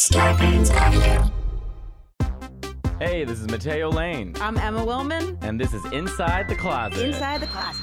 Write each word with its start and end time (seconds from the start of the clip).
Scarpins 0.00 0.70
Avenue. 0.72 1.30
Hey, 2.98 3.24
this 3.24 3.40
is 3.40 3.46
Matteo 3.48 3.90
Lane, 3.90 4.34
I'm 4.42 4.58
Emma 4.58 4.84
Willmann. 4.84 5.38
and 5.42 5.58
this 5.58 5.72
is 5.72 5.82
Inside 5.86 6.48
the 6.48 6.54
Closet. 6.54 6.98
Inside 7.02 7.40
the 7.40 7.46
Closet. 7.46 7.82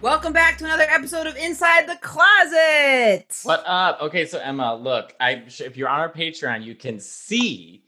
Welcome 0.00 0.32
back 0.32 0.56
to 0.58 0.64
another 0.64 0.84
episode 0.88 1.26
of 1.26 1.36
Inside 1.36 1.88
the 1.88 1.96
Closet. 1.96 3.36
What 3.42 3.64
up? 3.66 4.00
Okay, 4.00 4.26
so 4.26 4.38
Emma, 4.38 4.76
look, 4.76 5.12
I 5.18 5.42
if 5.58 5.76
you're 5.76 5.88
on 5.88 5.98
our 5.98 6.12
Patreon, 6.12 6.62
you 6.64 6.76
can 6.76 7.00
see 7.00 7.82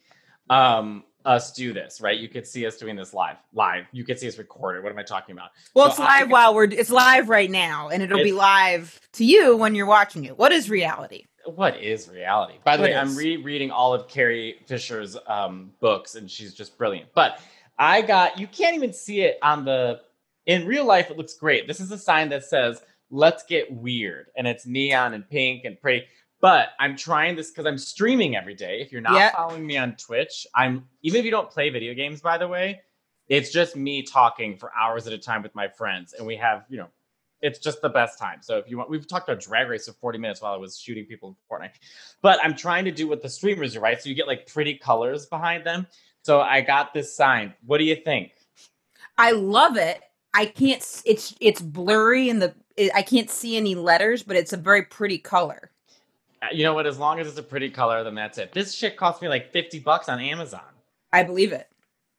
um 0.49 1.05
us 1.25 1.53
do 1.53 1.73
this, 1.73 2.01
right? 2.01 2.19
You 2.19 2.29
could 2.29 2.47
see 2.49 2.67
us 2.67 2.79
doing 2.79 2.97
this 2.97 3.15
live. 3.15 3.37
Live. 3.53 3.85
You 3.93 4.03
could 4.05 4.19
see 4.19 4.27
us 4.27 4.39
recorded. 4.39 4.83
What 4.83 4.91
am 4.91 4.99
I 4.99 5.03
talking 5.05 5.35
about? 5.35 5.51
Well, 5.75 5.93
So 5.93 6.03
it's 6.03 6.11
I- 6.11 6.21
live 6.23 6.31
while 6.31 6.55
we're 6.55 6.65
it's 6.65 6.91
live 6.91 7.29
right 7.29 7.51
now, 7.51 7.91
and 7.91 8.03
it'll 8.03 8.19
be 8.19 8.31
It's- 8.31 8.39
live 8.39 9.01
to 9.13 9.25
you 9.25 9.57
when 9.57 9.77
you're 9.77 9.87
watching 9.87 10.25
it. 10.25 10.37
What 10.37 10.51
is 10.51 10.69
reality? 10.69 11.27
What 11.51 11.79
is 11.83 12.09
reality? 12.09 12.55
By 12.65 12.77
the 12.77 12.83
What 12.83 12.91
way, 12.91 12.97
I'm 12.97 13.09
is? 13.09 13.17
rereading 13.17 13.71
all 13.71 13.93
of 13.95 14.09
Carrie 14.09 14.61
Fisher's 14.67 15.17
um, 15.27 15.73
books, 15.81 16.15
and 16.15 16.31
she's 16.31 16.55
just 16.55 16.77
brilliant. 16.79 17.11
But 17.15 17.41
I 17.79 18.03
got 18.03 18.39
you 18.39 18.47
can't 18.47 18.75
even 18.77 18.93
see 18.93 19.23
it 19.23 19.39
on 19.43 19.65
the 19.65 20.01
in 20.47 20.67
real 20.67 20.85
life. 20.85 21.11
It 21.11 21.17
looks 21.19 21.35
great. 21.35 21.67
This 21.67 21.81
is 21.81 21.91
a 21.91 21.99
sign 21.99 22.29
that 22.31 22.45
says 22.45 22.83
"Let's 23.11 23.43
get 23.45 23.71
weird," 23.73 24.27
and 24.37 24.47
it's 24.47 24.67
neon 24.67 25.15
and 25.15 25.29
pink 25.29 25.65
and 25.65 25.81
pretty. 25.81 26.07
But 26.41 26.71
I'm 26.79 26.97
trying 26.97 27.37
this 27.37 27.51
because 27.51 27.67
I'm 27.67 27.77
streaming 27.79 28.35
every 28.37 28.55
day. 28.55 28.81
If 28.81 28.93
you're 28.93 29.03
not 29.03 29.15
Yeah. 29.15 29.33
following 29.35 29.67
me 29.67 29.77
on 29.77 29.97
Twitch, 29.97 30.47
I'm 30.55 30.89
even 31.03 31.19
if 31.21 31.25
you 31.25 31.31
don't 31.31 31.51
play 31.51 31.69
video 31.71 31.93
games, 31.95 32.21
by 32.21 32.39
the 32.39 32.49
way, 32.49 32.81
it's 33.29 33.51
just 33.51 33.77
me 33.77 34.03
talking 34.03 34.57
for 34.57 34.73
hours 34.75 35.07
at 35.07 35.13
a 35.13 35.19
time 35.19 35.43
with 35.43 35.55
my 35.55 35.69
friends, 35.69 36.13
and 36.15 36.27
we 36.27 36.37
have 36.37 36.65
you 36.69 36.79
know 36.79 36.89
it's 37.43 37.59
just 37.59 37.81
the 37.83 37.89
best 37.89 38.19
time. 38.19 38.39
So 38.43 38.59
if 38.59 38.69
you 38.69 38.77
want, 38.79 38.91
we've 38.91 39.07
talked 39.07 39.29
about 39.29 39.41
Drag 39.43 39.69
Race 39.69 39.87
for 39.87 39.93
40 39.93 40.19
minutes 40.19 40.43
while 40.43 40.53
I 40.53 40.57
was 40.57 40.79
shooting 40.79 41.05
people 41.07 41.31
in 41.31 41.37
Fortnite. 41.51 41.71
But 42.23 42.39
I'm 42.43 42.55
trying 42.55 42.85
to 42.87 42.91
do 42.91 43.09
what 43.09 43.23
the 43.23 43.29
streamers 43.29 43.75
do, 43.75 43.81
right? 43.81 44.01
So 44.01 44.09
you 44.09 44.15
get 44.15 44.27
like 44.27 44.47
pretty 44.47 44.75
colors 44.75 45.27
behind 45.27 45.65
them. 45.65 45.87
So 46.23 46.41
I 46.41 46.61
got 46.61 46.93
this 46.93 47.15
sign. 47.15 47.55
What 47.67 47.79
do 47.79 47.85
you 47.85 47.97
think? 47.97 48.33
I 49.17 49.33
love 49.33 49.77
it. 49.77 50.01
I 50.35 50.47
can't. 50.47 50.85
It's 51.05 51.35
it's 51.41 51.61
blurry 51.61 52.29
and 52.29 52.41
the 52.41 52.55
it, 52.77 52.93
I 52.95 53.03
can't 53.03 53.31
see 53.31 53.57
any 53.57 53.75
letters, 53.75 54.23
but 54.23 54.37
it's 54.37 54.53
a 54.53 54.57
very 54.57 54.83
pretty 54.83 55.19
color. 55.19 55.71
Uh, 56.43 56.47
You 56.53 56.65
know 56.65 56.75
what? 56.75 56.87
As 56.87 56.99
long 56.99 57.19
as 57.21 57.27
it's 57.27 57.39
a 57.39 57.43
pretty 57.43 57.69
color, 57.71 58.05
then 58.05 58.15
that's 58.15 58.39
it. 58.39 58.53
This 58.53 58.75
shit 58.75 58.97
cost 58.97 59.21
me 59.23 59.29
like 59.29 59.51
50 59.53 59.81
bucks 59.81 60.09
on 60.09 60.21
Amazon. 60.21 60.63
I 61.13 61.23
believe 61.25 61.53
it. 61.53 61.69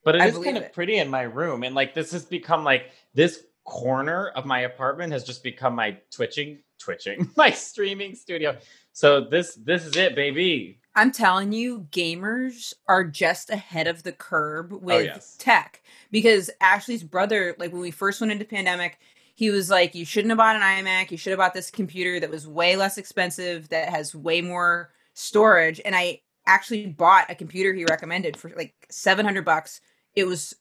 But 0.03 0.15
it 0.15 0.21
I 0.21 0.27
is 0.27 0.37
kind 0.39 0.57
of 0.57 0.63
it. 0.63 0.73
pretty 0.73 0.97
in 0.97 1.09
my 1.09 1.21
room. 1.21 1.63
And 1.63 1.73
like 1.75 1.93
this 1.93 2.11
has 2.11 2.25
become 2.25 2.63
like 2.63 2.91
this 3.13 3.43
corner 3.71 4.27
of 4.35 4.45
my 4.45 4.59
apartment 4.59 5.13
has 5.13 5.23
just 5.23 5.43
become 5.43 5.73
my 5.73 5.97
twitching, 6.11 6.59
twitching, 6.77 7.31
my 7.37 7.51
streaming 7.51 8.13
studio. 8.15 8.57
So 8.91 9.21
this 9.21 9.55
this 9.55 9.85
is 9.85 9.95
it, 9.95 10.13
baby. 10.13 10.77
I'm 10.93 11.13
telling 11.13 11.53
you, 11.53 11.87
gamers 11.89 12.73
are 12.89 13.05
just 13.05 13.49
ahead 13.49 13.87
of 13.87 14.03
the 14.03 14.11
curb 14.11 14.73
oh, 14.73 14.77
with 14.77 14.95
Oh, 14.95 14.99
yes. 14.99 15.37
tech. 15.39 15.81
Because 16.11 16.49
Ashley's 16.59 17.01
brother, 17.01 17.55
like 17.59 17.71
when 17.71 17.81
we 17.81 17.91
first 17.91 18.19
went 18.19 18.33
into 18.33 18.43
pandemic, 18.43 18.99
he 19.35 19.51
was 19.51 19.69
like, 19.69 19.95
You 19.95 20.03
shouldn't 20.03 20.31
have 20.31 20.37
bought 20.37 20.57
an 20.57 20.61
iMac. 20.61 21.09
You 21.09 21.17
should 21.17 21.31
have 21.31 21.39
bought 21.39 21.53
this 21.53 21.71
computer 21.71 22.19
that 22.19 22.29
was 22.29 22.45
way 22.45 22.75
less 22.75 22.97
expensive, 22.97 23.69
that 23.69 23.87
has 23.87 24.13
way 24.13 24.41
more 24.41 24.91
storage. 25.13 25.79
And 25.85 25.95
I 25.95 26.19
actually 26.45 26.87
bought 26.87 27.31
a 27.31 27.35
computer 27.35 27.73
he 27.73 27.85
recommended 27.85 28.35
for 28.35 28.51
like 28.57 28.73
700 28.89 29.45
bucks. 29.45 29.79
It 30.15 30.25
was, 30.25 30.55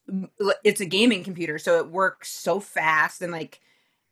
it's 0.65 0.81
a 0.81 0.87
gaming 0.87 1.25
computer. 1.25 1.59
So 1.59 1.79
it 1.79 1.91
works 1.91 2.31
so 2.31 2.61
fast 2.61 3.23
and 3.23 3.33
like, 3.33 3.61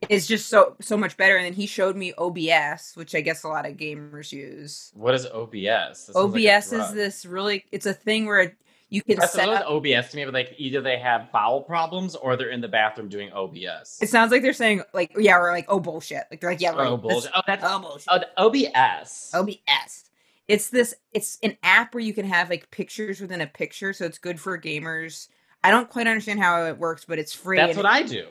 it's 0.08 0.26
just 0.26 0.48
so 0.48 0.76
so 0.80 0.96
much 0.96 1.16
better. 1.16 1.36
And 1.36 1.44
then 1.44 1.54
he 1.54 1.66
showed 1.66 1.96
me 1.96 2.12
OBS, 2.16 2.92
which 2.94 3.14
I 3.14 3.20
guess 3.20 3.42
a 3.42 3.48
lot 3.48 3.66
of 3.66 3.76
gamers 3.76 4.30
use. 4.30 4.92
What 4.94 5.14
is 5.14 5.26
OBS? 5.26 6.06
Sounds 6.06 6.14
like 6.14 6.24
OBS 6.24 6.72
is 6.72 6.92
this 6.92 7.26
really 7.26 7.64
it's 7.72 7.86
a 7.86 7.92
thing 7.92 8.26
where 8.26 8.56
you 8.90 9.02
can 9.02 9.18
That's 9.18 9.32
set 9.32 9.48
up 9.48 9.66
OBS 9.66 10.10
to 10.10 10.16
me, 10.16 10.24
but 10.24 10.34
like 10.34 10.54
either 10.56 10.80
they 10.80 10.98
have 10.98 11.30
bowel 11.32 11.62
problems 11.62 12.14
or 12.14 12.36
they're 12.36 12.50
in 12.50 12.60
the 12.60 12.68
bathroom 12.68 13.08
doing 13.08 13.30
OBS. 13.32 13.98
it 14.00 14.08
sounds 14.08 14.30
like 14.30 14.42
they're 14.42 14.52
saying 14.52 14.82
like 14.94 15.12
yeah 15.18 15.36
or 15.36 15.50
like 15.50 15.66
oh 15.68 15.80
bullshit 15.80 16.24
like 16.30 16.40
they're 16.40 16.50
like 16.50 16.60
yeah 16.60 16.72
oh, 16.72 16.78
right, 16.78 16.86
oh 16.86 16.96
bullshit. 16.96 17.30
Oh, 17.34 17.42
that's 17.46 17.64
oh 17.66 17.78
bullshit 17.80 18.24
oh, 18.36 18.46
OBS. 18.46 19.30
OBS 19.34 20.04
it's 20.48 20.70
this 20.70 20.94
it's 21.12 21.38
an 21.42 21.56
app 21.62 21.94
where 21.94 22.02
you 22.02 22.12
can 22.14 22.24
have 22.26 22.50
like 22.50 22.70
pictures 22.70 23.20
within 23.20 23.40
a 23.40 23.46
picture 23.46 23.92
so 23.92 24.04
it's 24.04 24.18
good 24.18 24.40
for 24.40 24.58
gamers 24.58 25.28
I 25.62 25.70
don't 25.70 25.88
quite 25.90 26.06
understand 26.06 26.40
how 26.40 26.64
it 26.64 26.78
works 26.78 27.04
but 27.04 27.18
it's 27.18 27.32
free 27.34 27.58
That's 27.58 27.76
what 27.76 27.86
it- 27.86 27.92
I 27.92 28.02
do. 28.02 28.26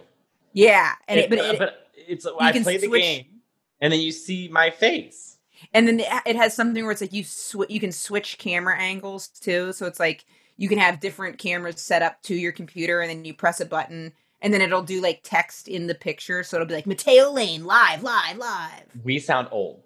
yeah 0.53 0.93
and 1.07 1.19
it, 1.19 1.31
It- 1.31 1.39
but, 1.39 1.59
but 1.59 1.87
it's 2.07 2.25
I 2.39 2.51
play 2.61 2.77
the 2.77 2.87
game, 2.89 3.25
and 3.81 3.91
then 3.91 3.99
you 3.99 4.11
see 4.11 4.47
my 4.47 4.69
face. 4.69 5.37
and 5.73 5.87
then 5.87 5.99
it 5.99 6.07
it 6.25 6.35
has 6.35 6.53
something 6.55 6.83
where 6.83 6.91
it's 6.91 7.01
like 7.01 7.13
you 7.13 7.23
sw- 7.23 7.69
you 7.69 7.79
can 7.79 7.91
switch 7.91 8.37
camera 8.37 8.77
angles 8.79 9.27
too 9.27 9.71
so 9.73 9.85
it's 9.85 9.99
like 9.99 10.25
you 10.57 10.67
can 10.69 10.77
have 10.79 10.99
different 10.99 11.37
cameras 11.37 11.79
set 11.81 12.01
up 12.01 12.21
to 12.23 12.33
your 12.35 12.51
computer 12.51 13.01
and 13.01 13.09
then 13.09 13.25
you 13.25 13.33
press 13.33 13.59
a 13.59 13.65
button 13.65 14.11
and 14.41 14.53
then 14.53 14.61
it'll 14.61 14.81
do 14.83 15.01
like 15.01 15.19
text 15.23 15.67
in 15.67 15.87
the 15.87 15.95
picture 15.95 16.43
so 16.43 16.57
it'll 16.57 16.67
be 16.67 16.73
like 16.75 16.87
matteo 16.87 17.31
lane 17.31 17.65
live 17.65 18.01
live 18.03 18.37
live 18.37 18.85
We 19.03 19.19
sound 19.19 19.47
old. 19.51 19.83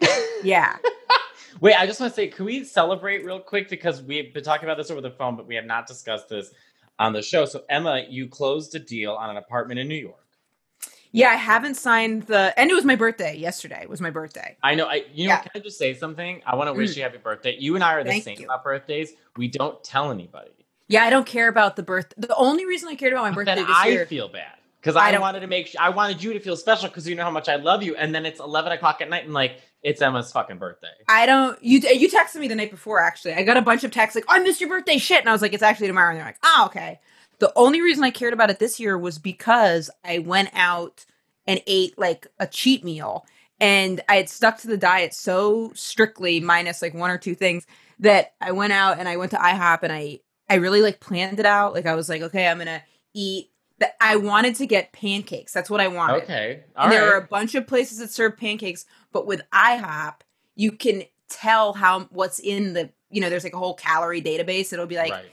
yeah 0.42 0.76
Wait, 1.60 1.74
I 1.74 1.86
just 1.86 2.00
want 2.00 2.12
to 2.12 2.16
say, 2.16 2.28
can 2.28 2.44
we 2.44 2.64
celebrate 2.64 3.24
real 3.24 3.40
quick 3.40 3.68
because 3.68 4.02
we've 4.02 4.32
been 4.34 4.44
talking 4.44 4.64
about 4.68 4.76
this 4.78 4.90
over 4.90 5.00
the 5.00 5.10
phone, 5.10 5.36
but 5.36 5.46
we 5.46 5.54
have 5.54 5.64
not 5.66 5.86
discussed 5.86 6.28
this 6.28 6.52
on 6.98 7.12
the 7.12 7.22
show. 7.22 7.44
So 7.44 7.62
Emma, 7.68 8.04
you 8.08 8.28
closed 8.28 8.74
a 8.74 8.78
deal 8.78 9.12
on 9.12 9.30
an 9.30 9.36
apartment 9.36 9.80
in 9.80 9.88
New 9.88 9.96
York. 9.96 10.16
yeah 11.12 11.28
i 11.30 11.34
haven't 11.34 11.74
signed 11.74 12.22
the 12.24 12.58
and 12.58 12.70
it 12.70 12.74
was 12.74 12.84
my 12.86 12.96
birthday 12.96 13.36
yesterday 13.36 13.80
It 13.82 13.90
was 13.90 14.00
my 14.00 14.10
birthday 14.10 14.56
I 14.62 14.74
know. 14.74 14.86
I 14.86 15.04
you 15.12 15.26
know. 15.28 15.34
Yeah. 15.34 15.40
Can 15.42 15.50
I 15.54 15.58
just 15.58 15.78
say 15.78 15.92
something? 15.94 16.40
I 16.46 16.54
want 16.56 16.68
to 16.68 16.72
wish 16.74 16.92
Mm. 16.92 16.96
you 16.96 17.02
happy 17.02 17.18
birthday. 17.18 17.54
You 17.58 17.74
and 17.74 17.84
I 17.84 17.92
are 17.94 18.04
the 18.04 18.10
Thank 18.10 18.24
same 18.24 18.38
you. 18.40 18.46
about 18.46 18.64
birthdays. 18.64 19.12
We 19.36 19.48
don't 19.48 19.82
tell 19.84 20.10
anybody. 20.10 20.50
yeah 20.88 21.04
i 21.04 21.10
don't 21.10 21.26
care 21.26 21.48
about 21.48 21.76
the 21.76 21.82
birth 21.82 22.08
the 22.16 22.34
only 22.36 22.64
reason 22.72 22.88
i 22.88 22.94
cared 22.94 23.12
about 23.12 23.24
my 23.24 23.30
But 23.30 23.36
birthday 23.44 23.54
then 23.56 23.66
this 23.66 23.76
I 23.76 23.88
year 23.88 24.06
feel 24.06 24.28
bad 24.28 24.56
because 24.82 24.96
I 24.96 25.12
I, 25.12 25.18
wanted 25.18 25.40
to 25.40 25.46
make. 25.46 25.68
Sure, 25.68 25.80
I 25.80 25.90
wanted 25.90 26.22
you 26.22 26.32
to 26.32 26.40
feel 26.40 26.56
special 26.56 26.88
because 26.88 27.08
you 27.08 27.14
know 27.14 27.22
how 27.22 27.30
much 27.30 27.48
I 27.48 27.56
love 27.56 27.84
you. 27.84 27.94
And 27.94 28.12
then 28.12 28.26
it's 28.26 28.40
eleven 28.40 28.72
o'clock 28.72 29.00
at 29.00 29.08
night, 29.08 29.24
and 29.24 29.32
like 29.32 29.60
it's 29.82 30.02
Emma's 30.02 30.32
fucking 30.32 30.58
birthday. 30.58 30.88
I 31.08 31.24
don't. 31.26 31.62
You 31.62 31.78
you 31.80 32.08
texted 32.08 32.40
me 32.40 32.48
the 32.48 32.56
night 32.56 32.70
before. 32.70 33.00
Actually, 33.00 33.34
I 33.34 33.44
got 33.44 33.56
a 33.56 33.62
bunch 33.62 33.84
of 33.84 33.92
texts 33.92 34.16
like, 34.16 34.24
"I 34.28 34.40
missed 34.40 34.60
your 34.60 34.68
birthday, 34.68 34.98
shit," 34.98 35.20
and 35.20 35.28
I 35.28 35.32
was 35.32 35.42
like, 35.42 35.52
"It's 35.52 35.62
actually 35.62 35.86
tomorrow." 35.86 36.10
And 36.10 36.18
they're 36.18 36.26
like, 36.26 36.38
"Oh, 36.42 36.64
okay." 36.66 37.00
The 37.38 37.52
only 37.56 37.80
reason 37.80 38.04
I 38.04 38.10
cared 38.10 38.32
about 38.32 38.50
it 38.50 38.58
this 38.58 38.78
year 38.80 38.98
was 38.98 39.18
because 39.18 39.90
I 40.04 40.18
went 40.18 40.50
out 40.52 41.04
and 41.46 41.62
ate 41.66 41.96
like 41.96 42.26
a 42.40 42.46
cheat 42.46 42.84
meal, 42.84 43.24
and 43.60 44.00
I 44.08 44.16
had 44.16 44.28
stuck 44.28 44.58
to 44.58 44.66
the 44.66 44.76
diet 44.76 45.14
so 45.14 45.70
strictly, 45.74 46.40
minus 46.40 46.82
like 46.82 46.94
one 46.94 47.10
or 47.10 47.18
two 47.18 47.36
things, 47.36 47.66
that 48.00 48.34
I 48.40 48.50
went 48.50 48.72
out 48.72 48.98
and 48.98 49.08
I 49.08 49.16
went 49.16 49.30
to 49.30 49.38
IHOP 49.38 49.84
and 49.84 49.92
I 49.92 50.20
I 50.50 50.56
really 50.56 50.82
like 50.82 51.00
planned 51.00 51.40
it 51.40 51.46
out. 51.46 51.72
Like 51.72 51.86
I 51.86 51.94
was 51.94 52.08
like, 52.08 52.20
okay, 52.22 52.46
I'm 52.46 52.58
gonna 52.58 52.82
eat. 53.14 53.50
That 53.82 53.96
I 54.00 54.14
wanted 54.14 54.54
to 54.56 54.66
get 54.66 54.92
pancakes. 54.92 55.52
That's 55.52 55.68
what 55.68 55.80
I 55.80 55.88
wanted. 55.88 56.22
Okay, 56.22 56.62
all 56.76 56.84
And 56.84 56.92
right. 56.92 57.00
there 57.00 57.12
are 57.12 57.18
a 57.18 57.26
bunch 57.26 57.56
of 57.56 57.66
places 57.66 57.98
that 57.98 58.12
serve 58.12 58.36
pancakes, 58.36 58.86
but 59.10 59.26
with 59.26 59.42
IHOP, 59.52 60.20
you 60.54 60.70
can 60.70 61.02
tell 61.28 61.72
how 61.72 62.02
what's 62.10 62.38
in 62.38 62.74
the 62.74 62.90
you 63.10 63.20
know 63.20 63.28
there's 63.28 63.42
like 63.42 63.54
a 63.54 63.58
whole 63.58 63.74
calorie 63.74 64.22
database. 64.22 64.72
It'll 64.72 64.86
be 64.86 64.96
like 64.96 65.10
right. 65.10 65.24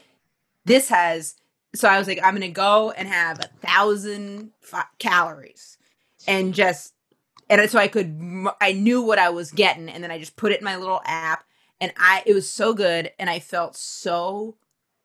this 0.64 0.88
has. 0.88 1.36
So 1.76 1.88
I 1.88 1.96
was 1.98 2.08
like, 2.08 2.18
I'm 2.24 2.34
gonna 2.34 2.48
go 2.48 2.90
and 2.90 3.06
have 3.06 3.38
a 3.38 3.48
thousand 3.64 4.50
calories, 4.98 5.78
and 6.26 6.52
just 6.52 6.92
and 7.48 7.70
so 7.70 7.78
I 7.78 7.86
could 7.86 8.46
I 8.60 8.72
knew 8.72 9.00
what 9.00 9.20
I 9.20 9.30
was 9.30 9.52
getting, 9.52 9.88
and 9.88 10.02
then 10.02 10.10
I 10.10 10.18
just 10.18 10.34
put 10.34 10.50
it 10.50 10.58
in 10.58 10.64
my 10.64 10.74
little 10.74 11.02
app, 11.04 11.44
and 11.80 11.92
I 11.96 12.24
it 12.26 12.34
was 12.34 12.50
so 12.50 12.74
good, 12.74 13.12
and 13.16 13.30
I 13.30 13.38
felt 13.38 13.76
so 13.76 14.56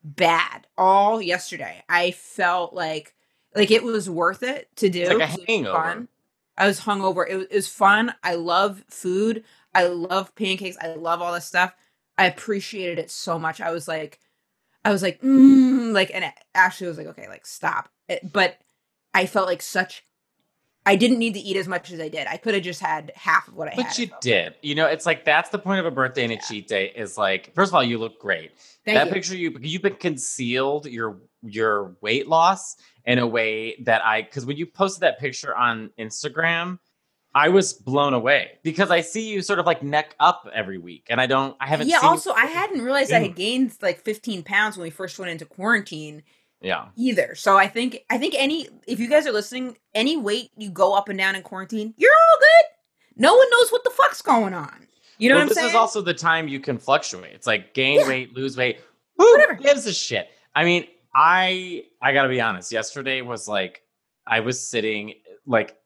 bad 0.02 0.66
all 0.76 1.22
yesterday. 1.22 1.84
I 1.88 2.10
felt 2.10 2.74
like 2.74 3.14
like 3.56 3.70
it 3.70 3.82
was 3.82 4.08
worth 4.08 4.42
it 4.42 4.68
to 4.76 4.88
do. 4.88 5.00
It's 5.00 5.08
like 5.10 5.18
a 5.18 5.26
'cause 5.26 5.34
it 5.36 5.40
was 5.40 5.46
hangover. 5.48 5.82
fun. 5.82 6.08
I 6.58 6.66
was 6.66 6.80
hungover. 6.80 7.26
It 7.28 7.36
was, 7.36 7.46
it 7.50 7.54
was 7.54 7.68
fun. 7.68 8.14
I 8.22 8.34
love 8.34 8.84
food. 8.88 9.44
I 9.74 9.86
love 9.88 10.34
pancakes. 10.34 10.76
I 10.80 10.94
love 10.94 11.20
all 11.20 11.32
this 11.34 11.44
stuff. 11.46 11.74
I 12.18 12.26
appreciated 12.26 12.98
it 12.98 13.10
so 13.10 13.38
much. 13.38 13.60
I 13.60 13.70
was 13.72 13.86
like, 13.86 14.20
I 14.84 14.90
was 14.90 15.02
like, 15.02 15.20
mm, 15.20 15.92
like, 15.92 16.10
and 16.14 16.32
Ashley 16.54 16.86
was 16.86 16.96
like, 16.96 17.08
okay, 17.08 17.28
like 17.28 17.44
stop. 17.46 17.88
It- 18.08 18.32
but 18.32 18.58
I 19.12 19.26
felt 19.26 19.46
like 19.48 19.62
such. 19.62 20.04
I 20.86 20.96
didn't 20.96 21.18
need 21.18 21.34
to 21.34 21.40
eat 21.40 21.56
as 21.56 21.66
much 21.68 21.90
as 21.90 22.00
I 22.00 22.08
did. 22.08 22.26
I 22.28 22.36
could 22.36 22.54
have 22.54 22.62
just 22.62 22.80
had 22.80 23.12
half 23.16 23.48
of 23.48 23.54
what 23.54 23.68
I 23.68 23.74
had. 23.74 23.86
But 23.86 23.98
you 23.98 24.10
did. 24.20 24.54
You 24.62 24.74
know, 24.76 24.86
it's 24.86 25.04
like 25.04 25.24
that's 25.24 25.50
the 25.50 25.58
point 25.58 25.80
of 25.80 25.86
a 25.86 25.90
birthday 25.90 26.22
and 26.22 26.32
a 26.32 26.36
Yeah. 26.36 26.40
cheat 26.42 26.68
day 26.68 26.92
is 26.94 27.18
like, 27.18 27.52
first 27.54 27.70
of 27.70 27.74
all, 27.74 27.82
you 27.84 27.98
look 27.98 28.20
great. 28.20 28.52
Thank 28.84 28.96
that 28.96 29.06
you. 29.08 29.12
picture 29.12 29.36
you 29.36 29.56
you've 29.60 29.82
been 29.82 29.96
concealed 29.96 30.86
your 30.86 31.18
your 31.42 31.96
weight 32.00 32.28
loss 32.28 32.76
in 33.04 33.18
a 33.18 33.26
way 33.26 33.76
that 33.84 34.04
I 34.04 34.22
because 34.22 34.46
when 34.46 34.56
you 34.56 34.66
posted 34.66 35.00
that 35.02 35.18
picture 35.18 35.54
on 35.54 35.90
Instagram, 35.98 36.78
I 37.34 37.50
was 37.50 37.72
blown 37.74 38.14
away 38.14 38.52
because 38.62 38.90
I 38.90 39.02
see 39.02 39.28
you 39.28 39.42
sort 39.42 39.58
of 39.58 39.66
like 39.66 39.82
neck 39.82 40.14
up 40.18 40.48
every 40.54 40.78
week, 40.78 41.08
and 41.10 41.20
I 41.20 41.26
don't. 41.26 41.54
I 41.60 41.66
haven't. 41.66 41.88
yeah. 41.88 41.98
Also, 42.02 42.32
I 42.32 42.46
hadn't 42.46 42.80
realized 42.80 43.12
I 43.12 43.18
had 43.20 43.34
gained 43.36 43.72
like 43.82 44.00
15 44.02 44.42
pounds 44.42 44.76
when 44.76 44.84
we 44.84 44.90
first 44.90 45.18
went 45.18 45.30
into 45.30 45.44
quarantine. 45.44 46.22
Yeah. 46.60 46.86
either. 46.96 47.34
So 47.34 47.56
I 47.56 47.68
think 47.68 47.98
I 48.10 48.18
think 48.18 48.34
any 48.36 48.68
if 48.86 48.98
you 48.98 49.08
guys 49.08 49.26
are 49.26 49.32
listening, 49.32 49.76
any 49.94 50.16
weight 50.16 50.50
you 50.56 50.70
go 50.70 50.94
up 50.94 51.08
and 51.08 51.18
down 51.18 51.34
in 51.36 51.42
quarantine, 51.42 51.94
you're 51.96 52.10
all 52.12 52.38
good. 52.40 53.22
No 53.22 53.34
one 53.36 53.46
knows 53.50 53.70
what 53.70 53.84
the 53.84 53.90
fuck's 53.90 54.22
going 54.22 54.54
on. 54.54 54.86
You 55.18 55.28
know 55.30 55.36
well, 55.36 55.40
what 55.40 55.42
I'm 55.44 55.48
this 55.48 55.56
saying? 55.58 55.68
is 55.70 55.74
also 55.74 56.00
the 56.02 56.14
time 56.14 56.48
you 56.48 56.60
can 56.60 56.78
fluctuate. 56.78 57.32
It's 57.34 57.46
like 57.46 57.72
gain 57.74 58.00
Yeah. 58.00 58.08
weight, 58.08 58.34
lose 58.34 58.56
weight. 58.56 58.80
Who 59.16 59.24
Whatever. 59.32 59.54
gives 59.54 59.86
a 59.86 59.92
shit? 59.92 60.28
I 60.54 60.64
mean, 60.64 60.86
I 61.14 61.84
I 62.02 62.12
gotta 62.12 62.28
be 62.28 62.40
honest. 62.40 62.72
Yesterday 62.72 63.22
was 63.22 63.48
like 63.48 63.82
I 64.26 64.40
was 64.40 64.60
sitting 64.60 65.14
like 65.46 65.76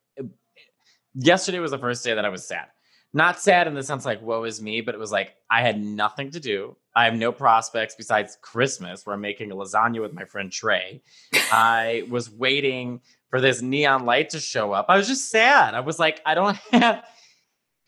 yesterday 1.14 1.58
was 1.58 1.70
the 1.72 1.78
first 1.78 2.04
day 2.04 2.14
that 2.14 2.24
I 2.24 2.28
was 2.28 2.46
sad. 2.46 2.66
Not 3.12 3.40
sad 3.40 3.66
in 3.66 3.74
the 3.74 3.82
sense 3.82 4.04
like 4.04 4.22
woe 4.22 4.44
is 4.44 4.62
me, 4.62 4.80
but 4.80 4.94
it 4.94 4.98
was 4.98 5.10
like 5.10 5.34
I 5.50 5.62
had 5.62 5.82
nothing 5.82 6.30
to 6.32 6.40
do. 6.40 6.76
I 6.94 7.04
have 7.04 7.14
no 7.14 7.32
prospects 7.32 7.94
besides 7.96 8.38
Christmas, 8.40 9.04
where 9.04 9.14
I'm 9.14 9.20
making 9.20 9.50
a 9.50 9.56
lasagna 9.56 10.00
with 10.00 10.12
my 10.12 10.24
friend 10.24 10.50
Trey. 10.50 11.02
I 11.52 12.04
was 12.08 12.30
waiting 12.30 13.00
for 13.28 13.40
this 13.40 13.62
neon 13.62 14.04
light 14.04 14.30
to 14.30 14.40
show 14.40 14.72
up. 14.72 14.86
I 14.88 14.96
was 14.96 15.08
just 15.08 15.30
sad. 15.30 15.74
I 15.74 15.80
was 15.80 15.98
like, 15.98 16.20
I 16.24 16.34
don't 16.34 16.56
have 16.72 17.04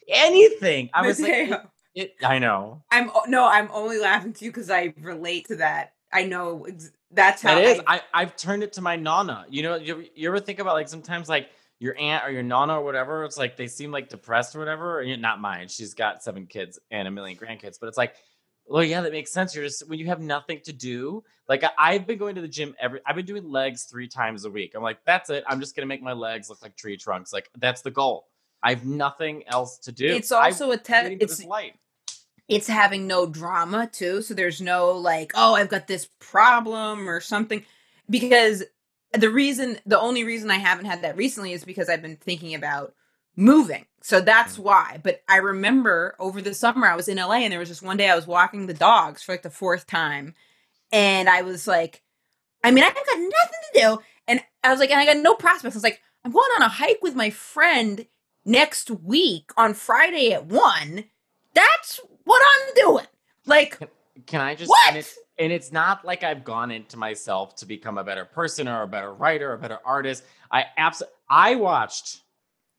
anything. 0.09 0.91
I 0.93 1.07
was 1.07 1.21
like, 1.21 1.51
Matteo, 1.51 1.71
it, 1.95 2.15
I 2.25 2.39
know. 2.39 2.83
I'm 2.91 3.11
no, 3.29 3.47
I'm 3.47 3.69
only 3.73 3.99
laughing 3.99 4.33
to 4.33 4.45
you 4.45 4.51
because 4.51 4.71
I 4.71 4.95
relate 5.01 5.47
to 5.49 5.57
that. 5.57 5.95
I 6.13 6.25
know 6.25 6.65
ex- 6.69 6.91
that's 7.11 7.43
how 7.43 7.55
That 7.55 7.65
is. 7.65 7.81
I, 7.87 7.97
I, 7.97 8.01
I've 8.15 8.37
turned 8.37 8.63
it 8.63 8.73
to 8.75 8.81
my 8.81 8.97
nana. 8.97 9.47
You 9.49 9.63
know, 9.63 9.77
you, 9.77 10.07
you 10.15 10.29
ever 10.29 10.41
think 10.41 10.59
about 10.59 10.75
like 10.75 10.89
sometimes 10.89 11.29
like 11.29 11.49
your 11.82 11.99
aunt 11.99 12.25
or 12.25 12.31
your 12.31 12.44
nana 12.44 12.79
or 12.79 12.84
whatever, 12.84 13.25
it's 13.25 13.37
like 13.37 13.56
they 13.56 13.67
seem 13.67 13.90
like 13.90 14.08
depressed 14.08 14.55
or 14.55 14.61
whatever. 14.61 15.00
And 15.00 15.20
not 15.20 15.40
mine. 15.40 15.67
She's 15.69 15.94
got 15.94 16.23
seven 16.23 16.46
kids 16.46 16.79
and 16.93 17.08
a 17.08 17.11
million 17.11 17.37
grandkids, 17.37 17.79
but 17.81 17.88
it's 17.88 17.99
like, 17.99 18.14
well, 18.67 18.84
yeah, 18.84 19.00
that 19.00 19.11
makes 19.11 19.32
sense. 19.32 19.55
You're 19.55 19.64
just 19.64 19.88
when 19.88 19.99
you 19.99 20.06
have 20.06 20.20
nothing 20.20 20.61
to 20.64 20.73
do. 20.73 21.25
Like 21.49 21.64
I, 21.64 21.70
I've 21.76 22.06
been 22.06 22.19
going 22.19 22.37
to 22.37 22.40
the 22.40 22.46
gym 22.49 22.76
every. 22.79 23.00
I've 23.05 23.17
been 23.17 23.26
doing 23.26 23.50
legs 23.50 23.82
three 23.84 24.06
times 24.06 24.44
a 24.44 24.50
week. 24.50 24.75
I'm 24.76 24.82
like, 24.84 25.05
that's 25.05 25.29
it. 25.31 25.43
I'm 25.49 25.58
just 25.58 25.75
gonna 25.75 25.87
make 25.87 26.02
my 26.02 26.12
legs 26.12 26.49
look 26.49 26.62
like 26.62 26.76
tree 26.76 26.96
trunks. 26.96 27.32
Like 27.32 27.50
that's 27.58 27.82
the 27.82 27.90
goal. 27.90 28.28
I 28.62 28.70
have 28.70 28.87
nothing 28.87 29.43
else 29.49 29.78
to 29.78 29.93
do. 29.93 30.06
it's 30.06 30.31
I'm 30.31 30.44
also 30.44 30.70
a 30.70 30.76
test. 30.76 31.02
waiting 31.11 31.19
for 31.19 31.25
It's 31.25 31.44
light. 31.44 31.75
it's 32.46 32.69
having 32.69 33.08
no 33.08 33.26
drama 33.26 33.88
too. 33.93 34.23
So 34.23 34.35
there's 34.35 34.61
no 34.61 34.93
like, 34.93 35.32
oh, 35.35 35.55
I've 35.55 35.69
got 35.69 35.88
this 35.88 36.08
problem 36.20 37.08
or 37.11 37.20
something. 37.20 37.64
Because 38.08 38.62
the 39.12 39.31
reason, 39.31 39.79
the 39.87 40.00
only 40.00 40.25
reason 40.25 40.50
I 40.50 40.59
haven't 40.59 40.87
had 40.87 41.03
that 41.03 41.17
recently 41.17 41.53
is 41.53 41.64
because 41.64 41.88
I've 41.88 42.03
been 42.03 42.17
thinking 42.17 42.55
about 42.55 42.94
moving. 43.37 43.87
So 44.03 44.20
that's 44.20 44.56
Mm. 44.56 44.61
why. 44.61 45.00
But 45.03 45.23
I 45.29 45.37
remember 45.37 46.14
over 46.19 46.41
the 46.43 46.55
summer 46.55 46.87
I 46.87 46.97
was 46.97 47.09
in 47.09 47.19
LA 47.19 47.37
and 47.44 47.53
there 47.53 47.59
was 47.61 47.69
just 47.69 47.82
one 47.82 47.97
day 47.97 48.09
I 48.11 48.17
was 48.17 48.26
walking 48.26 48.67
the 48.67 48.75
dogs 48.75 49.23
for 49.23 49.32
like 49.32 49.43
the 49.43 49.50
fourth 49.50 49.87
time. 49.87 50.35
And 50.91 51.29
I 51.29 51.43
was 51.43 51.67
like, 51.67 52.03
I 52.64 52.70
mean, 52.70 52.85
I've 52.85 52.94
got 52.94 53.05
nothing 53.06 53.61
to 53.75 53.81
do. 53.81 53.99
And 54.29 54.41
I 54.62 54.70
was 54.70 54.81
like, 54.81 54.91
and 54.91 55.00
I 55.00 55.06
got 55.06 55.17
no 55.23 55.35
prospects. 55.35 55.75
I 55.75 55.79
was 55.79 55.82
like, 55.85 56.00
I'm 56.25 56.32
going 56.32 56.50
on 56.56 56.62
a 56.62 56.69
hike 56.69 57.00
with 57.03 57.14
my 57.14 57.31
friend 57.31 58.06
next 58.44 58.91
week 58.91 59.50
on 59.56 59.75
Friday 59.75 60.32
at 60.32 60.47
one. 60.47 61.05
That's 61.55 62.00
what 62.25 62.43
I'm 62.43 62.75
doing. 62.75 63.06
Like, 63.47 63.79
Can 64.27 64.41
I 64.41 64.55
just 64.55 64.69
What? 64.69 64.89
And 64.89 64.97
it's, 64.97 65.19
and 65.39 65.53
it's 65.53 65.73
not 65.73 66.05
like 66.05 66.23
I've 66.23 66.45
gone 66.45 66.71
into 66.71 66.97
myself 66.97 67.57
to 67.57 67.67
become 67.67 67.99
a 67.99 68.05
better 68.05 68.25
person 68.25 68.69
or 68.69 68.83
a 68.83 68.89
better 68.89 69.13
writer 69.13 69.51
or 69.51 69.55
a 69.55 69.59
better 69.59 69.79
artist. 69.85 70.25
I 70.51 70.67
absolutely 70.77 71.15
I 71.29 71.55
watched. 71.55 72.21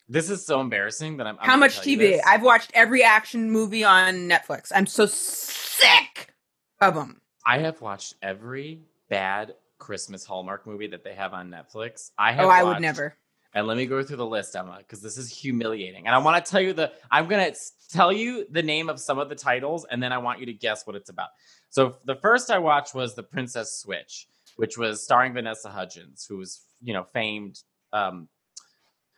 This 0.08 0.30
is 0.30 0.46
so 0.46 0.62
embarrassing 0.62 1.18
that 1.18 1.28
I'm. 1.28 1.38
I'm 1.40 1.50
How 1.50 1.58
much 1.58 1.80
TV? 1.80 2.20
I've 2.26 2.44
watched 2.44 2.72
every 2.74 3.04
action 3.04 3.50
movie 3.50 3.84
on 3.84 4.30
Netflix. 4.30 4.72
I'm 4.76 4.86
so 4.86 5.06
sick 5.08 6.34
of 6.80 6.94
them. 6.94 7.22
I 7.46 7.60
have 7.60 7.82
watched 7.82 8.16
every 8.22 8.82
bad 9.10 9.56
Christmas 9.80 10.26
Hallmark 10.26 10.68
movie 10.68 10.88
that 10.88 11.04
they 11.04 11.16
have 11.16 11.34
on 11.34 11.50
Netflix. 11.50 12.12
I 12.18 12.32
oh, 12.32 12.36
have. 12.36 12.46
Oh, 12.46 12.50
I 12.50 12.64
would 12.64 12.82
never. 12.82 13.16
And 13.56 13.68
let 13.68 13.78
me 13.78 13.86
go 13.86 14.02
through 14.04 14.18
the 14.18 14.26
list, 14.26 14.56
Emma, 14.56 14.78
because 14.80 15.02
this 15.02 15.18
is 15.18 15.30
humiliating. 15.30 16.08
And 16.08 16.16
I 16.16 16.18
want 16.18 16.44
to 16.44 16.52
tell 16.52 16.62
you 16.62 16.74
the. 16.74 16.92
I'm 17.12 17.28
gonna 17.28 17.54
tell 17.90 18.12
you 18.12 18.48
the 18.50 18.64
name 18.64 18.90
of 18.90 19.00
some 19.00 19.20
of 19.20 19.30
the 19.30 19.36
titles, 19.36 19.86
and 19.90 20.02
then 20.02 20.12
I 20.12 20.18
want 20.18 20.40
you 20.40 20.48
to 20.48 20.54
guess 20.54 20.88
what 20.88 20.96
it's 20.96 21.10
about. 21.10 21.30
So 21.70 21.98
the 22.06 22.16
first 22.16 22.50
I 22.50 22.58
watched 22.58 22.96
was 22.96 23.14
The 23.14 23.24
Princess 23.24 23.80
Switch, 23.80 24.28
which 24.56 24.78
was 24.78 25.04
starring 25.04 25.34
Vanessa 25.34 25.70
Hudgens, 25.70 26.26
who 26.28 26.38
was 26.38 26.62
you 26.82 26.94
know 26.94 27.06
famed. 27.14 27.60
Um, 27.92 28.28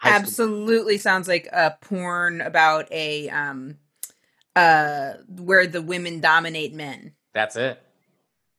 Absolutely 0.03 0.97
sounds 0.97 1.27
like 1.27 1.47
a 1.51 1.77
porn 1.81 2.41
about 2.41 2.91
a 2.91 3.29
um 3.29 3.77
uh 4.55 5.13
where 5.29 5.65
the 5.65 5.81
women 5.81 6.19
dominate 6.19 6.73
men. 6.73 7.13
That's 7.33 7.55
it. 7.55 7.81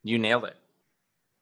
You 0.03 0.19
nailed 0.19 0.45
it. 0.45 0.57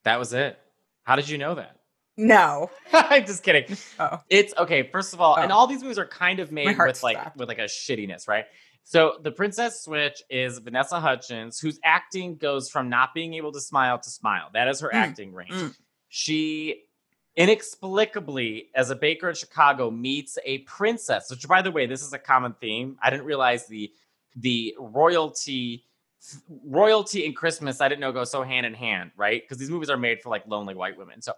That 0.04 0.18
was 0.18 0.32
it. 0.32 0.58
How 1.04 1.16
did 1.16 1.28
you 1.28 1.38
know 1.38 1.54
that? 1.54 1.76
No. 2.16 2.70
I'm 2.92 3.26
just 3.26 3.42
kidding. 3.42 3.76
Oh. 3.98 4.20
It's 4.30 4.54
okay. 4.56 4.88
First 4.90 5.14
of 5.14 5.20
all, 5.20 5.36
and 5.36 5.50
Oh. 5.50 5.56
all 5.56 5.66
these 5.66 5.82
movies 5.82 5.98
are 5.98 6.06
kind 6.06 6.38
of 6.40 6.52
made 6.52 6.76
with 6.78 7.02
like 7.02 7.16
stopped. 7.18 7.36
with 7.36 7.48
like 7.48 7.58
a 7.58 7.62
shittiness, 7.64 8.28
right? 8.28 8.44
So 8.84 9.16
the 9.22 9.30
Princess 9.32 9.82
Switch 9.82 10.22
is 10.28 10.58
Vanessa 10.58 11.00
Hudgens, 11.00 11.58
whose 11.58 11.80
acting 11.82 12.36
goes 12.36 12.68
from 12.68 12.88
not 12.90 13.14
being 13.14 13.34
able 13.34 13.50
to 13.52 13.60
smile 13.60 13.98
to 13.98 14.10
smile. 14.10 14.50
That 14.52 14.68
is 14.68 14.80
her 14.80 14.90
Mm, 14.90 14.94
acting 14.94 15.32
range. 15.32 15.50
mm. 15.52 15.74
She 16.08 16.82
inexplicably, 17.36 18.68
as 18.74 18.90
a 18.90 18.94
baker 18.94 19.28
in 19.28 19.34
Chicago, 19.34 19.90
meets 19.90 20.38
a 20.44 20.58
princess. 20.58 21.30
Which, 21.30 21.48
by 21.48 21.62
the 21.62 21.70
way, 21.72 21.86
this 21.86 22.02
is 22.02 22.12
a 22.12 22.18
common 22.18 22.54
theme. 22.60 22.96
I 23.02 23.10
didn't 23.10 23.26
realize 23.26 23.66
the 23.66 23.90
the 24.36 24.74
royalty 24.78 25.84
royalty 26.64 27.24
and 27.26 27.34
Christmas. 27.36 27.80
I 27.80 27.88
didn't 27.88 28.00
know 28.00 28.12
go 28.12 28.24
so 28.24 28.42
hand 28.42 28.66
in 28.66 28.74
hand, 28.74 29.10
right? 29.16 29.42
Because 29.42 29.58
these 29.58 29.70
movies 29.70 29.90
are 29.90 29.96
made 29.96 30.20
for 30.22 30.28
like 30.30 30.46
lonely 30.46 30.74
white 30.74 30.96
women. 30.96 31.20
So 31.22 31.32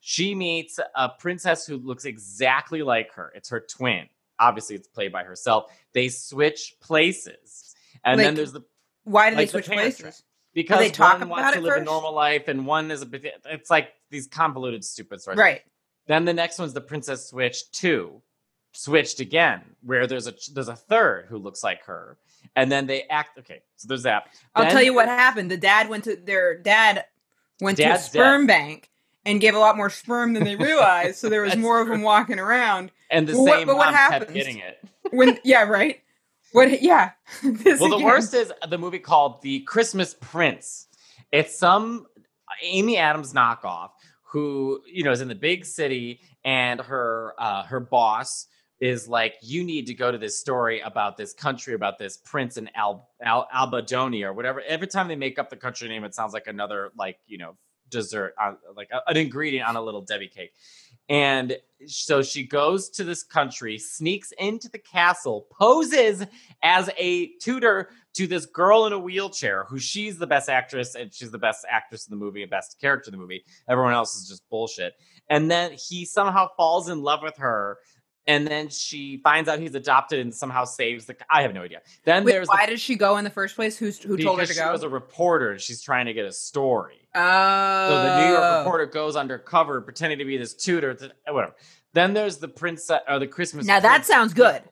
she 0.00 0.34
meets 0.34 0.80
a 0.96 1.08
princess 1.10 1.66
who 1.66 1.76
looks 1.76 2.04
exactly 2.04 2.82
like 2.82 3.12
her. 3.12 3.32
It's 3.34 3.50
her 3.50 3.60
twin. 3.60 4.06
Obviously, 4.38 4.74
it's 4.76 4.88
played 4.88 5.12
by 5.12 5.22
herself. 5.22 5.70
They 5.92 6.08
switch 6.08 6.74
places, 6.80 7.74
and 8.04 8.18
then 8.18 8.34
there's 8.34 8.52
the 8.52 8.62
Why 9.04 9.30
did 9.30 9.36
Like 9.36 9.48
they 9.48 9.50
switch 9.50 9.66
Parent 9.66 9.82
places? 9.82 10.00
Trap. 10.00 10.14
because 10.54 10.78
they 10.78 10.90
talk 10.90 11.14
one 11.14 11.22
about 11.24 11.38
wants 11.42 11.56
to 11.56 11.60
live 11.62 11.82
a 11.82 11.84
normal 11.84 12.14
life, 12.14 12.48
and 12.48 12.66
one 12.66 12.90
is 12.90 13.02
a 13.02 13.06
bit. 13.06 13.34
It's 13.46 13.70
like 13.70 13.90
these 14.10 14.26
convoluted, 14.26 14.84
stupid 14.84 15.20
stories. 15.20 15.38
Right. 15.38 15.62
Then 16.06 16.24
the 16.24 16.32
next 16.32 16.58
one's 16.58 16.72
the 16.72 16.80
Princess 16.80 17.28
Switch 17.28 17.70
two, 17.70 18.22
switched 18.72 19.20
again, 19.20 19.60
where 19.82 20.06
there's 20.06 20.26
a 20.26 20.34
there's 20.54 20.68
a 20.68 20.76
third 20.76 21.26
who 21.28 21.36
looks 21.36 21.62
like 21.62 21.84
her, 21.84 22.16
and 22.56 22.72
then 22.72 22.86
they 22.86 23.02
act. 23.04 23.38
Okay, 23.38 23.60
so 23.76 23.88
there's 23.88 24.04
that. 24.04 24.28
I'll 24.54 24.64
Then 24.64 24.72
tell 24.72 24.82
you 24.82 24.94
what 24.94 25.08
happened. 25.08 25.50
The 25.50 25.58
dad 25.58 25.90
went 25.90 26.04
to 26.04 26.16
their 26.16 26.56
dad 26.56 27.04
went 27.60 27.76
to 27.76 27.82
a 27.84 27.98
sperm 27.98 28.46
bank 28.46 28.88
and 29.24 29.40
gave 29.40 29.54
a 29.54 29.58
lot 29.58 29.76
more 29.76 29.90
sperm 29.90 30.32
than 30.34 30.44
they 30.44 30.56
realized. 30.56 31.16
so 31.18 31.28
there 31.28 31.42
was 31.42 31.56
more 31.66 31.80
of 31.80 31.88
them 31.88 32.02
walking 32.02 32.38
around. 32.38 32.90
And 33.10 33.26
the 33.26 33.32
Well, 33.34 33.44
what- 33.44 33.58
same 33.58 33.66
but 33.66 33.76
what 33.76 33.94
happens? 33.94 34.32
getting 34.32 34.58
it. 34.58 34.78
When 35.10 35.38
yeah, 35.44 35.62
right. 35.64 36.00
What? 36.52 36.82
Yeah. 36.82 37.10
This 37.42 37.80
Well, 37.80 37.90
the 37.98 38.04
worst 38.04 38.34
is 38.34 38.52
the 38.68 38.78
movie 38.78 38.98
called 38.98 39.40
The 39.42 39.60
Christmas 39.60 40.14
Prince. 40.20 40.86
It's 41.32 41.56
some 41.56 42.06
Amy 42.62 42.96
Adams 42.96 43.32
knockoff 43.32 43.90
who 44.32 44.80
you 44.86 45.02
know 45.04 45.10
is 45.12 45.20
in 45.20 45.28
the 45.28 45.34
big 45.34 45.64
city, 45.64 46.20
and 46.44 46.80
her 46.80 47.34
uh, 47.38 47.62
her 47.64 47.80
boss 47.80 48.46
is 48.80 49.06
like, 49.08 49.34
"You 49.42 49.62
need 49.64 49.86
to 49.88 49.94
go 49.94 50.10
to 50.10 50.18
this 50.18 50.38
story 50.38 50.80
about 50.80 51.16
this 51.16 51.32
country, 51.32 51.74
about 51.74 51.98
this 51.98 52.16
prince 52.16 52.56
in 52.56 52.68
Al, 52.74 53.08
Al 53.22 53.46
Albadoni 53.54 54.24
or 54.24 54.32
whatever." 54.32 54.60
Every 54.60 54.86
time 54.86 55.06
they 55.08 55.16
make 55.16 55.38
up 55.38 55.50
the 55.50 55.56
country 55.56 55.88
name, 55.88 56.02
it 56.04 56.14
sounds 56.14 56.32
like 56.32 56.46
another 56.46 56.90
like 56.96 57.18
you 57.26 57.38
know 57.38 57.56
dessert, 57.90 58.34
on, 58.40 58.56
like 58.76 58.88
a- 58.92 59.08
an 59.08 59.16
ingredient 59.16 59.68
on 59.68 59.76
a 59.76 59.82
little 59.82 60.00
Debbie 60.00 60.28
cake. 60.28 60.52
And 61.08 61.56
so 61.86 62.22
she 62.22 62.44
goes 62.44 62.88
to 62.90 63.04
this 63.04 63.22
country, 63.22 63.78
sneaks 63.78 64.32
into 64.38 64.68
the 64.68 64.78
castle, 64.78 65.48
poses 65.58 66.24
as 66.62 66.88
a 66.96 67.32
tutor 67.40 67.90
to 68.14 68.26
this 68.26 68.46
girl 68.46 68.86
in 68.86 68.92
a 68.92 68.98
wheelchair 68.98 69.64
who 69.64 69.78
she's 69.78 70.18
the 70.18 70.26
best 70.26 70.48
actress 70.48 70.94
and 70.94 71.12
she's 71.12 71.30
the 71.30 71.38
best 71.38 71.64
actress 71.68 72.06
in 72.06 72.10
the 72.10 72.24
movie 72.24 72.42
and 72.42 72.50
best 72.50 72.80
character 72.80 73.08
in 73.08 73.12
the 73.12 73.18
movie. 73.18 73.44
Everyone 73.68 73.92
else 73.92 74.14
is 74.16 74.28
just 74.28 74.48
bullshit. 74.50 74.94
And 75.28 75.50
then 75.50 75.72
he 75.72 76.04
somehow 76.04 76.48
falls 76.56 76.88
in 76.88 77.02
love 77.02 77.20
with 77.22 77.36
her. 77.38 77.78
And 78.26 78.46
then 78.46 78.68
she 78.68 79.16
finds 79.24 79.48
out 79.48 79.58
he's 79.58 79.74
adopted 79.74 80.20
and 80.20 80.32
somehow 80.34 80.64
saves 80.64 81.06
the. 81.06 81.16
I 81.30 81.42
have 81.42 81.54
no 81.54 81.62
idea. 81.62 81.80
Then 82.04 82.22
Wait, 82.24 82.32
there's 82.32 82.48
why 82.48 82.66
the, 82.66 82.72
did 82.72 82.80
she 82.80 82.94
go 82.94 83.16
in 83.16 83.24
the 83.24 83.30
first 83.30 83.56
place? 83.56 83.78
Who's 83.78 83.98
who 83.98 84.16
told 84.16 84.38
her 84.38 84.44
to 84.44 84.48
because 84.48 84.56
she 84.56 84.62
go? 84.62 84.72
was 84.72 84.82
a 84.82 84.88
reporter 84.88 85.52
and 85.52 85.60
she's 85.60 85.82
trying 85.82 86.06
to 86.06 86.12
get 86.12 86.26
a 86.26 86.32
story. 86.32 87.08
Oh, 87.14 87.88
So 87.88 88.02
the 88.02 88.20
New 88.20 88.32
York 88.32 88.58
reporter 88.58 88.86
goes 88.86 89.16
undercover, 89.16 89.80
pretending 89.80 90.18
to 90.18 90.24
be 90.24 90.36
this 90.36 90.54
tutor. 90.54 90.96
Whatever. 91.28 91.54
Then 91.94 92.12
there's 92.14 92.36
the 92.36 92.48
princess 92.48 93.00
or 93.08 93.18
the 93.18 93.26
Christmas. 93.26 93.66
Now 93.66 93.80
that 93.80 94.04
sounds 94.06 94.34
good. 94.34 94.62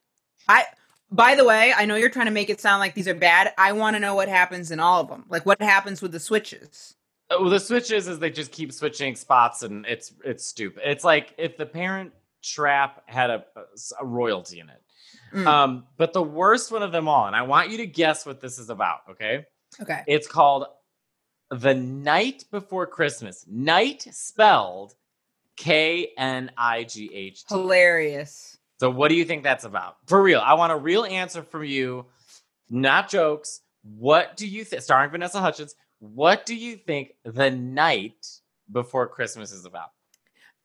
I. 0.49 0.65
By 1.11 1.37
the 1.37 1.45
way, 1.47 1.73
I 1.75 1.87
know 1.87 1.97
you're 1.97 2.11
trying 2.11 2.27
to 2.27 2.31
make 2.33 2.51
it 2.51 2.61
sound 2.61 2.81
like 2.81 2.95
these 2.95 3.09
are 3.09 3.15
bad. 3.15 3.55
I 3.57 3.73
want 3.73 3.97
to 3.97 4.01
know 4.01 4.15
what 4.15 4.29
happens 4.29 4.71
in 4.71 4.79
all 4.79 5.01
of 5.01 5.09
them. 5.09 5.25
Like 5.31 5.47
what 5.47 5.61
happens 5.63 6.03
with 6.03 6.13
the 6.13 6.21
switches. 6.21 6.97
Uh, 7.31 7.37
Well, 7.41 7.49
the 7.49 7.59
switches 7.61 8.09
is 8.09 8.19
they 8.19 8.29
just 8.29 8.53
keep 8.53 8.75
switching 8.75 9.17
spots, 9.17 9.63
and 9.63 9.87
it's 9.87 10.13
it's 10.23 10.45
stupid. 10.45 10.83
It's 10.85 11.05
like 11.05 11.33
if 11.39 11.57
the 11.57 11.65
Parent 11.65 12.13
Trap 12.43 13.03
had 13.07 13.31
a, 13.31 13.45
a 14.01 14.05
royalty 14.05 14.61
in 14.61 14.69
it. 14.69 14.83
Mm. 15.35 15.47
Um, 15.47 15.87
but 15.97 16.13
the 16.13 16.23
worst 16.23 16.71
one 16.73 16.83
of 16.83 16.93
them 16.93 17.09
all, 17.09 17.27
and 17.27 17.37
I 17.37 17.43
want 17.43 17.71
you 17.71 17.79
to 17.79 17.87
guess 17.87 18.25
what 18.25 18.41
this 18.41 18.59
is 18.59 18.71
about. 18.71 19.01
Okay, 19.11 19.45
Okay. 19.81 20.03
it's 20.07 20.27
called 20.27 20.67
"The 21.51 21.75
Night 21.75 22.45
Before 22.51 22.87
Christmas." 22.87 23.45
Night 23.49 24.07
spelled 24.13 24.95
K 25.57 26.13
N 26.17 26.51
I 26.57 26.85
G 26.85 27.11
H 27.13 27.45
T. 27.45 27.55
Hilarious. 27.55 28.57
So, 28.81 28.89
what 28.91 29.09
do 29.09 29.17
you 29.17 29.25
think 29.25 29.43
that's 29.43 29.65
about? 29.65 29.97
For 30.07 30.23
real, 30.23 30.41
I 30.41 30.55
want 30.55 30.73
a 30.73 30.77
real 30.77 31.05
answer 31.05 31.43
from 31.43 31.65
you. 31.65 32.07
not 32.71 33.09
jokes. 33.11 33.61
What 33.83 34.37
do 34.37 34.47
you 34.47 34.65
think? 34.65 34.83
Starring 34.83 35.11
Vanessa 35.11 35.41
Hudgens. 35.41 35.75
What 36.01 36.47
do 36.47 36.55
you 36.55 36.77
think 36.77 37.13
the 37.25 37.51
night 37.51 38.27
before 38.71 39.09
Christmas 39.09 39.51
is 39.53 39.65
about? 39.65 39.89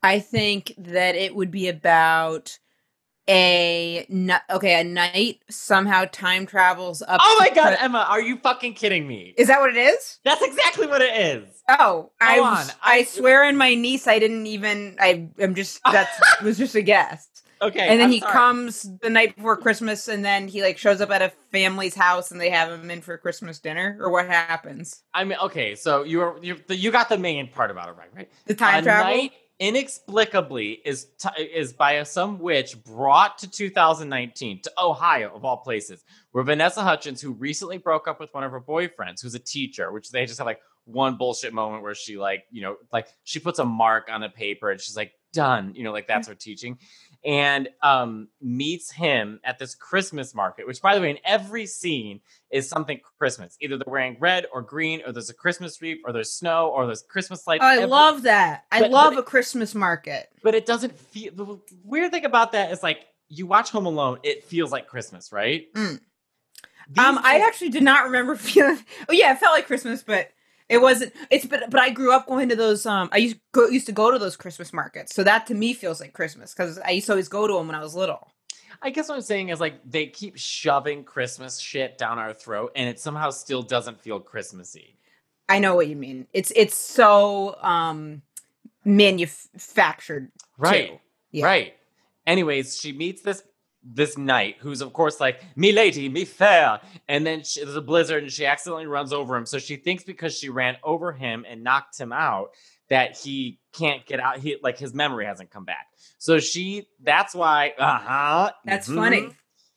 I 0.03 0.19
think 0.19 0.73
that 0.77 1.15
it 1.15 1.35
would 1.35 1.49
be 1.49 1.69
about 1.69 2.59
a 3.29 4.05
okay 4.49 4.81
a 4.81 4.83
night 4.83 5.39
somehow 5.49 6.05
time 6.11 6.45
travels 6.45 7.01
up. 7.01 7.21
Oh 7.23 7.37
my 7.39 7.49
god, 7.49 7.77
pre- 7.77 7.85
Emma, 7.85 8.05
are 8.09 8.21
you 8.21 8.37
fucking 8.37 8.73
kidding 8.73 9.07
me? 9.07 9.33
is 9.37 9.47
that 9.47 9.61
what 9.61 9.69
it 9.69 9.77
is? 9.77 10.19
That's 10.25 10.41
exactly 10.41 10.87
what 10.87 11.01
it 11.01 11.15
is. 11.15 11.47
Oh, 11.69 12.11
I 12.19 12.39
on. 12.39 12.65
I, 12.81 12.97
I- 12.97 13.03
swear 13.03 13.47
in 13.47 13.55
my 13.55 13.75
niece 13.75 14.07
I 14.07 14.19
didn't 14.19 14.45
even 14.47 14.97
I 14.99 15.29
am 15.39 15.55
just 15.55 15.81
that 15.91 16.09
was 16.43 16.57
just 16.57 16.75
a 16.75 16.81
guess. 16.81 17.29
Okay. 17.61 17.79
and 17.79 17.97
then 17.97 18.07
I'm 18.07 18.11
he 18.11 18.19
sorry. 18.19 18.33
comes 18.33 18.89
the 19.01 19.09
night 19.09 19.37
before 19.37 19.55
Christmas 19.55 20.09
and 20.09 20.25
then 20.25 20.49
he 20.49 20.61
like 20.61 20.77
shows 20.77 20.99
up 20.99 21.11
at 21.11 21.21
a 21.21 21.31
family's 21.49 21.95
house 21.95 22.29
and 22.29 22.41
they 22.41 22.49
have 22.49 22.69
him 22.69 22.91
in 22.91 22.99
for 22.99 23.17
Christmas 23.17 23.59
dinner 23.59 23.97
or 24.01 24.11
what 24.11 24.27
happens? 24.27 25.01
I 25.13 25.23
mean, 25.23 25.37
okay, 25.41 25.75
so 25.75 26.03
you 26.03 26.17
were 26.17 26.37
you 26.43 26.57
you 26.67 26.91
got 26.91 27.07
the 27.07 27.17
main 27.17 27.47
part 27.47 27.71
about 27.71 27.87
it 27.87 27.95
right, 27.95 28.09
right? 28.13 28.29
The 28.47 28.55
time 28.55 28.79
a 28.79 28.81
travel? 28.83 29.15
night 29.15 29.31
inexplicably 29.63 30.81
is 30.83 31.07
t- 31.17 31.41
is 31.41 31.71
by 31.71 32.03
some 32.03 32.37
witch 32.37 32.83
brought 32.83 33.37
to 33.37 33.49
2019 33.49 34.61
to 34.61 34.71
Ohio 34.77 35.31
of 35.33 35.45
all 35.45 35.57
places, 35.57 36.03
where 36.33 36.43
Vanessa 36.43 36.81
Hudgens, 36.81 37.21
who 37.21 37.31
recently 37.31 37.77
broke 37.77 38.09
up 38.09 38.19
with 38.19 38.33
one 38.33 38.43
of 38.43 38.51
her 38.51 38.59
boyfriends, 38.59 39.21
who's 39.21 39.35
a 39.35 39.39
teacher, 39.39 39.89
which 39.93 40.11
they 40.11 40.25
just 40.25 40.37
have 40.39 40.47
like 40.47 40.59
one 40.83 41.15
bullshit 41.15 41.53
moment 41.53 41.81
where 41.81 41.95
she 41.95 42.17
like 42.17 42.43
you 42.51 42.61
know 42.61 42.75
like 42.91 43.07
she 43.23 43.39
puts 43.39 43.57
a 43.59 43.63
mark 43.63 44.09
on 44.11 44.21
a 44.21 44.29
paper 44.29 44.69
and 44.69 44.81
she's 44.81 44.97
like 44.97 45.13
done, 45.31 45.73
you 45.75 45.83
know, 45.83 45.93
like 45.93 46.07
that's 46.07 46.27
her 46.27 46.35
teaching, 46.35 46.77
and 47.25 47.69
um 47.81 48.27
meets 48.41 48.91
him 48.91 49.39
at 49.43 49.57
this 49.59 49.75
Christmas 49.75 50.35
market, 50.35 50.67
which 50.67 50.81
by 50.81 50.95
the 50.95 51.01
way 51.01 51.09
in 51.11 51.17
every 51.23 51.65
scene 51.65 52.19
is 52.51 52.67
something 52.67 52.99
Christmas. 53.17 53.57
Either 53.61 53.77
they're 53.77 53.85
wearing 53.91 54.17
red 54.19 54.45
or 54.53 54.61
green, 54.61 55.01
or 55.05 55.11
there's 55.11 55.29
a 55.29 55.33
Christmas 55.33 55.81
wreath, 55.81 55.99
or 56.05 56.11
there's 56.11 56.31
snow, 56.33 56.67
or 56.69 56.85
there's 56.85 57.01
Christmas 57.03 57.47
lights. 57.47 57.63
Oh, 57.63 57.67
I 57.67 57.75
Every- 57.75 57.85
love 57.87 58.23
that. 58.23 58.65
I 58.71 58.81
But- 58.81 58.91
love 58.91 59.13
but- 59.13 59.19
a 59.21 59.23
Christmas 59.23 59.73
market. 59.73 60.29
but 60.43 60.53
it 60.55 60.65
doesn't 60.65 60.97
feel 60.99 61.33
the 61.33 61.59
weird 61.83 62.11
thing 62.11 62.25
about 62.25 62.51
that 62.51 62.71
is 62.71 62.83
like 62.83 62.99
you 63.29 63.47
watch 63.47 63.71
Home 63.71 63.85
Alone, 63.85 64.19
it 64.23 64.43
feels 64.43 64.71
like 64.71 64.87
Christmas, 64.87 65.31
right? 65.31 65.73
Mm. 65.73 65.99
Um, 66.97 67.19
I 67.23 67.39
actually 67.47 67.69
did 67.69 67.83
not 67.83 68.03
remember 68.05 68.35
feeling. 68.37 68.77
Oh 69.09 69.13
yeah, 69.13 69.31
it 69.31 69.39
felt 69.39 69.55
like 69.55 69.65
Christmas, 69.67 70.03
but 70.03 70.29
it 70.69 70.79
wasn't. 70.79 71.13
It's 71.29 71.45
but 71.45 71.69
but 71.69 71.79
I 71.79 71.89
grew 71.89 72.11
up 72.13 72.27
going 72.27 72.49
to 72.49 72.55
those. 72.55 72.85
Um, 72.85 73.09
I 73.11 73.17
used 73.17 73.37
go, 73.51 73.67
used 73.67 73.85
to 73.87 73.91
go 73.91 74.11
to 74.11 74.17
those 74.19 74.35
Christmas 74.35 74.73
markets, 74.73 75.13
so 75.15 75.23
that 75.23 75.47
to 75.47 75.53
me 75.53 75.73
feels 75.73 75.99
like 75.99 76.13
Christmas 76.13 76.53
because 76.53 76.79
I 76.79 76.91
used 76.91 77.07
to 77.07 77.13
always 77.13 77.27
go 77.27 77.47
to 77.47 77.53
them 77.53 77.67
when 77.67 77.75
I 77.75 77.81
was 77.81 77.95
little. 77.95 78.31
I 78.81 78.89
guess 78.89 79.07
what 79.07 79.15
I'm 79.15 79.21
saying 79.21 79.49
is 79.49 79.59
like 79.59 79.75
they 79.89 80.07
keep 80.07 80.37
shoving 80.37 81.03
Christmas 81.03 81.59
shit 81.59 81.97
down 81.97 82.19
our 82.19 82.33
throat, 82.33 82.71
and 82.75 82.89
it 82.89 82.99
somehow 82.99 83.29
still 83.29 83.61
doesn't 83.61 84.01
feel 84.01 84.19
Christmassy. 84.19 84.97
I 85.47 85.59
know 85.59 85.75
what 85.75 85.87
you 85.87 85.95
mean. 85.95 86.27
It's 86.33 86.51
it's 86.55 86.75
so 86.75 87.55
um 87.61 88.21
manufactured, 88.85 90.31
Right. 90.57 90.89
too. 90.89 90.99
Yeah. 91.31 91.45
Right. 91.45 91.73
Anyways, 92.25 92.79
she 92.79 92.91
meets 92.93 93.21
this 93.21 93.43
this 93.83 94.17
knight 94.17 94.55
who's 94.59 94.81
of 94.81 94.93
course 94.93 95.19
like 95.19 95.41
me 95.57 95.71
lady 95.71 96.07
me 96.07 96.23
fair 96.23 96.79
and 97.07 97.25
then 97.25 97.43
she, 97.43 97.63
there's 97.63 97.75
a 97.75 97.81
blizzard 97.81 98.23
and 98.23 98.31
she 98.31 98.45
accidentally 98.45 98.87
runs 98.87 99.11
over 99.11 99.35
him 99.35 99.45
so 99.45 99.59
she 99.59 99.75
thinks 99.75 100.03
because 100.03 100.37
she 100.37 100.49
ran 100.49 100.77
over 100.83 101.11
him 101.11 101.45
and 101.49 101.63
knocked 101.63 101.97
him 101.99 102.13
out 102.13 102.51
that 102.89 103.17
he 103.17 103.59
can't 103.73 104.05
get 104.05 104.19
out 104.19 104.37
he 104.37 104.57
like 104.63 104.77
his 104.77 104.93
memory 104.93 105.25
hasn't 105.25 105.49
come 105.51 105.65
back 105.65 105.87
so 106.17 106.39
she 106.39 106.87
that's 107.01 107.35
why 107.35 107.73
uh-huh 107.77 108.51
That's 108.65 108.87
mhm. 108.87 108.95
funny. 108.95 109.29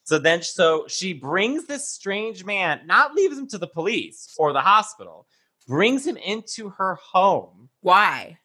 so 0.05 0.19
then 0.19 0.43
so 0.43 0.87
she 0.87 1.13
brings 1.13 1.67
this 1.67 1.89
strange 1.89 2.45
man 2.45 2.81
not 2.87 3.15
leaves 3.15 3.37
him 3.37 3.49
to 3.49 3.59
the 3.59 3.67
police 3.69 4.35
or 4.39 4.53
the 4.53 4.61
hospital 4.61 5.27
brings 5.67 6.07
him 6.07 6.17
into 6.17 6.69
her 6.71 6.95
home 6.95 7.69
Why? 7.81 8.39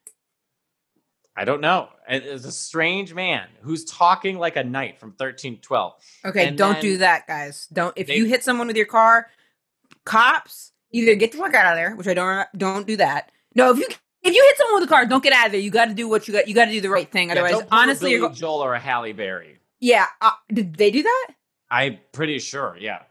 I 1.36 1.46
don't 1.46 1.62
know. 1.62 1.88
It 2.10 2.26
is 2.26 2.46
a 2.46 2.52
strange 2.52 3.14
man 3.14 3.48
who's 3.62 3.86
talking 3.86 4.38
like 4.38 4.58
a 4.58 4.64
knight 4.64 5.00
from 5.00 5.10
1312. 5.12 5.94
Okay, 6.26 6.48
And 6.48 6.58
don't 6.58 6.82
do 6.82 6.98
that, 6.98 7.26
guys. 7.28 7.68
Don't 7.72 7.94
if 7.98 8.08
they- 8.08 8.16
you 8.18 8.26
hit 8.26 8.44
someone 8.44 8.68
with 8.68 8.76
your 8.76 8.86
car, 8.86 9.28
cops 10.06 10.72
either 10.92 11.16
get 11.16 11.32
the 11.32 11.38
fuck 11.38 11.54
out 11.54 11.72
of 11.74 11.78
there, 11.78 11.96
which 11.96 12.08
I 12.08 12.14
don't 12.14 12.48
don't 12.58 12.86
do 12.88 12.98
that. 12.98 13.32
No, 13.56 13.72
if 13.72 13.78
you 13.80 13.88
if 14.24 14.34
you 14.36 14.44
hit 14.44 14.58
someone 14.58 14.82
with 14.82 14.90
a 14.90 14.92
car, 14.94 15.06
don't 15.06 15.24
get 15.24 15.34
out 15.34 15.48
of 15.48 15.52
there. 15.54 15.62
You 15.62 15.72
got 15.72 15.86
to 15.86 15.94
do 15.94 16.08
what 16.08 16.28
you 16.28 16.34
got. 16.34 16.48
You 16.48 16.54
got 16.54 16.66
to 16.66 16.72
do 16.72 16.82
the 16.82 16.90
right 16.90 17.10
thing. 17.12 17.28
Yeah, 17.30 17.34
Otherwise, 17.34 17.62
a 17.62 17.68
honestly, 17.72 18.12
you're 18.12 18.28
go- 18.30 18.34
Joel 18.34 18.60
or 18.64 18.74
a 18.76 18.80
Halle 18.80 19.14
Berry. 19.14 19.60
yeah. 19.80 20.08
Uh, 20.22 20.32
did 20.54 20.76
they 20.76 20.92
do 20.92 21.04
that? 21.04 21.28
I'm 21.70 21.98
pretty 22.12 22.40
sure. 22.40 22.76
Yeah. 22.80 23.04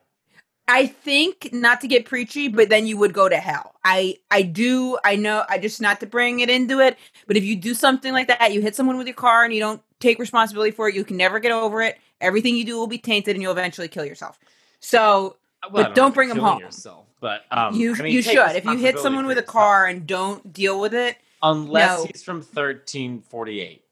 I 0.71 0.87
think 0.87 1.50
not 1.53 1.81
to 1.83 1.89
get 1.89 2.07
preachy, 2.07 2.49
but 2.49 2.69
then 2.71 2.87
you 2.87 2.97
would 2.99 3.12
go 3.12 3.29
to 3.29 3.37
hell. 3.37 3.75
I 3.85 4.17
I 4.31 4.43
do 4.43 4.99
I 5.05 5.17
know 5.17 5.45
I 5.49 5.59
just 5.59 5.81
not 5.81 6.00
to 6.00 6.07
bring 6.07 6.41
it 6.41 6.50
into 6.50 6.81
it, 6.81 6.97
but 7.27 7.37
if 7.37 7.45
you 7.45 7.57
do 7.57 7.75
something 7.75 8.12
like 8.12 8.29
that, 8.29 8.53
you 8.53 8.61
hit 8.62 8.77
someone 8.77 8.97
with 8.99 9.07
your 9.07 9.15
car 9.17 9.45
and 9.45 9.53
you 9.55 9.61
don't 9.61 9.83
take 10.00 10.19
responsibility 10.19 10.71
for 10.71 10.89
it, 10.89 10.95
you 10.95 11.05
can 11.05 11.17
never 11.17 11.39
get 11.41 11.53
over 11.53 11.83
it. 11.83 11.99
Everything 12.21 12.57
you 12.57 12.65
do 12.65 12.77
will 12.79 12.87
be 12.87 12.99
tainted, 12.99 13.35
and 13.37 13.43
you'll 13.43 13.53
eventually 13.53 13.89
kill 13.89 14.05
yourself. 14.05 14.39
So 14.81 15.37
Well, 15.65 15.85
But 15.85 15.89
know 15.91 15.95
don't 15.95 16.15
bring 16.15 16.29
you're 16.29 16.37
'em 16.37 16.41
killing 16.43 16.53
home. 16.55 16.62
Yourself, 16.62 17.07
but 17.21 17.45
um, 17.50 17.75
you 17.75 17.95
I 17.95 18.03
mean, 18.03 18.12
you 18.12 18.23
should. 18.23 18.57
If 18.57 18.65
you 18.65 18.77
hit 18.79 18.99
someone 18.99 19.27
with 19.27 19.39
a 19.39 19.43
car 19.43 19.87
and 19.87 20.07
don't 20.07 20.53
deal 20.53 20.81
with 20.81 20.95
it, 20.95 21.17
unless 21.43 21.99
No. 22.00 22.07
he's 22.07 22.23
from 22.23 22.37
1348. 22.43 23.83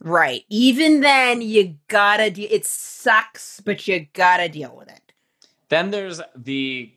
right? 0.00 0.44
Even 0.48 1.00
then, 1.00 1.42
you 1.42 1.76
gotta. 1.88 2.30
De- 2.30 2.44
it 2.52 2.64
sucks, 2.66 3.60
but 3.60 3.86
you 3.86 4.06
gotta 4.12 4.48
deal 4.48 4.74
with 4.76 4.88
it. 4.88 5.01
Then 5.72 5.90
there's 5.90 6.20
the 6.36 6.92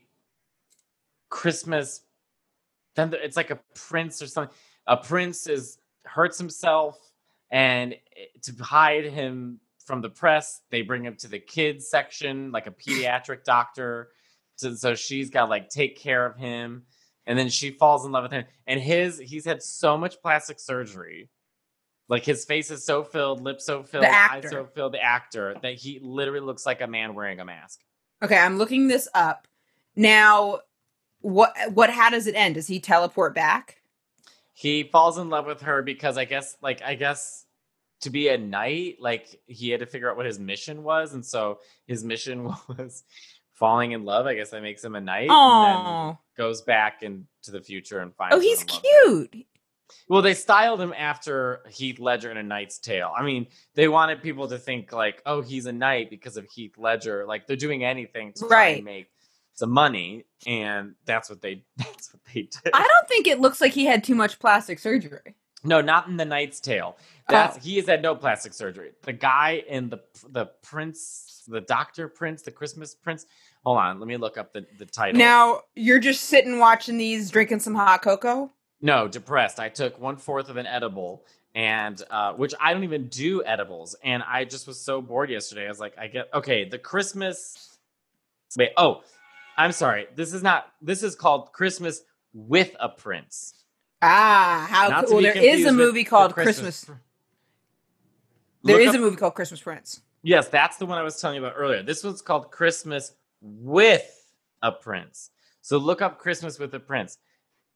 Christmas. 1.30 2.02
Then 2.98 3.10
there, 3.10 3.22
it's 3.22 3.38
like 3.38 3.50
a 3.50 3.60
prince 3.74 4.22
or 4.22 4.28
something. 4.28 4.54
A 4.86 4.98
prince 4.98 5.48
is 5.48 5.78
hurts 6.04 6.38
himself, 6.38 7.00
and 7.50 7.96
to 8.42 8.54
hide 8.62 9.06
him 9.06 9.62
from 9.86 10.02
the 10.02 10.10
press, 10.10 10.60
they 10.72 10.82
bring 10.82 11.06
him 11.06 11.16
to 11.20 11.30
the 11.30 11.40
kids 11.40 11.88
section, 11.88 12.52
like 12.52 12.68
a 12.68 12.72
pediatric 12.72 13.46
doctor. 13.46 14.10
So, 14.58 14.74
so 14.76 14.94
she's 14.94 15.30
got 15.30 15.48
like 15.48 15.70
take 15.70 15.98
care 15.98 16.26
of 16.26 16.36
him, 16.36 16.84
and 17.26 17.40
then 17.40 17.48
she 17.48 17.72
falls 17.72 18.06
in 18.06 18.12
love 18.12 18.24
with 18.24 18.34
him. 18.34 18.44
And 18.68 18.82
his 18.82 19.18
he's 19.20 19.46
had 19.46 19.64
so 19.64 19.98
much 19.98 20.22
plastic 20.22 20.60
surgery. 20.60 21.30
Like 22.10 22.26
his 22.26 22.44
face 22.44 22.72
is 22.72 22.84
so 22.84 23.06
filled, 23.06 23.40
lips 23.40 23.66
so 23.66 23.84
filled, 23.84 24.04
eyes 24.04 24.50
so 24.50 24.66
filled, 24.66 24.96
the 24.96 25.02
actor 25.02 25.56
that 25.62 25.76
he 25.76 26.02
literally 26.04 26.46
looks 26.46 26.66
like 26.66 26.82
a 26.82 26.88
man 26.88 27.14
wearing 27.16 27.40
a 27.40 27.46
mask. 27.46 27.80
Okay, 28.24 28.38
I'm 28.38 28.58
looking 28.58 28.88
this 28.88 29.08
up 29.14 29.48
now. 29.96 30.60
What 31.22 31.54
what? 31.74 31.90
How 31.90 32.10
does 32.10 32.28
it 32.28 32.36
end? 32.36 32.56
Does 32.56 32.68
he 32.68 32.80
teleport 32.80 33.34
back? 33.36 33.82
he 34.58 34.84
falls 34.84 35.18
in 35.18 35.30
love 35.30 35.46
with 35.46 35.62
her 35.62 35.82
because 35.82 36.18
I 36.18 36.24
guess 36.24 36.56
like 36.62 36.82
I 36.82 36.96
guess 36.96 37.46
to 38.02 38.10
be 38.10 38.30
a 38.30 38.38
knight, 38.38 38.98
like 39.02 39.40
he 39.48 39.70
had 39.70 39.82
to 39.82 39.86
figure 39.86 40.10
out 40.10 40.16
what 40.16 40.26
his 40.26 40.40
mission 40.40 40.84
was, 40.84 41.14
and 41.14 41.26
so 41.26 41.60
his 41.88 42.04
mission 42.04 42.46
was 42.70 43.04
falling 43.54 43.92
in 43.92 44.06
love. 44.06 44.26
I 44.28 44.36
guess 44.36 44.52
that 44.52 44.62
makes 44.62 44.84
him 44.84 44.96
a 44.96 45.02
knight. 45.02 45.30
And 45.30 46.08
then 46.08 46.18
goes 46.38 46.62
back 46.62 47.04
into 47.04 47.26
the 47.52 47.62
future 47.62 48.00
and 48.00 48.16
finds. 48.16 48.36
oh, 48.36 48.40
he's 48.40 48.64
cute. 48.64 49.46
Well, 50.10 50.22
they 50.22 50.34
styled 50.34 50.82
him 50.82 50.94
after 50.98 51.62
Heath 51.70 52.00
Ledger 52.00 52.32
in 52.32 52.38
A 52.38 52.44
Knight's 52.44 52.80
Tale. 52.80 53.12
I 53.16 53.24
mean, 53.24 53.48
they 53.76 53.88
wanted 53.88 54.22
people 54.22 54.48
to 54.48 54.58
think 54.58 54.92
like, 54.92 55.22
oh, 55.26 55.42
he's 55.42 55.66
a 55.66 55.72
knight 55.72 56.10
because 56.10 56.38
of 56.38 56.46
Heath 56.54 56.78
Ledger. 56.78 57.26
Like 57.28 57.48
they're 57.48 57.56
doing 57.56 57.84
anything 57.84 58.34
to 58.34 58.48
try 58.48 58.50
Right. 58.50 58.76
and 58.78 58.86
make 58.86 59.08
some 59.54 59.72
money, 59.72 60.26
and 60.46 60.96
that's 61.06 61.30
what 61.30 61.42
they 61.42 61.64
that's 61.78 62.14
what 62.14 62.22
they 62.34 62.42
did. 62.44 62.72
I 62.74 62.80
don't 62.88 63.08
think 63.08 63.28
it 63.28 63.40
looks 63.40 63.62
like 63.62 63.72
he 63.74 63.86
had 63.86 64.04
too 64.04 64.16
much 64.16 64.40
plastic 64.40 64.80
surgery. 64.80 65.36
No, 65.64 65.82
not 65.82 66.08
in 66.08 66.18
the 66.18 66.26
Knight's 66.26 66.60
Tale. 66.60 66.96
That's 67.28 67.64
he 67.66 67.78
has 67.78 67.88
had 67.88 68.02
no 68.04 68.16
plastic 68.16 68.54
surgery. 68.54 68.92
The 69.04 69.14
guy 69.14 69.64
in 69.68 69.90
the 69.90 70.00
the 70.30 70.48
prince, 70.62 71.44
the 71.48 71.62
Doctor 71.62 72.08
Prince, 72.08 72.44
the 72.44 72.52
Christmas 72.52 72.94
Prince. 72.94 73.26
Hold 73.66 73.80
on, 73.80 74.00
let 74.00 74.08
me 74.08 74.18
look 74.18 74.38
up 74.38 74.54
the 74.54 74.66
the 74.78 74.86
title. 74.86 75.18
Now 75.18 75.62
you're 75.76 76.00
just 76.00 76.26
sitting 76.26 76.60
watching 76.60 76.98
these, 76.98 77.32
drinking 77.32 77.62
some 77.62 77.74
hot 77.74 78.04
cocoa. 78.04 78.52
No, 78.86 79.08
depressed. 79.08 79.60
I 79.60 79.70
took 79.70 80.00
one 80.00 80.18
fourth 80.18 80.48
of 80.50 80.58
an 80.58 80.68
edible, 80.68 81.26
and 81.56 82.02
uh, 82.12 82.34
which 82.34 82.54
I 82.62 82.72
don't 82.74 82.84
even 82.84 83.08
do 83.08 83.44
edibles, 83.44 83.96
and 84.04 84.22
I 84.24 84.46
just 84.46 84.68
was 84.68 84.80
so 84.80 85.02
bored 85.02 85.30
yesterday. 85.32 85.66
I 85.66 85.70
was 85.70 85.80
like, 85.80 85.98
I 85.98 86.08
get 86.08 86.30
okay. 86.34 86.64
The 86.70 86.78
Christmas. 86.78 87.78
Wait, 88.56 88.70
oh, 88.78 89.02
I'm 89.58 89.72
sorry. 89.72 90.06
This 90.16 90.34
is 90.34 90.44
not. 90.44 90.68
This 90.82 91.02
is 91.04 91.16
called 91.16 91.52
Christmas 91.52 92.02
with 92.34 92.76
a 92.80 92.88
Prince. 92.90 93.64
Ah, 94.02 94.68
how 94.70 95.02
cool! 95.04 95.18
be 95.18 95.24
There 95.24 95.38
is 95.38 95.66
a 95.66 95.72
movie 95.74 96.04
the 96.04 96.10
called 96.10 96.34
Christmas. 96.34 96.86
Pr- 96.86 96.92
There 98.64 98.76
Look 98.78 98.82
is 98.84 98.90
up- 98.90 98.96
a 98.96 99.00
movie 99.00 99.16
called 99.18 99.34
Christmas 99.34 99.62
Prince. 99.62 100.02
Yes, 100.22 100.48
that's 100.48 100.78
the 100.78 100.86
one 100.86 100.98
I 100.98 101.04
was 101.04 101.20
telling 101.20 101.38
you 101.38 101.46
about 101.46 101.56
earlier. 101.58 101.82
This 101.84 102.04
one's 102.04 102.22
called 102.22 102.52
Christmas 102.52 103.14
with 103.42 104.06
a 104.62 104.72
Prince. 104.72 105.30
So 105.62 105.78
look 105.78 106.02
up 106.02 106.18
Christmas 106.20 106.60
with 106.60 106.74
a 106.74 106.80
Prince. 106.80 107.18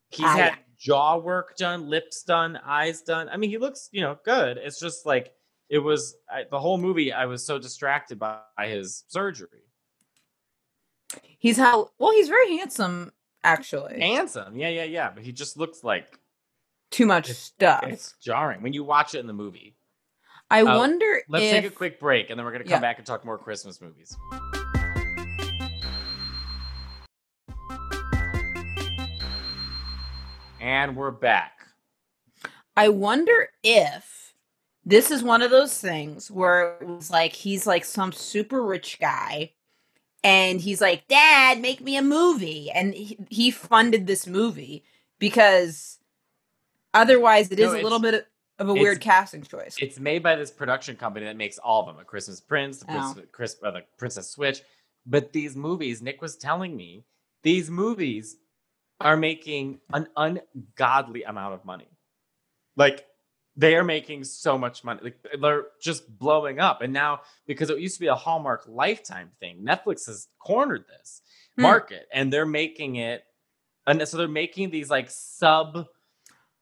He's 0.10 0.26
Ah, 0.26 0.36
had. 0.36 0.54
Jaw 0.80 1.18
work 1.18 1.56
done, 1.58 1.88
lips 1.90 2.24
done, 2.24 2.58
eyes 2.66 3.02
done. 3.02 3.30
I 3.30 3.38
mean, 3.38 3.50
he 3.50 3.58
looks, 3.58 3.90
you 3.92 4.02
know, 4.02 4.18
good. 4.24 4.58
It's 4.58 4.80
just 4.80 5.06
like 5.06 5.34
it 5.70 5.80
was 5.80 6.16
I, 6.30 6.46
the 6.50 6.60
whole 6.60 6.78
movie. 6.78 7.14
I 7.14 7.26
was 7.26 7.46
so 7.46 7.60
distracted 7.60 8.18
by, 8.18 8.40
by 8.58 8.68
his 8.68 9.04
surgery. 9.08 9.64
He's 11.38 11.58
how 11.58 11.92
well, 12.00 12.12
he's 12.12 12.28
very 12.28 12.58
handsome, 12.58 13.12
actually. 13.44 14.00
Handsome, 14.00 14.58
yeah, 14.58 14.70
yeah, 14.70 14.84
yeah. 14.84 15.12
But 15.14 15.24
he 15.24 15.32
just 15.32 15.58
looks 15.58 15.84
like 15.84 16.20
Too 16.92 17.06
much 17.06 17.28
stuff. 17.32 17.84
it's 17.88 18.14
jarring 18.22 18.62
when 18.62 18.74
you 18.74 18.84
watch 18.84 19.16
it 19.16 19.20
in 19.20 19.28
the 19.28 19.34
movie. 19.34 19.76
I 20.52 20.62
Uh, 20.62 20.78
wonder 20.78 21.22
Let's 21.30 21.46
if 21.46 21.52
take 21.52 21.72
a 21.72 21.76
quick 21.76 22.00
break, 22.00 22.30
and 22.30 22.38
then 22.40 22.46
we're 22.46 22.52
gonna 22.52 22.64
come 22.64 22.72
Yeah. 22.72 22.80
back 22.80 22.98
and 22.98 23.06
talk 23.06 23.24
more 23.26 23.38
Christmas 23.38 23.80
movies. 23.82 24.16
And 30.70 30.96
we're 30.96 31.10
back. 31.10 31.66
I 32.78 32.90
wonder 32.90 33.50
if 33.64 34.36
this 34.86 35.10
is 35.10 35.24
one 35.24 35.42
of 35.42 35.50
those 35.50 35.76
things 35.76 36.30
where 36.30 36.78
it 36.80 36.88
was 36.88 37.10
like 37.10 37.34
he's 37.34 37.66
like 37.66 37.84
some 37.84 38.12
super 38.12 38.64
rich 38.64 39.00
guy 39.02 39.54
and 40.24 40.62
he's 40.62 40.80
like, 40.80 41.08
Dad, 41.08 41.60
make 41.60 41.82
me 41.82 41.98
a 41.98 42.04
movie. 42.04 42.70
And 42.70 42.94
he, 42.94 43.18
he 43.32 43.50
funded 43.50 44.06
this 44.06 44.28
movie 44.28 44.84
because 45.18 45.98
otherwise 46.94 47.50
it 47.50 47.58
No, 47.58 47.74
is 47.74 47.74
a 47.74 47.82
little 47.82 48.00
bit 48.00 48.28
of 48.60 48.70
a 48.70 48.74
weird 48.76 49.02
casting 49.02 49.42
choice. 49.42 49.76
It's 49.82 50.00
made 50.00 50.22
by 50.22 50.36
this 50.36 50.52
production 50.52 50.96
company 50.96 51.26
that 51.26 51.36
makes 51.36 51.58
all 51.58 51.82
of 51.82 51.88
them: 51.88 52.00
A 52.00 52.06
Christmas 52.06 52.40
Prince, 52.40 52.78
The, 52.82 52.86
Oh. 52.96 53.14
Prince, 53.16 53.28
Chris, 53.32 53.56
uh, 53.64 53.72
the 53.72 53.82
Princess 53.98 54.30
Switch. 54.30 54.62
But 55.08 55.34
these 55.34 55.56
movies, 55.56 56.04
Nick 56.04 56.22
was 56.22 56.38
telling 56.38 56.78
me, 56.78 57.06
these 57.42 57.72
movies 57.72 58.38
are 59.02 59.18
making 59.18 59.80
an 59.94 60.08
ungodly 60.18 61.24
amount 61.24 61.54
of 61.54 61.66
money. 61.66 61.88
Like 62.76 63.06
they 63.56 63.76
are 63.76 63.84
making 63.84 64.24
so 64.24 64.58
much 64.58 64.84
money. 64.84 65.02
Like 65.04 65.18
they're 65.42 65.66
just 65.82 66.18
blowing 66.18 66.60
up. 66.60 66.82
And 66.82 66.94
now, 66.94 67.22
because 67.46 67.70
it 67.70 67.80
used 67.80 67.96
to 67.96 68.00
be 68.02 68.08
a 68.08 68.16
Hallmark 68.16 68.64
Lifetime 68.68 69.32
thing, 69.40 69.64
Netflix 69.64 70.06
has 70.08 70.28
cornered 70.40 70.86
this 70.88 71.22
Hmm. 71.56 71.64
market, 71.64 72.08
and 72.14 72.32
they're 72.32 72.46
making 72.46 72.98
it. 72.98 73.24
And 73.88 74.08
so 74.08 74.18
they're 74.18 74.28
making 74.28 74.70
these 74.70 74.90
like 74.90 75.10
sub 75.10 75.88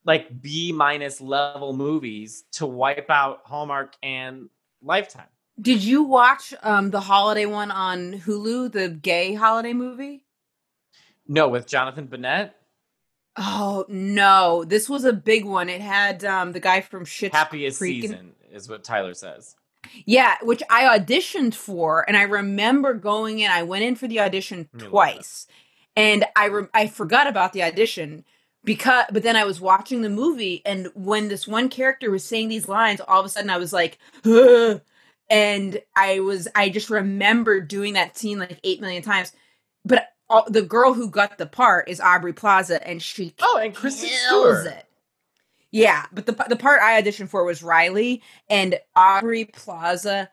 like 0.05 0.41
B 0.41 0.71
minus 0.71 1.19
level 1.19 1.73
movies 1.73 2.45
to 2.53 2.65
wipe 2.65 3.09
out 3.09 3.41
Hallmark 3.43 3.95
and 4.01 4.49
Lifetime. 4.81 5.27
Did 5.59 5.83
you 5.83 6.03
watch 6.03 6.53
um 6.63 6.91
the 6.91 7.01
holiday 7.01 7.45
one 7.45 7.71
on 7.71 8.13
Hulu, 8.13 8.71
the 8.71 8.89
gay 8.89 9.33
holiday 9.33 9.73
movie? 9.73 10.23
No, 11.27 11.49
with 11.49 11.67
Jonathan 11.67 12.05
Bennett, 12.05 12.53
Oh 13.37 13.85
no, 13.87 14.63
this 14.65 14.89
was 14.89 15.05
a 15.05 15.13
big 15.13 15.45
one. 15.45 15.69
It 15.69 15.81
had 15.81 16.25
um 16.25 16.53
the 16.53 16.59
guy 16.59 16.81
from 16.81 17.05
Schitt's 17.05 17.35
happiest 17.35 17.77
Creek 17.77 18.01
season 18.01 18.33
is 18.51 18.67
what 18.67 18.83
Tyler 18.83 19.13
says. 19.13 19.55
Yeah, 20.05 20.35
which 20.41 20.63
I 20.69 20.97
auditioned 20.97 21.53
for, 21.53 22.03
and 22.07 22.17
I 22.17 22.23
remember 22.23 22.95
going 22.95 23.39
in. 23.39 23.51
I 23.51 23.63
went 23.63 23.83
in 23.83 23.95
for 23.95 24.07
the 24.07 24.19
audition 24.19 24.69
twice, 24.79 25.47
and 25.95 26.25
I 26.35 26.45
re- 26.45 26.67
I 26.73 26.87
forgot 26.87 27.27
about 27.27 27.53
the 27.53 27.63
audition 27.63 28.25
because. 28.63 29.05
But 29.11 29.21
then 29.21 29.35
I 29.35 29.45
was 29.45 29.61
watching 29.61 30.01
the 30.01 30.09
movie, 30.09 30.63
and 30.65 30.89
when 30.95 31.27
this 31.27 31.47
one 31.47 31.69
character 31.69 32.09
was 32.09 32.23
saying 32.23 32.49
these 32.49 32.67
lines, 32.67 33.01
all 33.07 33.19
of 33.19 33.25
a 33.25 33.29
sudden 33.29 33.51
I 33.51 33.57
was 33.57 33.71
like, 33.71 33.99
"Ugh," 34.25 34.81
and 35.29 35.79
I 35.95 36.21
was 36.21 36.47
I 36.55 36.69
just 36.69 36.89
remember 36.89 37.61
doing 37.61 37.93
that 37.93 38.17
scene 38.17 38.39
like 38.39 38.59
eight 38.63 38.81
million 38.81 39.03
times. 39.03 39.31
But 39.85 40.09
all, 40.29 40.45
the 40.47 40.61
girl 40.61 40.93
who 40.93 41.09
got 41.09 41.37
the 41.37 41.45
part 41.45 41.89
is 41.89 41.99
Aubrey 42.01 42.33
Plaza, 42.33 42.85
and 42.87 43.01
she 43.01 43.33
Oh, 43.41 43.57
and 43.61 43.73
Kristen 43.75 44.09
kills 44.09 44.61
Stewart. 44.61 44.67
it. 44.67 44.85
Yeah, 45.71 46.05
but 46.13 46.25
the 46.25 46.31
the 46.47 46.55
part 46.55 46.81
I 46.81 47.01
auditioned 47.01 47.29
for 47.29 47.43
was 47.43 47.61
Riley, 47.63 48.21
and 48.49 48.79
Aubrey 48.95 49.45
Plaza 49.45 50.29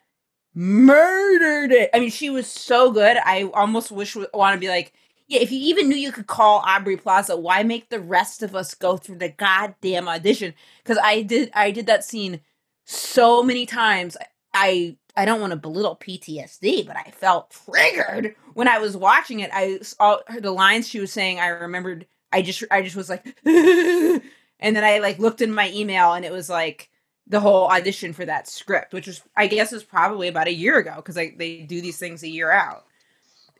murdered 0.55 1.73
it. 1.73 1.91
I 1.93 2.01
mean, 2.01 2.11
she 2.11 2.31
was 2.31 2.47
so 2.47 2.93
good. 2.93 3.17
I 3.25 3.45
almost 3.55 3.91
wish 3.91 4.17
want 4.33 4.55
to 4.55 4.61
be 4.61 4.69
like, 4.69 4.93
yeah. 5.27 5.41
If 5.41 5.51
you 5.51 5.59
even 5.61 5.89
knew 5.89 5.97
you 5.97 6.13
could 6.13 6.27
call 6.29 6.63
Aubrey 6.67 6.97
Plaza, 6.97 7.37
why 7.37 7.63
make 7.63 7.89
the 7.91 8.01
rest 8.01 8.43
of 8.43 8.55
us 8.55 8.75
go 8.75 8.97
through 8.97 9.19
the 9.19 9.31
goddamn 9.31 10.09
audition? 10.09 10.55
Because 10.83 10.99
I 11.03 11.23
did 11.23 11.51
I 11.55 11.71
did 11.73 11.87
that 11.87 12.05
scene 12.05 12.41
so 12.85 13.43
many 13.43 13.67
times. 13.67 14.17
I 14.53 14.97
I 15.17 15.25
don't 15.25 15.41
want 15.41 15.53
to 15.53 15.57
belittle 15.57 15.97
PTSD, 15.97 16.87
but 16.87 16.97
I 16.97 17.11
felt 17.11 17.55
triggered 17.65 18.35
when 18.55 18.69
I 18.69 18.79
was 18.79 18.97
watching 18.97 19.41
it. 19.41 19.51
I 19.53 19.79
saw 19.81 20.19
the 20.39 20.51
lines 20.51 20.89
she 20.89 21.01
was 21.01 21.13
saying. 21.13 21.41
I 21.41 21.49
remembered. 21.49 22.07
I 22.33 22.43
just 22.43 22.65
I 22.71 22.83
just 22.83 22.97
was 22.97 23.09
like, 23.09 23.25
and 23.45 24.21
then 24.61 24.85
I 24.85 24.99
like 24.99 25.19
looked 25.19 25.41
in 25.41 25.53
my 25.55 25.71
email, 25.71 26.15
and 26.15 26.25
it 26.25 26.33
was 26.33 26.51
like 26.51 26.91
the 27.27 27.41
whole 27.41 27.69
audition 27.69 28.13
for 28.13 28.25
that 28.25 28.49
script, 28.49 28.93
which 28.93 29.07
was 29.07 29.23
I 29.37 29.47
guess 29.47 29.73
was 29.73 29.85
probably 29.85 30.29
about 30.29 30.49
a 30.49 30.55
year 30.55 30.79
ago 30.79 30.97
because 30.97 31.15
they 31.15 31.65
do 31.67 31.81
these 31.81 31.99
things 31.99 32.23
a 32.23 32.29
year 32.29 32.51
out. 32.51 32.85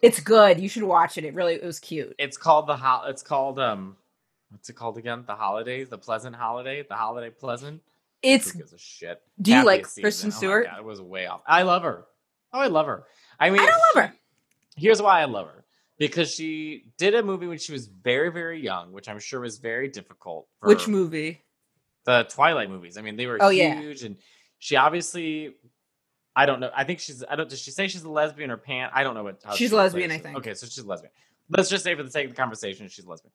It's 0.03 0.21
good. 0.21 0.61
You 0.61 0.69
should 0.69 0.83
watch 0.83 1.17
it. 1.19 1.25
It 1.25 1.35
really 1.35 1.55
it 1.55 1.65
was 1.65 1.79
cute. 1.79 2.15
It's 2.19 2.37
called 2.37 2.67
the 2.67 2.77
ho- 2.77 3.07
It's 3.07 3.23
called 3.23 3.59
um, 3.61 3.97
what's 4.51 4.69
it 4.69 4.75
called 4.77 4.99
again? 4.99 5.25
The 5.27 5.35
holiday, 5.37 5.85
the 5.85 5.99
pleasant 5.99 6.35
holiday, 6.37 6.83
the 6.83 6.97
holiday 6.97 7.31
pleasant. 7.31 7.81
It's 8.25 8.51
Who 8.51 8.59
gives 8.59 8.73
a 8.73 8.79
shit? 8.79 9.21
Do 9.41 9.53
you 9.53 9.65
like 9.65 9.81
Happiest 9.81 10.01
Kristen. 10.01 10.29
Oh 10.29 10.37
Stewart? 10.37 10.67
Oh 10.67 10.71
God, 10.73 10.79
it 10.81 10.85
was 10.85 11.01
way 11.01 11.27
off. 11.27 11.43
I 11.47 11.63
love 11.63 11.83
her. 11.83 12.07
Oh, 12.53 12.61
I 12.61 12.69
love 12.69 12.87
her. 12.87 13.05
I 13.39 13.51
mean, 13.51 13.61
I 13.61 13.67
don't 13.67 13.83
love 13.95 14.05
her. 14.11 14.15
Here's 14.77 15.03
why 15.03 15.21
I 15.21 15.27
love 15.27 15.47
her 15.49 15.65
because 15.99 16.35
she 16.35 16.87
did 16.99 17.15
a 17.15 17.23
movie 17.23 17.47
when 17.47 17.59
she 17.59 17.73
was 17.73 17.87
very, 17.87 18.31
very 18.31 18.61
young, 18.61 18.93
which 18.93 19.09
I'm 19.09 19.19
sure 19.19 19.41
was 19.41 19.59
very 19.59 19.89
difficult. 19.89 20.49
For 20.61 20.69
Which 20.69 20.89
movie? 20.89 21.43
The 22.05 22.27
Twilight 22.29 22.71
movies. 22.71 22.99
I 22.99 23.03
mean, 23.03 23.17
they 23.17 23.27
were 23.27 23.39
Oh, 23.41 23.49
yeah. 23.51 23.79
huge, 23.81 24.03
and 24.03 24.17
she 24.59 24.77
obviously. 24.77 25.55
I 26.37 26.47
don't 26.47 26.59
know. 26.59 26.71
I 26.75 26.83
think 26.85 26.99
she's. 26.99 27.23
I 27.29 27.37
don't. 27.37 27.49
Does 27.49 27.61
she 27.61 27.71
say 27.71 27.87
she's 27.87 28.03
a 28.03 28.11
lesbian 28.11 28.51
or 28.51 28.57
pan? 28.57 28.91
I 28.93 29.05
don't 29.05 29.15
know 29.15 29.23
what. 29.23 29.41
She's 29.55 29.71
she 29.71 29.77
lesbian, 29.77 30.11
plays 30.11 30.21
I 30.21 30.23
think. 30.23 30.39
Okay, 30.39 30.55
so 30.55 30.67
she's 30.67 30.79
a 30.79 30.87
lesbian. 30.87 31.13
Let's 31.49 31.69
just 31.69 31.85
say 31.85 31.95
for 31.95 32.03
the 32.03 32.11
sake 32.11 32.27
of 32.27 32.33
the 32.33 32.37
conversation, 32.37 32.89
she's 32.89 33.05
a 33.05 33.09
lesbian. 33.09 33.33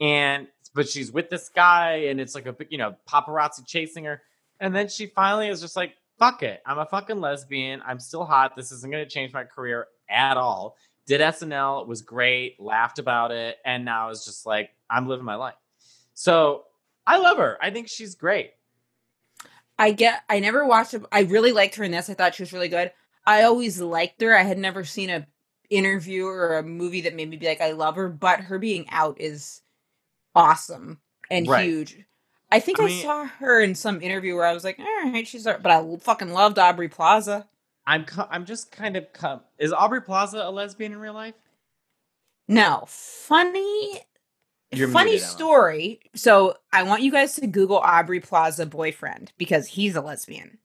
And 0.00 0.48
but 0.74 0.88
she's 0.88 1.10
with 1.10 1.30
this 1.30 1.48
guy, 1.48 2.06
and 2.08 2.20
it's 2.20 2.34
like 2.34 2.46
a 2.46 2.56
you 2.68 2.78
know, 2.78 2.94
paparazzi 3.08 3.66
chasing 3.66 4.04
her, 4.04 4.22
and 4.60 4.74
then 4.74 4.88
she 4.88 5.06
finally 5.06 5.48
is 5.48 5.60
just 5.60 5.76
like, 5.76 5.94
"Fuck 6.18 6.42
it, 6.42 6.62
I'm 6.66 6.78
a 6.78 6.86
fucking 6.86 7.20
lesbian. 7.20 7.82
I'm 7.86 7.98
still 7.98 8.24
hot. 8.24 8.56
This 8.56 8.72
isn't 8.72 8.90
going 8.90 9.04
to 9.04 9.10
change 9.10 9.32
my 9.32 9.44
career 9.44 9.86
at 10.10 10.36
all." 10.36 10.76
Did 11.06 11.20
SNL, 11.20 11.82
it 11.82 11.88
was 11.88 12.02
great, 12.02 12.60
laughed 12.60 12.98
about 12.98 13.30
it, 13.30 13.58
and 13.64 13.84
now 13.84 14.10
is 14.10 14.24
just 14.24 14.44
like, 14.44 14.70
I'm 14.90 15.06
living 15.06 15.24
my 15.24 15.36
life. 15.36 15.54
So 16.14 16.64
I 17.06 17.18
love 17.18 17.38
her. 17.38 17.56
I 17.62 17.70
think 17.70 17.88
she's 17.88 18.16
great. 18.16 18.50
I 19.78 19.92
get. 19.92 20.22
I 20.28 20.40
never 20.40 20.66
watched. 20.66 20.94
I 21.12 21.20
really 21.20 21.52
liked 21.52 21.76
her 21.76 21.84
in 21.84 21.92
this. 21.92 22.10
I 22.10 22.14
thought 22.14 22.34
she 22.34 22.42
was 22.42 22.52
really 22.52 22.68
good. 22.68 22.90
I 23.24 23.42
always 23.42 23.80
liked 23.80 24.20
her. 24.22 24.36
I 24.36 24.42
had 24.42 24.58
never 24.58 24.84
seen 24.84 25.10
a 25.10 25.26
interview 25.70 26.26
or 26.26 26.58
a 26.58 26.62
movie 26.62 27.02
that 27.02 27.14
made 27.14 27.28
me 27.28 27.36
be 27.36 27.46
like, 27.46 27.60
I 27.60 27.72
love 27.72 27.96
her. 27.96 28.08
But 28.08 28.40
her 28.40 28.58
being 28.58 28.86
out 28.90 29.20
is 29.20 29.62
awesome 30.36 31.00
and 31.30 31.48
Right. 31.48 31.64
huge. 31.68 31.98
I 32.52 32.60
think 32.60 32.78
I 32.78 32.84
I, 32.84 32.86
mean- 32.86 33.02
saw 33.02 33.24
her 33.26 33.60
in 33.60 33.74
some 33.74 34.00
interview 34.00 34.36
where 34.36 34.46
I 34.46 34.52
was 34.52 34.62
like, 34.62 34.78
all 34.78 34.84
right, 35.10 35.26
she's. 35.26 35.42
But 35.44 35.66
I 35.66 35.96
fucking 36.00 36.30
loved 36.30 36.58
Aubrey 36.58 36.88
Plaza. 36.88 37.48
I'm 37.88 38.04
I'm 38.30 38.44
just 38.46 38.70
kind 38.70 38.96
of 38.96 39.12
com- 39.12 39.42
is 39.58 39.72
Aubrey 39.72 40.00
Plaza 40.02 40.38
a 40.44 40.50
lesbian 40.50 40.92
in 40.92 40.98
real 40.98 41.14
life? 41.14 41.34
No, 42.48 42.84
funny, 42.86 44.00
You're 44.70 44.88
funny 44.88 45.10
muted, 45.12 45.24
Emma. 45.24 45.32
story. 45.32 46.00
So 46.14 46.56
I 46.72 46.84
want 46.84 47.02
you 47.02 47.10
guys 47.10 47.34
to 47.36 47.46
Google 47.46 47.78
Aubrey 47.78 48.20
Plaza 48.20 48.66
boyfriend 48.66 49.32
because 49.38 49.66
he's 49.66 49.96
a 49.96 50.00
lesbian. 50.00 50.58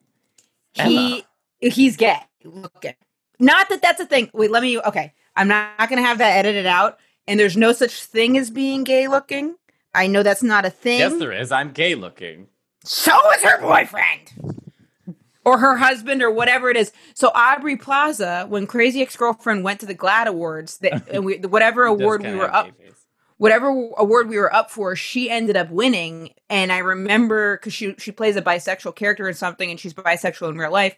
He 0.73 1.25
he's 1.59 1.97
gay. 1.97 2.17
Look 2.43 2.85
at 2.85 2.97
not 3.39 3.69
that 3.69 3.81
that's 3.81 3.99
a 3.99 4.05
thing. 4.05 4.29
Wait, 4.33 4.51
let 4.51 4.61
me. 4.63 4.79
Okay, 4.79 5.13
I'm 5.35 5.47
not, 5.47 5.77
not 5.79 5.89
gonna 5.89 6.01
have 6.03 6.19
that 6.19 6.37
edited 6.37 6.65
out. 6.67 6.99
And 7.27 7.39
there's 7.39 7.55
no 7.57 7.71
such 7.71 8.03
thing 8.03 8.37
as 8.37 8.49
being 8.49 8.83
gay 8.83 9.07
looking. 9.07 9.55
I 9.93 10.07
know 10.07 10.23
that's 10.23 10.43
not 10.43 10.65
a 10.65 10.69
thing. 10.69 10.99
Yes, 10.99 11.17
there 11.17 11.31
is. 11.31 11.51
I'm 11.51 11.71
gay 11.71 11.95
looking. 11.95 12.47
So 12.83 13.11
is 13.31 13.43
her 13.43 13.61
boyfriend. 13.61 14.57
Or 15.43 15.57
her 15.57 15.75
husband, 15.75 16.21
or 16.21 16.29
whatever 16.29 16.69
it 16.69 16.77
is. 16.77 16.91
So 17.15 17.31
Aubrey 17.33 17.75
Plaza, 17.75 18.45
when 18.47 18.67
Crazy 18.67 19.01
Ex 19.01 19.15
Girlfriend 19.17 19.63
went 19.63 19.79
to 19.79 19.87
the 19.87 19.95
GLAAD 19.95 20.27
Awards, 20.27 20.77
that 20.79 21.07
and 21.11 21.25
we, 21.25 21.37
whatever 21.39 21.83
award 21.85 22.21
we 22.21 22.35
were 22.35 22.53
up, 22.53 22.69
whatever 23.37 23.69
award 23.97 24.29
we 24.29 24.37
were 24.37 24.53
up 24.53 24.69
for, 24.69 24.95
she 24.95 25.31
ended 25.31 25.57
up 25.57 25.71
winning. 25.71 26.29
And 26.47 26.71
I 26.71 26.77
remember 26.77 27.57
because 27.57 27.73
she 27.73 27.95
she 27.97 28.11
plays 28.11 28.35
a 28.35 28.41
bisexual 28.41 28.95
character 28.95 29.27
in 29.27 29.33
something, 29.33 29.69
and 29.69 29.79
she's 29.79 29.95
bisexual 29.95 30.51
in 30.51 30.57
real 30.57 30.71
life. 30.71 30.95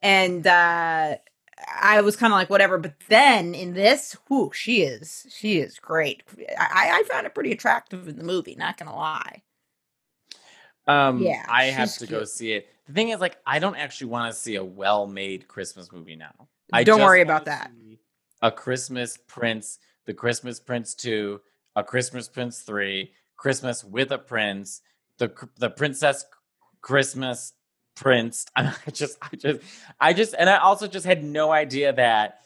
And 0.00 0.46
uh, 0.46 1.16
I 1.80 2.00
was 2.02 2.16
kind 2.16 2.32
of 2.32 2.36
like, 2.36 2.50
whatever. 2.50 2.78
But 2.78 2.94
then 3.08 3.54
in 3.54 3.74
this, 3.74 4.16
whoo, 4.28 4.50
she 4.52 4.82
is 4.82 5.26
she 5.30 5.58
is 5.58 5.78
great. 5.78 6.22
I, 6.58 7.00
I 7.00 7.02
found 7.04 7.26
it 7.26 7.34
pretty 7.34 7.52
attractive 7.52 8.08
in 8.08 8.16
the 8.16 8.24
movie. 8.24 8.54
Not 8.54 8.76
gonna 8.76 8.94
lie. 8.94 9.42
Um, 10.86 11.20
Yeah, 11.22 11.44
I 11.48 11.64
have 11.64 11.96
to 11.98 12.06
go 12.06 12.24
see 12.24 12.52
it. 12.52 12.68
The 12.86 12.92
thing 12.92 13.08
is, 13.08 13.20
like, 13.20 13.38
I 13.44 13.58
don't 13.58 13.76
actually 13.76 14.08
want 14.08 14.32
to 14.32 14.38
see 14.38 14.54
a 14.54 14.64
well-made 14.64 15.48
Christmas 15.48 15.90
movie 15.90 16.14
now. 16.14 16.48
I 16.72 16.84
Don't 16.84 17.00
worry 17.00 17.22
about 17.22 17.46
that. 17.46 17.72
A 18.42 18.52
Christmas 18.52 19.16
Prince, 19.26 19.78
The 20.04 20.14
Christmas 20.14 20.60
Prince 20.60 20.94
Two, 20.94 21.40
A 21.74 21.82
Christmas 21.82 22.28
Prince 22.28 22.60
Three, 22.60 23.12
Christmas 23.36 23.82
with 23.82 24.12
a 24.12 24.18
Prince, 24.18 24.82
the 25.18 25.32
the 25.58 25.70
Princess 25.70 26.24
Christmas 26.80 27.54
Prince. 27.96 28.46
I 28.56 28.72
just, 28.92 29.18
I 29.20 29.36
just, 29.36 29.60
I 29.98 30.12
just, 30.12 30.34
and 30.38 30.48
I 30.48 30.58
also 30.58 30.86
just 30.86 31.06
had 31.06 31.24
no 31.24 31.50
idea 31.50 31.92
that 31.92 32.40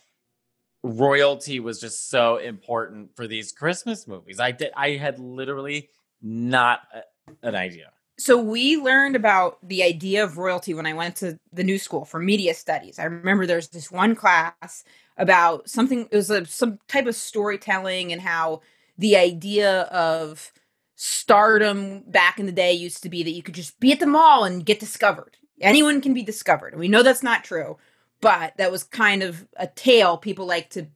royalty 0.82 1.60
was 1.60 1.80
just 1.80 2.08
so 2.08 2.36
important 2.38 3.14
for 3.14 3.26
these 3.26 3.52
Christmas 3.52 4.06
movies. 4.06 4.40
I 4.40 4.52
did 4.52 4.70
I 4.76 4.92
had 4.92 5.18
literally 5.18 5.90
not 6.22 6.80
a, 6.94 7.46
an 7.46 7.54
idea. 7.54 7.90
So 8.18 8.36
we 8.36 8.76
learned 8.76 9.16
about 9.16 9.56
the 9.66 9.82
idea 9.82 10.22
of 10.24 10.36
royalty 10.36 10.74
when 10.74 10.86
I 10.86 10.92
went 10.92 11.16
to 11.16 11.38
the 11.52 11.64
new 11.64 11.78
school 11.78 12.04
for 12.04 12.20
media 12.20 12.52
studies. 12.54 12.98
I 12.98 13.04
remember 13.04 13.46
there's 13.46 13.68
this 13.68 13.90
one 13.90 14.14
class 14.14 14.84
about 15.16 15.68
something 15.68 16.08
it 16.10 16.16
was 16.16 16.30
a, 16.30 16.44
some 16.46 16.78
type 16.88 17.06
of 17.06 17.14
storytelling 17.14 18.12
and 18.12 18.20
how 18.20 18.60
the 18.98 19.16
idea 19.16 19.82
of 19.82 20.52
stardom 21.02 22.02
back 22.06 22.38
in 22.38 22.44
the 22.44 22.52
day 22.52 22.74
used 22.74 23.02
to 23.02 23.08
be 23.08 23.22
that 23.22 23.30
you 23.30 23.42
could 23.42 23.54
just 23.54 23.80
be 23.80 23.90
at 23.90 24.00
the 24.00 24.06
mall 24.06 24.44
and 24.44 24.66
get 24.66 24.78
discovered. 24.78 25.38
Anyone 25.58 26.02
can 26.02 26.12
be 26.12 26.22
discovered. 26.22 26.76
We 26.78 26.88
know 26.88 27.02
that's 27.02 27.22
not 27.22 27.42
true, 27.42 27.78
but 28.20 28.54
that 28.58 28.70
was 28.70 28.84
kind 28.84 29.22
of 29.22 29.46
a 29.56 29.66
tale 29.66 30.18
people 30.18 30.44
like 30.44 30.68
to, 30.70 30.88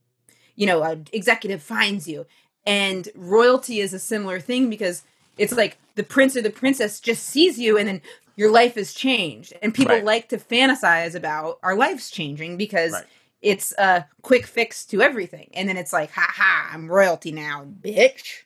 you 0.56 0.66
know, 0.66 0.82
an 0.82 1.06
executive 1.12 1.62
finds 1.62 2.06
you. 2.06 2.26
And 2.66 3.08
royalty 3.14 3.80
is 3.80 3.94
a 3.94 3.98
similar 3.98 4.40
thing 4.40 4.68
because 4.68 5.04
it's 5.38 5.54
like 5.54 5.78
the 5.94 6.02
prince 6.02 6.36
or 6.36 6.42
the 6.42 6.50
princess 6.50 7.00
just 7.00 7.24
sees 7.24 7.58
you 7.58 7.78
and 7.78 7.88
then 7.88 8.02
your 8.36 8.50
life 8.50 8.74
has 8.74 8.92
changed. 8.92 9.54
And 9.62 9.72
people 9.72 9.94
Right. 9.94 10.04
like 10.04 10.28
to 10.28 10.36
fantasize 10.36 11.14
about 11.14 11.58
our 11.62 11.76
lives 11.76 12.10
changing 12.10 12.58
because 12.58 12.92
Right. 12.92 13.04
it's 13.40 13.72
a 13.78 14.06
quick 14.20 14.46
fix 14.46 14.84
to 14.86 15.00
everything. 15.00 15.48
And 15.54 15.66
then 15.66 15.78
it's 15.78 15.94
like, 15.94 16.10
ha 16.10 16.26
ha, 16.30 16.70
I'm 16.74 16.90
royalty 16.90 17.32
now, 17.32 17.64
bitch. 17.80 18.42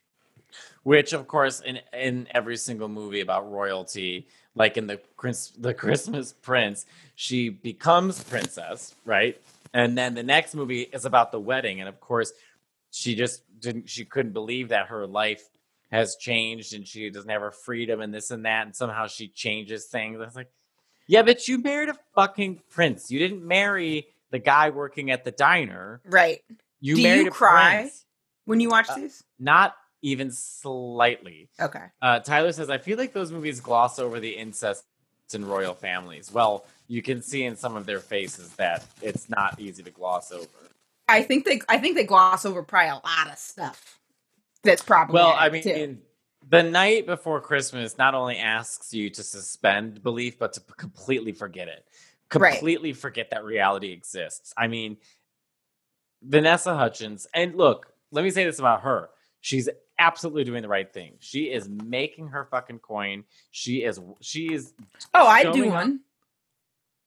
Which, 0.83 1.13
of 1.13 1.27
course, 1.27 1.61
in 1.61 1.81
in 1.93 2.29
every 2.33 2.57
single 2.57 2.89
movie 2.89 3.21
about 3.21 3.51
royalty, 3.51 4.29
like 4.55 4.77
in 4.77 4.87
the 4.87 5.01
the 5.59 5.75
Christmas 5.75 6.33
Prince, 6.33 6.87
she 7.15 7.49
becomes 7.49 8.23
princess, 8.25 8.95
right? 9.05 9.41
And 9.75 9.99
then 9.99 10.15
the 10.15 10.23
next 10.23 10.55
movie 10.55 10.83
is 10.83 11.05
about 11.05 11.31
the 11.33 11.41
wedding, 11.41 11.81
and 11.81 11.89
of 11.89 12.01
course, 12.01 12.33
she 12.91 13.15
just 13.15 13.43
didn't. 13.61 13.89
She 13.89 14.05
couldn't 14.05 14.33
believe 14.33 14.69
that 14.71 14.87
her 14.87 15.07
life 15.07 15.43
has 15.91 16.17
changed, 16.17 16.75
and 16.75 16.87
she 16.87 17.11
doesn't 17.11 17.29
have 17.31 17.43
her 17.43 17.51
freedom, 17.51 18.01
and 18.01 18.13
this 18.15 18.31
and 18.31 18.45
that, 18.47 18.67
and 18.67 18.75
somehow 18.75 19.07
she 19.07 19.29
changes 19.29 19.87
things. 19.87 20.21
I 20.21 20.25
was 20.25 20.37
like, 20.37 20.51
yeah, 21.07 21.23
but 21.23 21.49
you 21.49 21.59
married 21.59 21.89
a 21.91 21.99
fucking 22.15 22.61
prince. 22.71 23.11
You 23.11 23.19
didn't 23.19 23.47
marry 23.47 24.07
the 24.31 24.39
guy 24.39 24.71
working 24.71 25.11
at 25.11 25.25
the 25.25 25.31
diner. 25.33 26.01
Right. 26.07 26.43
You 26.81 26.97
Do 26.97 27.03
married 27.03 27.25
you 27.27 27.31
cry? 27.31 27.77
prince. 27.81 28.05
When 28.45 28.61
you 28.61 28.69
watch 28.71 28.89
Uh, 28.91 28.97
these? 28.97 29.23
Not 29.39 29.75
even 30.03 30.31
slightly. 30.31 31.49
Okay. 31.61 31.85
Uh, 32.01 32.21
Tyler 32.21 32.53
says, 32.53 32.71
I 32.71 32.79
feel 32.79 32.99
like 32.99 33.13
those 33.13 33.33
movies 33.33 33.61
gloss 33.61 33.99
over 33.99 34.21
the 34.21 34.31
incest 34.31 34.85
in 35.33 35.45
royal 35.45 35.75
families. 35.75 36.33
Well, 36.33 36.65
you 36.87 37.03
can 37.03 37.23
see 37.23 37.45
in 37.45 37.57
some 37.57 37.77
of 37.77 37.87
their 37.87 38.01
faces 38.01 38.51
that 38.55 38.87
it's 39.03 39.29
not 39.29 39.61
easy 39.61 39.83
to 39.83 39.91
gloss 39.91 40.33
over. 40.33 40.47
I 41.09 41.23
think 41.23 41.45
they 41.45 41.61
I 41.69 41.79
think 41.79 41.97
they 41.97 42.05
gloss 42.05 42.45
over 42.45 42.63
probably 42.63 42.91
a 42.91 42.95
lot 42.95 43.31
of 43.31 43.39
stuff. 43.39 43.99
That's 44.63 44.83
probably 44.83 45.15
Well, 45.15 45.35
I 45.37 45.49
mean, 45.49 46.01
the 46.49 46.63
night 46.63 47.07
before 47.07 47.41
Christmas 47.41 47.99
not 47.99 48.15
only 48.15 48.37
asks 48.37 48.93
you 48.93 49.11
to 49.11 49.23
suspend 49.23 50.03
belief, 50.03 50.39
but 50.39 50.55
to 50.55 50.61
completely 50.77 51.33
forget 51.33 51.69
it. 51.69 51.87
Right. 52.35 52.53
Completely 52.53 52.93
forget 52.93 53.31
that 53.31 53.45
reality 53.45 53.91
exists. 53.93 54.53
I 54.57 54.69
mean, 54.69 54.99
Vanessa 56.23 56.77
Hudgens, 56.77 57.27
and 57.33 57.55
look, 57.55 57.93
let 58.11 58.25
me 58.25 58.31
say 58.31 58.45
this 58.45 58.59
about 58.59 58.83
her. 58.83 59.09
She's 59.41 59.69
absolutely 59.99 60.45
doing 60.45 60.63
the 60.63 60.69
right 60.69 60.91
thing. 60.93 61.15
She 61.21 61.45
is 61.45 61.69
making 61.69 62.29
her 62.29 62.45
fucking 62.45 62.81
coin. 62.81 63.25
She 63.51 63.85
is 63.85 64.01
she 64.21 64.53
is 64.53 64.73
oh, 65.15 65.27
I'd 65.27 65.53
do 65.53 65.69
one. 65.69 66.01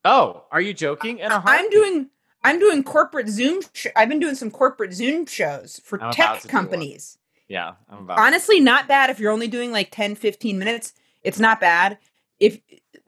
Oh, 0.03 0.45
are 0.51 0.61
you 0.61 0.73
joking? 0.73 1.19
In 1.19 1.31
a 1.31 1.41
I'm 1.45 1.69
doing 1.69 2.09
I'm 2.43 2.59
doing 2.59 2.83
corporate 2.83 3.29
Zoom. 3.29 3.61
Sh- 3.73 3.87
I've 3.95 4.09
been 4.09 4.19
doing 4.19 4.35
some 4.35 4.51
corporate 4.51 4.93
Zoom 4.93 5.25
shows 5.25 5.79
for 5.83 6.01
I'm 6.01 6.11
tech 6.11 6.43
companies. 6.47 7.17
Yeah, 7.47 7.73
I'm 7.89 7.99
about. 7.99 8.17
Honestly, 8.17 8.59
not 8.59 8.87
bad 8.87 9.09
if 9.09 9.19
you're 9.19 9.31
only 9.31 9.47
doing 9.47 9.71
like 9.71 9.91
10, 9.91 10.15
15 10.15 10.57
minutes. 10.57 10.93
It's 11.21 11.39
not 11.39 11.59
bad. 11.59 11.97
If 12.39 12.59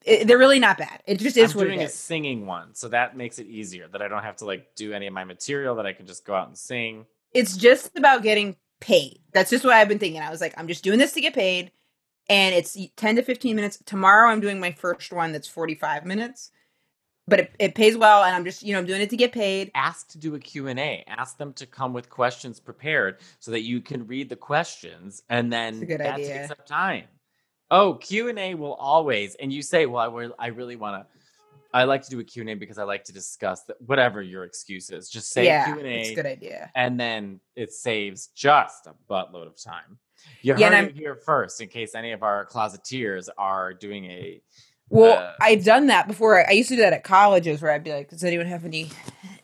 it, 0.05 0.27
they're 0.27 0.37
really 0.37 0.59
not 0.59 0.77
bad. 0.77 1.01
It 1.07 1.19
just 1.19 1.37
is 1.37 1.53
I'm 1.53 1.57
what 1.57 1.63
doing 1.65 1.79
it 1.79 1.85
a 1.85 1.89
singing 1.89 2.45
one, 2.45 2.75
so 2.75 2.89
that 2.89 3.15
makes 3.17 3.39
it 3.39 3.47
easier. 3.47 3.87
That 3.87 4.01
I 4.01 4.07
don't 4.07 4.23
have 4.23 4.35
to 4.37 4.45
like 4.45 4.75
do 4.75 4.93
any 4.93 5.07
of 5.07 5.13
my 5.13 5.23
material. 5.23 5.75
That 5.75 5.85
I 5.85 5.93
can 5.93 6.05
just 6.05 6.25
go 6.25 6.35
out 6.35 6.47
and 6.47 6.57
sing. 6.57 7.05
It's 7.33 7.57
just 7.57 7.97
about 7.97 8.21
getting 8.21 8.55
paid. 8.83 9.19
That's 9.33 9.49
just 9.49 9.63
what 9.63 9.73
I've 9.73 9.87
been 9.87 9.99
thinking. 9.99 10.21
I 10.21 10.29
was 10.29 10.41
like, 10.41 10.53
I'm 10.57 10.67
just 10.67 10.83
doing 10.83 10.99
this 10.99 11.13
to 11.13 11.21
get 11.21 11.33
paid, 11.33 11.71
and 12.29 12.53
it's 12.53 12.77
10 12.97 13.15
to 13.15 13.23
15 13.23 13.55
minutes. 13.55 13.79
Tomorrow, 13.85 14.29
I'm 14.29 14.41
doing 14.41 14.59
my 14.59 14.71
first 14.73 15.11
one 15.13 15.31
that's 15.31 15.47
45 15.47 16.05
minutes, 16.05 16.51
but 17.27 17.39
it, 17.39 17.55
it 17.59 17.75
pays 17.75 17.95
well, 17.97 18.23
and 18.23 18.35
I'm 18.35 18.43
just 18.43 18.61
you 18.61 18.73
know 18.73 18.79
I'm 18.79 18.85
doing 18.85 19.01
it 19.01 19.09
to 19.11 19.17
get 19.17 19.31
paid. 19.31 19.71
Ask 19.73 20.09
to 20.09 20.17
do 20.17 20.35
a 20.35 20.39
Q 20.39 20.67
and 20.67 20.79
A. 20.79 21.03
Ask 21.07 21.37
them 21.37 21.53
to 21.53 21.65
come 21.65 21.93
with 21.93 22.09
questions 22.09 22.59
prepared, 22.59 23.19
so 23.39 23.51
that 23.51 23.61
you 23.61 23.79
can 23.81 24.05
read 24.05 24.27
the 24.29 24.35
questions, 24.35 25.23
and 25.29 25.51
then 25.51 25.73
That's 25.79 25.83
a 25.83 25.85
good 25.85 25.99
that 26.01 26.13
idea. 26.15 26.37
takes 26.39 26.51
up 26.51 26.65
time. 26.65 27.05
Oh, 27.71 27.95
Q 27.95 28.27
and 28.29 28.37
A 28.37 28.53
will 28.55 28.73
always, 28.75 29.35
and 29.35 29.51
you 29.51 29.61
say, 29.61 29.85
"Well, 29.85 30.03
I, 30.03 30.07
will- 30.07 30.35
I 30.37 30.47
really 30.47 30.75
want 30.75 31.01
to." 31.01 31.07
I 31.73 31.85
like 31.85 32.03
to 32.03 32.09
do 32.09 32.19
a 32.19 32.23
Q 32.23 32.41
and 32.41 32.49
A 32.51 32.53
because 32.55 32.77
I 32.77 32.83
like 32.83 33.03
to 33.05 33.13
discuss 33.13 33.63
the, 33.63 33.75
whatever 33.85 34.21
your 34.21 34.43
excuse 34.43 34.89
is. 34.91 35.09
Just 35.09 35.31
say 35.31 35.45
yeah, 35.45 35.73
Q&A. 35.73 36.01
it's 36.01 36.09
a 36.11 36.15
good 36.15 36.25
idea. 36.27 36.71
and 36.75 36.99
then 36.99 37.39
it 37.55 37.71
saves 37.73 38.27
just 38.27 38.85
a 38.87 38.93
buttload 39.09 39.47
of 39.47 39.61
time. 39.61 39.97
You 40.41 40.55
Yeah, 40.57 40.69
heard 40.69 40.89
it 40.89 40.95
here 40.95 41.15
first, 41.15 41.59
in 41.61 41.67
case 41.67 41.95
any 41.95 42.11
of 42.11 42.23
our 42.23 42.45
closeteers 42.45 43.27
are 43.37 43.73
doing 43.73 44.05
a. 44.05 44.41
Well, 44.89 45.17
Uh, 45.17 45.33
I've 45.41 45.63
done 45.65 45.87
that 45.87 46.07
before. 46.07 46.47
I 46.47 46.51
used 46.51 46.69
to 46.69 46.75
do 46.75 46.81
that 46.83 46.93
at 46.93 47.03
colleges 47.03 47.61
where 47.61 47.71
I'd 47.71 47.83
be 47.83 47.91
like, 47.91 48.09
"Does 48.09 48.23
anyone 48.23 48.45
have 48.47 48.63
any? 48.65 48.89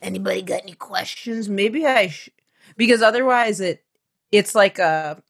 Anybody 0.00 0.42
got 0.42 0.62
any 0.62 0.74
questions? 0.74 1.48
Maybe 1.48 1.84
I 1.86 2.08
sh-, 2.08 2.30
because 2.76 3.02
otherwise 3.02 3.60
it 3.60 3.84
it's 4.30 4.54
like 4.54 4.78
a 4.78 5.20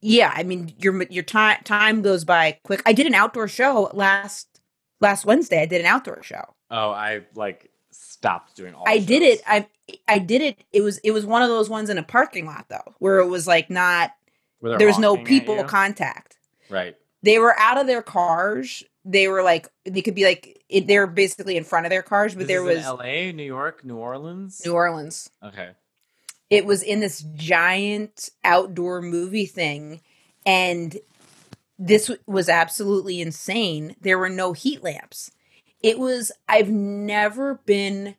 yeah. 0.00 0.32
I 0.34 0.42
mean, 0.42 0.74
your 0.78 1.00
your 1.04 1.22
time 1.22 1.58
time 1.64 2.02
goes 2.02 2.24
by 2.24 2.58
quick. 2.64 2.82
I 2.84 2.92
did 2.92 3.06
an 3.06 3.14
outdoor 3.14 3.46
show 3.48 3.90
last 3.94 4.53
last 5.04 5.24
Wednesday. 5.24 5.62
I 5.62 5.66
did 5.66 5.80
an 5.80 5.86
outdoor 5.86 6.22
show. 6.22 6.42
Oh, 6.70 6.90
I 6.90 7.22
like 7.34 7.70
stopped 7.90 8.56
doing 8.56 8.74
all. 8.74 8.84
I 8.86 8.98
did 8.98 9.22
it. 9.22 9.40
I 9.46 9.66
I 10.08 10.18
did 10.18 10.42
it. 10.42 10.64
It 10.72 10.80
was 10.80 10.98
it 10.98 11.12
was 11.12 11.24
one 11.24 11.42
of 11.42 11.48
those 11.48 11.68
ones 11.70 11.90
in 11.90 11.98
a 11.98 12.02
parking 12.02 12.46
lot 12.46 12.66
though, 12.68 12.94
where 12.98 13.18
it 13.20 13.28
was 13.28 13.46
like 13.46 13.70
not 13.70 14.12
there 14.60 14.86
was 14.86 14.98
no 14.98 15.16
people 15.16 15.62
contact. 15.64 16.36
right. 16.70 16.96
they 17.22 17.38
were 17.38 17.58
out 17.58 17.78
of 17.78 17.86
their 17.86 18.02
cars. 18.02 18.82
They 19.04 19.28
were 19.28 19.42
like 19.42 19.68
they 19.84 20.00
could 20.00 20.14
be 20.14 20.24
like 20.24 20.64
it, 20.70 20.86
they 20.86 20.98
were 20.98 21.06
basically 21.06 21.56
in 21.56 21.64
front 21.64 21.84
of 21.86 21.90
their 21.90 22.02
cars, 22.02 22.32
but 22.34 22.40
This 22.40 22.48
there 22.48 22.62
was 22.62 22.78
in 22.78 22.84
L.A., 22.84 23.32
New 23.32 23.42
York, 23.44 23.84
New 23.84 23.96
Orleans. 23.98 24.62
New 24.64 24.72
Orleans. 24.72 25.30
okay. 25.42 25.70
It 26.50 26.64
was 26.66 26.82
in 26.82 27.00
this 27.00 27.24
giant 27.34 28.30
outdoor 28.44 29.02
movie 29.02 29.46
thing, 29.46 30.00
and 30.46 30.96
this 31.78 32.10
was 32.26 32.48
absolutely 32.48 33.20
insane. 33.20 33.96
There 34.00 34.18
were 34.18 34.28
no 34.28 34.52
heat 34.52 34.82
lamps. 34.82 35.30
It 35.82 35.98
was 35.98 36.32
I've 36.48 36.70
never 36.70 37.56
been 37.66 38.16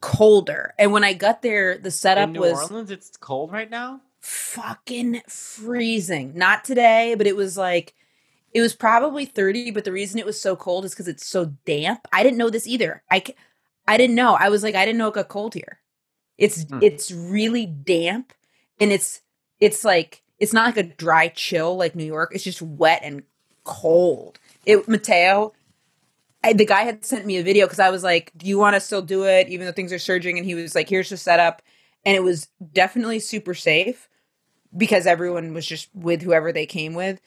colder, 0.00 0.74
and 0.78 0.92
when 0.92 1.04
I 1.04 1.12
got 1.12 1.42
there, 1.42 1.76
the 1.78 1.90
setup 1.90 2.28
in 2.28 2.32
New 2.34 2.40
was 2.40 2.70
Orleans, 2.70 2.90
it's 2.90 3.16
cold 3.16 3.52
right 3.52 3.68
now. 3.70 4.00
fucking 4.20 5.22
freezing. 5.28 6.32
Not 6.36 6.64
today, 6.64 7.14
but 7.16 7.26
it 7.26 7.36
was 7.36 7.56
like 7.56 7.94
it 8.52 8.60
was 8.60 8.74
probably 8.74 9.24
30, 9.24 9.70
but 9.70 9.84
the 9.84 9.92
reason 9.92 10.18
it 10.18 10.26
was 10.26 10.40
so 10.40 10.56
cold 10.56 10.84
is 10.84 10.94
cuz 10.94 11.06
it's 11.08 11.26
so 11.26 11.46
damp. 11.64 12.06
I 12.12 12.22
didn't 12.22 12.38
know 12.38 12.50
this 12.50 12.66
either. 12.66 13.02
I, 13.10 13.22
I 13.86 13.96
didn't 13.96 14.16
know. 14.16 14.34
I 14.34 14.48
was 14.48 14.62
like 14.62 14.74
I 14.74 14.84
didn't 14.84 14.98
know 14.98 15.08
it 15.08 15.14
got 15.14 15.28
cold 15.28 15.54
here. 15.54 15.80
It's 16.38 16.64
Hmm. 16.64 16.78
it's 16.82 17.10
really 17.12 17.66
damp 17.66 18.32
and 18.78 18.92
it's 18.92 19.20
it's 19.60 19.84
like 19.84 20.22
it's 20.40 20.52
not 20.52 20.66
like 20.66 20.76
a 20.76 20.82
dry 20.82 21.28
chill 21.28 21.76
like 21.76 21.94
New 21.94 22.04
York. 22.04 22.32
It's 22.34 22.44
just 22.44 22.62
wet 22.62 23.02
and 23.04 23.22
cold. 23.64 24.38
It 24.66 24.88
Matteo 24.88 25.52
I, 26.42 26.52
the 26.54 26.64
guy 26.64 26.82
had 26.82 27.04
sent 27.04 27.26
me 27.26 27.36
a 27.36 27.42
video 27.42 27.66
because 27.66 27.80
I 27.80 27.90
was 27.90 28.02
like, 28.02 28.32
"Do 28.36 28.46
you 28.46 28.58
want 28.58 28.74
to 28.74 28.80
still 28.80 29.02
do 29.02 29.24
it, 29.24 29.48
even 29.48 29.66
though 29.66 29.72
things 29.72 29.92
are 29.92 29.98
surging?" 29.98 30.38
And 30.38 30.46
he 30.46 30.54
was 30.54 30.74
like, 30.74 30.88
"Here's 30.88 31.10
the 31.10 31.16
setup," 31.16 31.62
and 32.04 32.16
it 32.16 32.22
was 32.22 32.48
definitely 32.72 33.20
super 33.20 33.54
safe 33.54 34.08
because 34.76 35.06
everyone 35.06 35.52
was 35.52 35.66
just 35.66 35.88
with 35.94 36.22
whoever 36.22 36.52
they 36.52 36.66
came 36.66 36.94
with. 36.94 37.20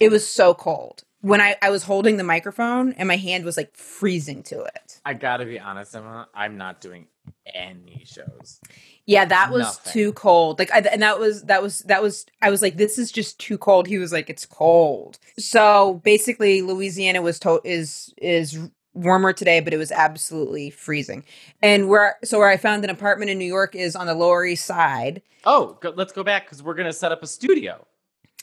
It 0.00 0.10
was 0.10 0.26
so 0.26 0.52
cold 0.52 1.04
when 1.22 1.40
I 1.40 1.56
I 1.62 1.70
was 1.70 1.84
holding 1.84 2.18
the 2.18 2.24
microphone 2.24 2.92
and 2.94 3.08
my 3.08 3.16
hand 3.16 3.44
was 3.44 3.56
like 3.56 3.74
freezing 3.74 4.42
to 4.44 4.62
it. 4.62 5.00
I 5.04 5.14
gotta 5.14 5.46
be 5.46 5.58
honest, 5.58 5.96
Emma. 5.96 6.28
I'm 6.34 6.58
not 6.58 6.80
doing 6.80 7.06
any 7.46 8.04
shows. 8.06 8.60
Yeah, 9.06 9.24
that 9.26 9.50
was 9.50 9.62
Nothing. 9.62 9.92
too 9.92 10.12
cold. 10.14 10.58
Like, 10.58 10.72
I, 10.72 10.78
and 10.80 11.02
that 11.02 11.18
was 11.18 11.42
that 11.42 11.62
was 11.62 11.80
that 11.80 12.02
was. 12.02 12.24
I 12.40 12.50
was 12.50 12.62
like, 12.62 12.76
this 12.76 12.98
is 12.98 13.12
just 13.12 13.38
too 13.38 13.58
cold. 13.58 13.86
He 13.86 13.98
was 13.98 14.12
like, 14.12 14.30
it's 14.30 14.46
cold. 14.46 15.18
So 15.38 16.00
basically, 16.04 16.62
Louisiana 16.62 17.20
was 17.20 17.38
to- 17.40 17.60
is 17.64 18.12
is 18.16 18.58
warmer 18.94 19.32
today, 19.32 19.60
but 19.60 19.74
it 19.74 19.76
was 19.76 19.92
absolutely 19.92 20.70
freezing. 20.70 21.24
And 21.62 21.88
where 21.88 22.16
so 22.24 22.38
where 22.38 22.48
I 22.48 22.56
found 22.56 22.84
an 22.84 22.90
apartment 22.90 23.30
in 23.30 23.38
New 23.38 23.44
York 23.44 23.74
is 23.74 23.94
on 23.94 24.06
the 24.06 24.14
Lower 24.14 24.44
East 24.46 24.64
Side. 24.64 25.20
Oh, 25.44 25.76
go, 25.82 25.92
let's 25.94 26.12
go 26.12 26.24
back 26.24 26.44
because 26.46 26.62
we're 26.62 26.74
gonna 26.74 26.92
set 26.92 27.12
up 27.12 27.22
a 27.22 27.26
studio. 27.26 27.86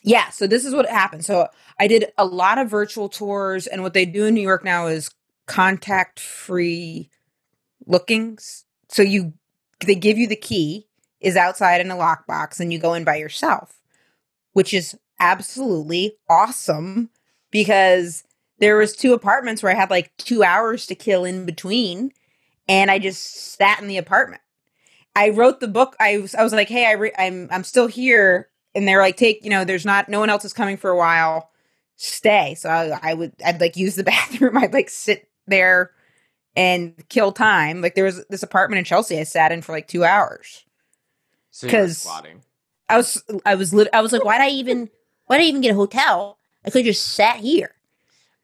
Yeah, 0.04 0.30
so 0.30 0.46
this 0.48 0.66
is 0.66 0.74
what 0.76 0.88
happened. 0.90 1.26
So 1.26 1.48
I 1.80 1.88
did 1.88 2.06
a 2.18 2.26
lot 2.26 2.58
of 2.58 2.70
virtual 2.70 3.08
tours, 3.10 3.66
and 3.68 3.82
what 3.84 3.94
they 3.94 4.06
do 4.06 4.26
in 4.26 4.34
New 4.34 4.42
York 4.42 4.64
now 4.64 4.88
is 4.88 5.10
contact 5.48 6.20
free 6.20 7.10
lookings. 7.88 8.66
So 8.92 9.02
you 9.02 9.34
they 9.86 9.96
give 9.96 10.18
you 10.18 10.28
the 10.28 10.36
key 10.36 10.88
is 11.20 11.36
outside 11.36 11.82
in 11.82 11.92
a 11.92 11.96
lockbox 11.96 12.60
and 12.60 12.72
you 12.72 12.80
go 12.80 12.94
in 12.94 13.04
by 13.04 13.16
yourself, 13.16 13.80
which 14.54 14.74
is 14.74 14.98
absolutely 15.20 16.18
awesome 16.30 17.10
because 17.52 18.24
there 18.60 18.78
was 18.78 18.96
two 18.96 19.14
apartments 19.14 19.64
where 19.64 19.72
I 19.72 19.76
had 19.76 19.90
like 19.90 20.12
2 20.18 20.44
hours 20.44 20.86
to 20.88 20.96
kill 20.96 21.26
in 21.26 21.46
between 21.46 22.12
and 22.68 22.92
I 22.92 23.00
just 23.00 23.56
sat 23.58 23.82
in 23.82 23.88
the 23.88 23.98
apartment. 23.98 24.42
I 25.16 25.30
wrote 25.30 25.60
the 25.60 25.68
book. 25.68 25.96
I 26.00 26.20
was, 26.20 26.36
I 26.36 26.44
was 26.44 26.54
like, 26.54 26.70
"Hey, 26.70 26.86
I 26.86 26.94
re- 26.94 27.14
I'm 27.18 27.48
I'm 27.52 27.64
still 27.64 27.88
here." 27.88 28.50
And 28.74 28.88
they're 28.88 29.02
like, 29.02 29.18
"Take, 29.18 29.44
you 29.44 29.50
know, 29.50 29.66
there's 29.66 29.86
not 29.86 30.08
no 30.10 30.20
one 30.20 30.30
else 30.30 30.46
is 30.46 30.54
coming 30.54 30.78
for 30.78 30.90
a 30.90 30.98
while. 30.98 31.50
Stay." 31.98 32.56
So 32.56 32.70
I, 32.70 32.98
I 33.02 33.14
would 33.14 33.34
I'd 33.46 33.60
like 33.60 33.76
use 33.76 33.96
the 33.96 34.04
bathroom. 34.06 34.58
I'd 34.58 34.74
like 34.74 34.90
sit 34.90 35.30
there 35.48 35.92
and 36.56 36.94
kill 37.10 37.32
time. 37.32 37.82
Like 37.82 37.96
there 37.96 38.06
was 38.06 38.26
this 38.30 38.44
apartment 38.44 38.80
in 38.80 38.86
Chelsea 38.86 39.20
I 39.20 39.24
sat 39.24 39.52
in 39.52 39.62
for 39.62 39.72
like 39.72 39.88
2 39.88 40.04
hours. 40.04 40.66
So 41.52 41.68
you 41.68 41.74
were 41.74 41.80
'Cause- 41.80 41.98
squatting. 42.00 42.42
I 42.90 42.98
was 42.98 43.24
I 43.46 43.56
was 43.56 43.74
lit- 43.74 43.88
I 43.94 44.02
was 44.02 44.12
like, 44.12 44.26
why 44.26 44.38
did 44.38 44.44
I 44.44 44.50
even 44.50 44.90
why 45.28 45.38
did 45.38 45.44
I 45.46 45.48
even 45.48 45.62
get 45.62 45.72
a 45.72 45.76
hotel? 45.76 46.38
I 46.66 46.70
could 46.70 46.84
just 46.86 47.08
sat 47.14 47.38
here. 47.38 47.74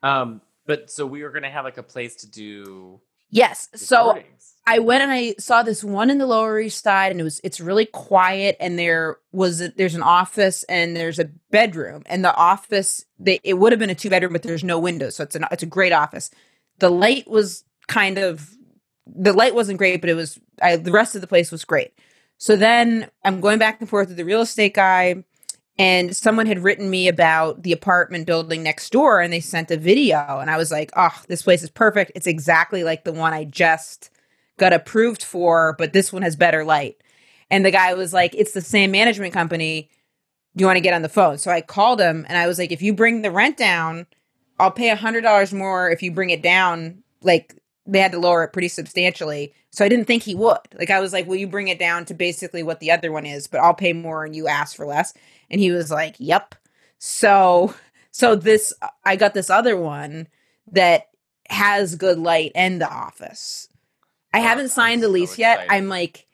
Um, 0.01 0.41
but 0.65 0.89
so 0.89 1.05
we 1.05 1.21
were 1.23 1.31
gonna 1.31 1.49
have 1.49 1.65
like 1.65 1.77
a 1.77 1.83
place 1.83 2.15
to 2.17 2.27
do. 2.29 3.01
Yes. 3.29 3.67
So. 3.75 4.21
I 4.69 4.79
went 4.79 5.01
and 5.01 5.09
I 5.13 5.33
saw 5.39 5.63
this 5.63 5.81
one 5.81 6.09
in 6.09 6.17
the 6.17 6.25
Lower 6.25 6.59
East 6.59 6.83
Side, 6.83 7.11
and 7.11 7.21
it 7.21 7.23
was 7.23 7.39
it's 7.41 7.61
really 7.61 7.85
quiet. 7.85 8.57
And 8.59 8.77
there 8.77 9.17
was 9.31 9.61
a, 9.61 9.69
there's 9.69 9.95
an 9.95 10.03
office 10.03 10.63
and 10.63 10.93
there's 10.93 11.19
a 11.19 11.29
bedroom, 11.51 12.03
and 12.07 12.21
the 12.23 12.35
office 12.35 13.05
they 13.17 13.39
it 13.45 13.53
would 13.53 13.71
have 13.71 13.79
been 13.79 13.89
a 13.89 13.95
two 13.95 14.09
bedroom, 14.09 14.33
but 14.33 14.43
there's 14.43 14.65
no 14.65 14.77
windows, 14.77 15.15
so 15.15 15.23
it's 15.23 15.37
an 15.37 15.45
it's 15.51 15.63
a 15.63 15.67
great 15.67 15.93
office. 15.93 16.29
The 16.79 16.89
light 16.89 17.29
was 17.29 17.63
kind 17.87 18.17
of 18.17 18.49
the 19.05 19.33
light 19.33 19.55
wasn't 19.55 19.77
great, 19.77 20.01
but 20.01 20.09
it 20.09 20.15
was 20.15 20.39
I, 20.61 20.75
the 20.75 20.91
rest 20.91 21.15
of 21.15 21.21
the 21.21 21.27
place 21.27 21.51
was 21.51 21.65
great. 21.65 21.93
So 22.37 22.55
then 22.55 23.09
I'm 23.23 23.41
going 23.41 23.59
back 23.59 23.79
and 23.79 23.89
forth 23.89 24.09
with 24.09 24.17
the 24.17 24.25
real 24.25 24.41
estate 24.41 24.73
guy, 24.73 25.23
and 25.79 26.15
someone 26.15 26.45
had 26.45 26.63
written 26.63 26.89
me 26.89 27.07
about 27.07 27.63
the 27.63 27.71
apartment 27.71 28.25
building 28.25 28.63
next 28.63 28.91
door, 28.91 29.21
and 29.21 29.31
they 29.31 29.39
sent 29.39 29.71
a 29.71 29.77
video, 29.77 30.39
and 30.39 30.49
I 30.49 30.57
was 30.57 30.71
like, 30.71 30.91
oh, 30.95 31.21
this 31.27 31.41
place 31.41 31.63
is 31.63 31.69
perfect. 31.69 32.11
It's 32.15 32.27
exactly 32.27 32.83
like 32.83 33.03
the 33.03 33.13
one 33.13 33.33
I 33.33 33.43
just 33.43 34.09
got 34.57 34.73
approved 34.73 35.23
for, 35.23 35.75
but 35.77 35.93
this 35.93 36.11
one 36.11 36.23
has 36.23 36.35
better 36.35 36.63
light. 36.63 36.97
And 37.49 37.65
the 37.65 37.71
guy 37.71 37.93
was 37.93 38.13
like, 38.13 38.35
it's 38.35 38.51
the 38.51 38.61
same 38.61 38.91
management 38.91 39.33
company. 39.33 39.89
Do 40.55 40.63
you 40.63 40.65
want 40.65 40.77
to 40.77 40.81
get 40.81 40.93
on 40.93 41.03
the 41.03 41.09
phone? 41.09 41.37
So 41.37 41.51
I 41.51 41.61
called 41.61 42.01
him 42.01 42.25
and 42.27 42.37
I 42.37 42.47
was 42.47 42.59
like, 42.59 42.71
if 42.71 42.81
you 42.81 42.93
bring 42.93 43.21
the 43.21 43.31
rent 43.31 43.57
down, 43.57 44.07
I'll 44.59 44.71
pay 44.71 44.89
a 44.89 44.95
hundred 44.95 45.21
dollars 45.21 45.53
more 45.53 45.89
if 45.89 46.01
you 46.01 46.11
bring 46.11 46.31
it 46.31 46.41
down. 46.41 47.03
Like 47.21 47.55
they 47.87 47.99
had 47.99 48.11
to 48.13 48.19
lower 48.19 48.43
it 48.43 48.53
pretty 48.53 48.67
substantially. 48.69 49.53
So 49.71 49.85
I 49.85 49.89
didn't 49.89 50.05
think 50.05 50.23
he 50.23 50.35
would. 50.35 50.57
Like 50.77 50.89
I 50.91 50.99
was 50.99 51.13
like, 51.13 51.27
will 51.27 51.35
you 51.37 51.47
bring 51.47 51.69
it 51.69 51.79
down 51.79 52.05
to 52.05 52.13
basically 52.13 52.63
what 52.63 52.79
the 52.79 52.91
other 52.91 53.11
one 53.11 53.25
is, 53.25 53.47
but 53.47 53.61
I'll 53.61 53.73
pay 53.75 53.93
more 53.93 54.25
and 54.25 54.35
you 54.35 54.47
ask 54.47 54.75
for 54.75 54.85
less. 54.85 55.13
And 55.49 55.61
he 55.61 55.71
was 55.71 55.91
like, 55.91 56.15
yep. 56.19 56.55
So 56.99 57.73
so 58.11 58.35
this 58.35 58.73
I 59.05 59.15
got 59.15 59.33
this 59.33 59.49
other 59.49 59.77
one 59.77 60.27
that 60.71 61.07
has 61.49 61.95
good 61.95 62.19
light 62.19 62.51
and 62.55 62.81
the 62.81 62.89
office. 62.89 63.69
I 64.33 64.39
Oh, 64.39 64.41
haven't 64.41 64.69
I'm 64.69 64.69
signed 64.69 65.03
the 65.03 65.07
so 65.07 65.11
lease 65.11 65.37
yet. 65.37 65.63
I'm 65.69 65.89
like, 65.89 66.27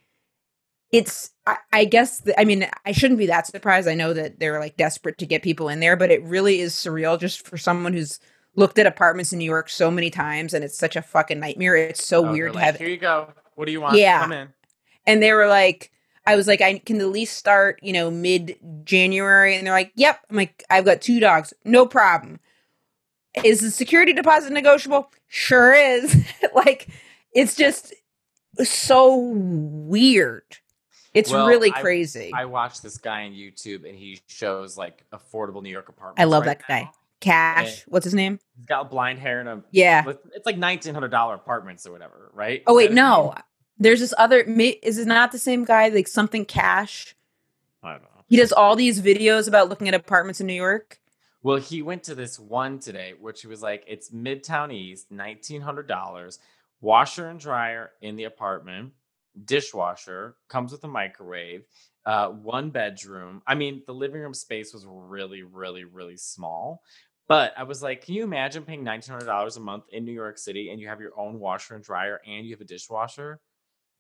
it's. 0.92 1.32
I, 1.46 1.58
I 1.74 1.86
guess. 1.86 2.22
The, 2.22 2.40
I 2.40 2.46
mean, 2.46 2.68
I 2.86 2.92
shouldn't 2.94 3.18
be 3.20 3.28
that 3.28 3.48
surprised. 3.48 3.88
I 3.88 3.96
know 3.96 4.14
that 4.14 4.40
they're 4.40 4.60
like 4.60 4.78
desperate 4.78 5.18
to 5.20 5.26
get 5.26 5.44
people 5.44 5.70
in 5.70 5.80
there, 5.80 5.96
but 5.98 6.12
it 6.12 6.24
really 6.24 6.60
is 6.62 6.74
surreal 6.74 7.20
just 7.20 7.48
for 7.48 7.58
someone 7.58 7.94
who's 7.94 8.20
looked 8.56 8.78
at 8.80 8.86
apartments 8.86 9.34
in 9.34 9.40
New 9.40 9.46
York 9.46 9.70
so 9.70 9.90
many 9.90 10.10
times, 10.10 10.54
and 10.54 10.64
it's 10.64 10.78
such 10.78 10.96
a 10.96 11.02
fucking 11.02 11.40
nightmare. 11.40 11.76
It's 11.76 12.06
so 12.06 12.28
Oh, 12.28 12.32
weird 12.32 12.52
to 12.52 12.56
like, 12.58 12.66
have. 12.66 12.78
Here 12.78 12.90
you 12.90 12.98
go. 12.98 13.32
What 13.56 13.66
do 13.66 13.72
you 13.72 13.82
want? 13.82 13.98
Yeah. 13.98 14.22
Come 14.22 14.32
in. 14.32 14.54
And 15.06 15.22
they 15.22 15.34
were 15.34 15.48
like, 15.48 15.92
I 16.26 16.36
was 16.36 16.48
like, 16.48 16.62
I 16.62 16.80
can 16.80 16.98
the 16.98 17.08
lease 17.08 17.32
start, 17.32 17.80
you 17.82 17.92
know, 17.94 18.10
mid 18.10 18.58
January, 18.86 19.56
and 19.58 19.66
they're 19.68 19.74
like, 19.74 19.92
Yep. 19.96 20.20
I'm 20.30 20.36
like, 20.36 20.64
I've 20.70 20.86
got 20.86 21.02
two 21.02 21.20
dogs, 21.20 21.54
no 21.66 21.86
problem. 21.86 22.40
Is 23.44 23.62
the 23.62 23.72
security 23.72 24.14
deposit 24.14 24.54
negotiable? 24.54 25.12
Sure 25.28 25.74
is. 25.74 26.16
like, 26.56 26.88
it's 27.34 27.56
just 27.56 27.94
so 28.64 29.18
weird. 29.18 30.44
It's 31.14 31.32
Well, 31.32 31.48
really 31.48 31.72
crazy. 31.72 32.32
I 32.34 32.46
watched 32.46 32.82
this 32.84 32.98
guy 32.98 33.26
on 33.26 33.32
YouTube 33.32 33.88
and 33.88 33.98
he 33.98 34.20
shows 34.28 34.78
like 34.78 35.04
affordable 35.12 35.62
New 35.64 35.70
York 35.70 35.90
apartments. 35.90 36.22
I 36.22 36.26
love 36.26 36.46
right 36.46 36.60
that 36.60 36.68
guy. 36.68 36.90
Cash. 37.24 37.84
What's 37.88 38.04
his 38.04 38.14
name? 38.14 38.40
He's 38.56 38.66
got 38.66 38.90
blind 38.90 39.20
hair 39.20 39.40
and 39.40 39.50
a. 39.50 39.64
Yeah. 39.72 40.04
It's 40.34 40.46
like 40.46 40.58
nineteen 40.58 40.94
hundred 40.94 41.10
dollar 41.10 41.36
apartments 41.36 41.88
or 41.88 41.92
whatever, 41.92 42.32
right? 42.34 42.64
Oh 42.68 42.76
wait, 42.76 42.92
no. 42.92 43.32
name? 43.32 43.44
There's 43.78 44.00
this 44.00 44.14
other. 44.18 44.42
Is 44.42 44.98
it 44.98 45.08
not 45.08 45.32
the 45.32 45.40
same 45.40 45.66
guy? 45.66 45.90
Like 45.90 46.08
something 46.08 46.46
Cash. 46.46 47.16
I 47.82 47.94
don't 47.94 48.04
know. 48.04 48.08
He 48.28 48.38
does 48.38 48.52
all 48.52 48.76
these 48.76 49.02
videos 49.02 49.48
about 49.48 49.70
looking 49.70 49.88
at 49.88 49.94
apartments 49.94 50.42
in 50.42 50.48
New 50.48 50.54
York. 50.54 51.00
Well, 51.44 51.58
he 51.58 51.82
went 51.82 52.04
to 52.04 52.16
this 52.16 52.40
one 52.40 52.80
today, 52.80 53.14
which 53.20 53.42
he 53.42 53.48
was 53.48 53.62
like, 53.62 53.84
it's 53.86 54.12
Midtown 54.12 54.74
East, 54.74 55.12
nineteen 55.12 55.62
hundred 55.62 55.88
dollars, 55.88 56.40
washer 56.82 57.28
and 57.30 57.40
dryer 57.40 57.92
in 58.02 58.16
the 58.16 58.24
apartment, 58.24 58.94
dishwasher 59.46 60.36
comes 60.48 60.72
with 60.72 60.84
a 60.84 60.88
microwave, 60.88 61.64
uh, 62.06 62.28
one 62.30 62.70
bedroom. 62.70 63.42
I 63.46 63.56
mean, 63.56 63.84
the 63.86 63.94
living 63.94 64.22
room 64.22 64.34
space 64.34 64.74
was 64.74 64.86
really, 64.88 65.44
really, 65.44 65.84
really 65.84 66.18
small. 66.18 66.82
But 67.28 67.54
I 67.58 67.64
was 67.64 67.82
like, 67.82 68.06
can 68.06 68.16
you 68.16 68.24
imagine 68.24 68.64
paying 68.64 68.84
nineteen 68.84 69.14
hundred 69.14 69.28
dollars 69.28 69.58
a 69.58 69.62
month 69.62 69.86
in 69.92 70.04
New 70.06 70.12
York 70.12 70.38
City 70.38 70.70
and 70.70 70.80
you 70.80 70.88
have 70.88 71.00
your 71.00 71.18
own 71.18 71.40
washer 71.40 71.76
and 71.76 71.84
dryer 71.84 72.20
and 72.28 72.46
you 72.46 72.54
have 72.54 72.62
a 72.62 72.66
dishwasher? 72.66 73.40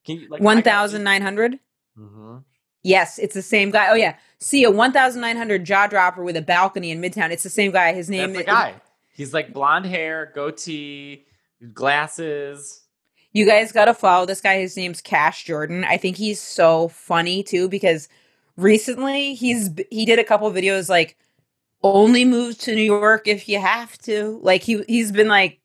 Can 0.05 0.19
you 0.19 0.29
like 0.29 0.41
One 0.41 0.61
thousand 0.61 1.03
nine 1.03 1.21
hundred. 1.21 1.59
Mm-hmm. 1.97 2.39
Yes, 2.83 3.17
it's 3.17 3.33
the 3.33 3.41
same 3.41 3.71
guy. 3.71 3.89
Oh 3.89 3.95
yeah, 3.95 4.17
see 4.39 4.65
a 4.65 4.71
one 4.71 4.91
thousand 4.91 5.21
nine 5.21 5.37
hundred 5.37 5.63
jaw 5.63 5.87
dropper 5.87 6.23
with 6.23 6.35
a 6.35 6.41
balcony 6.41 6.91
in 6.91 7.01
Midtown. 7.01 7.31
It's 7.31 7.43
the 7.43 7.49
same 7.49 7.71
guy. 7.71 7.93
His 7.93 8.09
name 8.09 8.33
That's 8.33 8.45
the 8.45 8.51
is 8.51 8.55
guy. 8.57 8.73
He's 9.15 9.33
like 9.33 9.53
blonde 9.53 9.85
hair, 9.85 10.31
goatee, 10.35 11.25
glasses. 11.73 12.81
You 13.31 13.45
guys 13.45 13.71
got 13.71 13.85
to 13.85 13.93
follow 13.93 14.25
this 14.25 14.41
guy. 14.41 14.59
His 14.59 14.75
name's 14.75 15.01
Cash 15.01 15.45
Jordan. 15.45 15.85
I 15.85 15.97
think 15.97 16.17
he's 16.17 16.41
so 16.41 16.89
funny 16.89 17.41
too 17.41 17.69
because 17.69 18.09
recently 18.57 19.33
he's 19.33 19.69
he 19.89 20.05
did 20.05 20.19
a 20.19 20.23
couple 20.23 20.51
videos 20.51 20.89
like 20.89 21.17
only 21.83 22.25
move 22.25 22.57
to 22.59 22.73
New 22.75 22.81
York 22.81 23.27
if 23.27 23.47
you 23.47 23.59
have 23.59 23.97
to. 23.99 24.39
Like 24.41 24.63
he 24.63 24.83
he's 24.87 25.11
been 25.11 25.27
like 25.27 25.59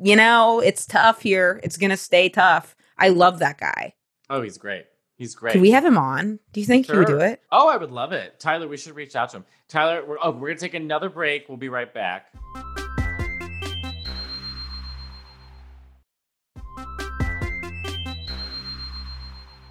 you 0.00 0.16
know, 0.16 0.60
it's 0.60 0.86
tough 0.86 1.20
here. 1.20 1.60
It's 1.62 1.76
going 1.76 1.90
to 1.90 1.96
stay 1.96 2.28
tough. 2.28 2.76
I 2.96 3.08
love 3.08 3.40
that 3.40 3.58
guy. 3.58 3.94
Oh, 4.30 4.40
he's 4.40 4.56
great. 4.56 4.86
He's 5.16 5.34
great. 5.34 5.52
Can 5.52 5.60
we 5.60 5.72
have 5.72 5.84
him 5.84 5.98
on? 5.98 6.38
Do 6.52 6.60
you 6.60 6.66
think 6.66 6.86
he 6.86 6.96
would 6.96 7.06
do 7.08 7.18
it? 7.18 7.42
Oh, 7.50 7.68
I 7.68 7.76
would 7.76 7.90
love 7.90 8.12
it. 8.12 8.38
Tyler, 8.38 8.68
we 8.68 8.76
should 8.76 8.94
reach 8.94 9.16
out 9.16 9.30
to 9.30 9.38
him. 9.38 9.44
Tyler, 9.68 10.04
we're, 10.06 10.16
oh, 10.22 10.30
we're 10.30 10.48
going 10.48 10.56
to 10.56 10.60
take 10.60 10.74
another 10.74 11.08
break. 11.10 11.48
We'll 11.48 11.58
be 11.58 11.68
right 11.68 11.92
back. 11.92 12.28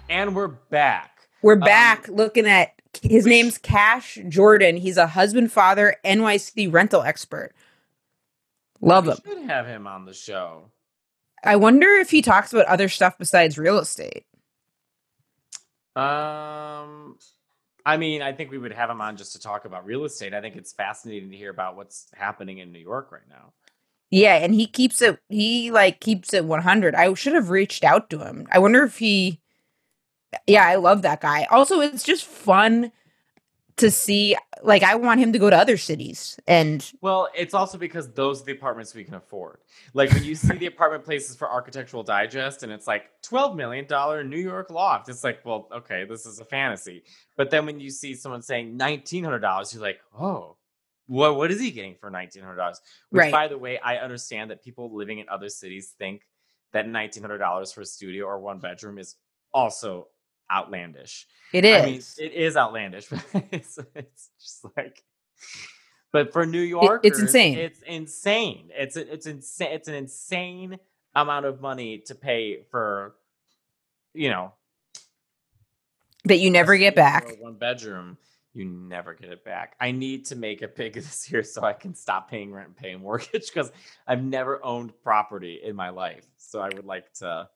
And 0.08 0.34
we're 0.34 0.48
back. 0.48 1.28
We're 1.42 1.54
Um, 1.54 1.60
back 1.60 2.08
looking 2.08 2.46
at 2.46 2.72
his 3.02 3.26
name's 3.26 3.58
Cash 3.58 4.18
Jordan. 4.28 4.76
He's 4.76 4.96
a 4.96 5.06
husband, 5.06 5.52
father, 5.52 5.96
NYC 6.04 6.72
rental 6.72 7.02
expert. 7.02 7.52
Love 8.80 9.06
we 9.06 9.12
him. 9.12 9.18
should 9.26 9.42
have 9.50 9.66
him 9.66 9.86
on 9.86 10.04
the 10.04 10.14
show. 10.14 10.70
I 11.44 11.56
wonder 11.56 11.88
if 11.88 12.10
he 12.10 12.22
talks 12.22 12.52
about 12.52 12.66
other 12.66 12.88
stuff 12.88 13.16
besides 13.18 13.58
real 13.58 13.78
estate. 13.78 14.24
Um, 15.96 17.18
I 17.84 17.96
mean, 17.96 18.22
I 18.22 18.32
think 18.32 18.50
we 18.50 18.58
would 18.58 18.72
have 18.72 18.90
him 18.90 19.00
on 19.00 19.16
just 19.16 19.32
to 19.32 19.40
talk 19.40 19.64
about 19.64 19.86
real 19.86 20.04
estate. 20.04 20.34
I 20.34 20.40
think 20.40 20.56
it's 20.56 20.72
fascinating 20.72 21.30
to 21.30 21.36
hear 21.36 21.50
about 21.50 21.76
what's 21.76 22.08
happening 22.14 22.58
in 22.58 22.72
New 22.72 22.78
York 22.78 23.10
right 23.10 23.28
now. 23.28 23.52
Yeah, 24.10 24.36
and 24.36 24.54
he 24.54 24.66
keeps 24.66 25.02
it 25.02 25.20
he 25.28 25.70
like 25.70 26.00
keeps 26.00 26.32
it 26.32 26.44
100. 26.44 26.94
I 26.94 27.12
should 27.14 27.34
have 27.34 27.50
reached 27.50 27.84
out 27.84 28.10
to 28.10 28.18
him. 28.20 28.46
I 28.50 28.58
wonder 28.58 28.82
if 28.84 28.98
he 28.98 29.40
Yeah, 30.46 30.66
I 30.66 30.76
love 30.76 31.02
that 31.02 31.20
guy. 31.20 31.46
Also, 31.50 31.80
it's 31.80 32.04
just 32.04 32.24
fun 32.24 32.92
to 33.78 33.90
see 33.92 34.36
like 34.62 34.82
I 34.82 34.96
want 34.96 35.20
him 35.20 35.32
to 35.32 35.38
go 35.38 35.48
to 35.50 35.56
other 35.56 35.76
cities 35.76 36.36
and 36.48 36.90
Well, 37.00 37.28
it's 37.34 37.54
also 37.54 37.78
because 37.78 38.10
those 38.12 38.42
are 38.42 38.44
the 38.46 38.52
apartments 38.52 38.92
we 38.92 39.04
can 39.04 39.14
afford. 39.14 39.58
Like 39.94 40.12
when 40.12 40.24
you 40.24 40.34
see 40.34 40.56
the 40.56 40.66
apartment 40.66 41.04
places 41.04 41.36
for 41.36 41.48
Architectural 41.48 42.02
Digest 42.02 42.64
and 42.64 42.72
it's 42.72 42.88
like 42.88 43.04
$12 43.24 43.54
million 43.54 43.86
New 44.28 44.36
York 44.40 44.70
loft, 44.70 45.08
it's 45.08 45.22
like, 45.22 45.44
well, 45.44 45.68
okay, 45.72 46.04
this 46.04 46.26
is 46.26 46.40
a 46.40 46.44
fantasy. 46.44 47.04
But 47.36 47.50
then 47.50 47.66
when 47.66 47.78
you 47.78 47.90
see 47.90 48.14
someone 48.14 48.42
saying 48.42 48.76
$1,900, 48.76 49.72
you're 49.72 49.82
like, 49.82 50.00
oh, 50.18 50.56
what, 51.06 51.36
what 51.36 51.52
is 51.52 51.60
he 51.60 51.70
getting 51.70 51.94
for 51.94 52.10
$1,900? 52.10 52.74
Which, 53.10 53.20
Right. 53.20 53.32
by 53.32 53.46
the 53.46 53.56
way, 53.58 53.78
I 53.78 53.98
understand 53.98 54.50
that 54.50 54.62
people 54.64 54.92
living 54.94 55.20
in 55.20 55.28
other 55.28 55.48
cities 55.48 55.94
think 55.98 56.22
that 56.72 56.84
$1,900 56.86 57.72
for 57.72 57.80
a 57.82 57.86
studio 57.86 58.26
or 58.26 58.40
one 58.40 58.58
bedroom 58.58 58.98
is 58.98 59.14
also 59.54 60.08
outlandish. 60.50 61.26
it 61.52 61.64
is. 61.64 61.82
I 61.82 61.86
mean, 61.86 62.02
it 62.30 62.34
is 62.34 62.56
outlandish, 62.56 63.08
it's, 63.52 63.78
it's 63.94 64.30
just 64.40 64.66
like. 64.76 65.02
But 66.10 66.32
for 66.32 66.46
New 66.46 66.60
York, 66.60 67.04
insane. 67.04 67.58
It's 67.58 67.82
insane. 67.82 68.70
It's 68.74 68.96
it's 68.96 69.26
insane. 69.26 69.68
It's 69.72 69.88
an 69.88 69.94
insane 69.94 70.78
amount 71.14 71.46
of 71.46 71.60
money 71.60 71.98
to 72.06 72.14
pay 72.14 72.62
for, 72.70 73.14
you 74.14 74.30
know, 74.30 74.52
that 76.24 76.38
you 76.38 76.50
never 76.50 76.76
get 76.76 76.94
back. 76.94 77.36
One 77.40 77.54
bedroom, 77.54 78.16
you 78.54 78.64
never 78.64 79.14
get 79.14 79.30
it 79.30 79.44
back. 79.44 79.76
I 79.80 79.90
need 79.90 80.26
to 80.26 80.36
make 80.36 80.62
it 80.62 80.76
big 80.76 80.94
this 80.94 81.30
year 81.30 81.42
so 81.42 81.62
I 81.62 81.74
can 81.74 81.94
stop 81.94 82.30
paying 82.30 82.52
rent 82.52 82.68
and 82.68 82.76
paying 82.76 83.00
mortgage 83.00 83.52
because 83.52 83.70
I've 84.06 84.22
never 84.22 84.64
owned 84.64 84.92
property 85.02 85.60
in 85.62 85.76
my 85.76 85.90
life. 85.90 86.26
So 86.36 86.60
I 86.60 86.68
would 86.68 86.86
like 86.86 87.12
to. 87.14 87.48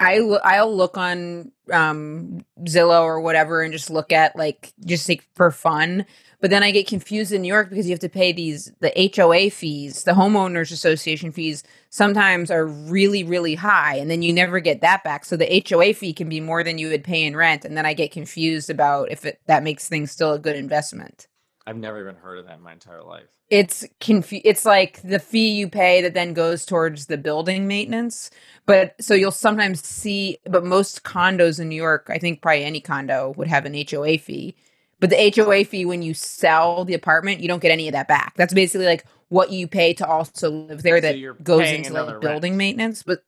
I 0.00 0.18
l- 0.18 0.40
I'll 0.44 0.74
look 0.74 0.96
on 0.96 1.50
um, 1.72 2.44
Zillow 2.62 3.02
or 3.02 3.20
whatever 3.20 3.62
and 3.62 3.72
just 3.72 3.90
look 3.90 4.12
at 4.12 4.36
like 4.36 4.72
just 4.84 5.08
like 5.08 5.24
for 5.34 5.50
fun. 5.50 6.06
But 6.40 6.50
then 6.50 6.62
I 6.62 6.70
get 6.70 6.86
confused 6.86 7.32
in 7.32 7.42
New 7.42 7.48
York 7.48 7.68
because 7.68 7.86
you 7.86 7.92
have 7.92 8.00
to 8.00 8.08
pay 8.08 8.30
these 8.32 8.72
the 8.80 8.92
HOA 9.16 9.50
fees, 9.50 10.04
the 10.04 10.12
homeowners 10.12 10.70
association 10.70 11.32
fees 11.32 11.64
sometimes 11.90 12.50
are 12.50 12.66
really 12.66 13.24
really 13.24 13.56
high 13.56 13.96
and 13.96 14.08
then 14.10 14.22
you 14.22 14.32
never 14.32 14.60
get 14.60 14.82
that 14.82 15.02
back. 15.02 15.24
So 15.24 15.36
the 15.36 15.64
HOA 15.68 15.94
fee 15.94 16.12
can 16.12 16.28
be 16.28 16.40
more 16.40 16.62
than 16.62 16.78
you 16.78 16.88
would 16.90 17.02
pay 17.04 17.24
in 17.24 17.34
rent 17.34 17.64
and 17.64 17.76
then 17.76 17.86
I 17.86 17.94
get 17.94 18.12
confused 18.12 18.70
about 18.70 19.10
if 19.10 19.24
it, 19.26 19.40
that 19.46 19.64
makes 19.64 19.88
things 19.88 20.12
still 20.12 20.32
a 20.34 20.38
good 20.38 20.56
investment. 20.56 21.26
I've 21.68 21.76
never 21.76 22.00
even 22.00 22.16
heard 22.16 22.38
of 22.38 22.46
that 22.46 22.56
in 22.56 22.62
my 22.62 22.72
entire 22.72 23.02
life. 23.02 23.26
It's 23.50 23.84
confu- 24.00 24.40
it's 24.44 24.64
like 24.64 25.00
the 25.02 25.18
fee 25.18 25.50
you 25.50 25.68
pay 25.68 26.02
that 26.02 26.14
then 26.14 26.34
goes 26.34 26.66
towards 26.66 27.06
the 27.06 27.16
building 27.16 27.66
maintenance. 27.66 28.30
But 28.66 28.94
so 29.00 29.14
you'll 29.14 29.30
sometimes 29.30 29.84
see 29.84 30.38
but 30.44 30.64
most 30.64 31.02
condos 31.02 31.60
in 31.60 31.68
New 31.68 31.76
York, 31.76 32.08
I 32.10 32.18
think 32.18 32.42
probably 32.42 32.64
any 32.64 32.80
condo 32.80 33.32
would 33.36 33.48
have 33.48 33.64
an 33.64 33.74
HOA 33.74 34.18
fee 34.18 34.54
but 35.00 35.10
the 35.10 35.32
HOA 35.34 35.64
fee 35.64 35.84
when 35.84 36.02
you 36.02 36.14
sell 36.14 36.84
the 36.84 36.94
apartment, 36.94 37.40
you 37.40 37.48
don't 37.48 37.62
get 37.62 37.70
any 37.70 37.86
of 37.88 37.92
that 37.92 38.08
back. 38.08 38.34
That's 38.36 38.52
basically 38.54 38.86
like 38.86 39.04
what 39.28 39.52
you 39.52 39.68
pay 39.68 39.94
to 39.94 40.06
also 40.06 40.50
live 40.50 40.82
there 40.82 41.00
that 41.00 41.14
So 41.14 41.34
goes 41.42 41.70
into 41.70 41.92
like 41.92 42.20
building 42.20 42.52
rent. 42.52 42.58
maintenance. 42.58 43.02
But 43.04 43.22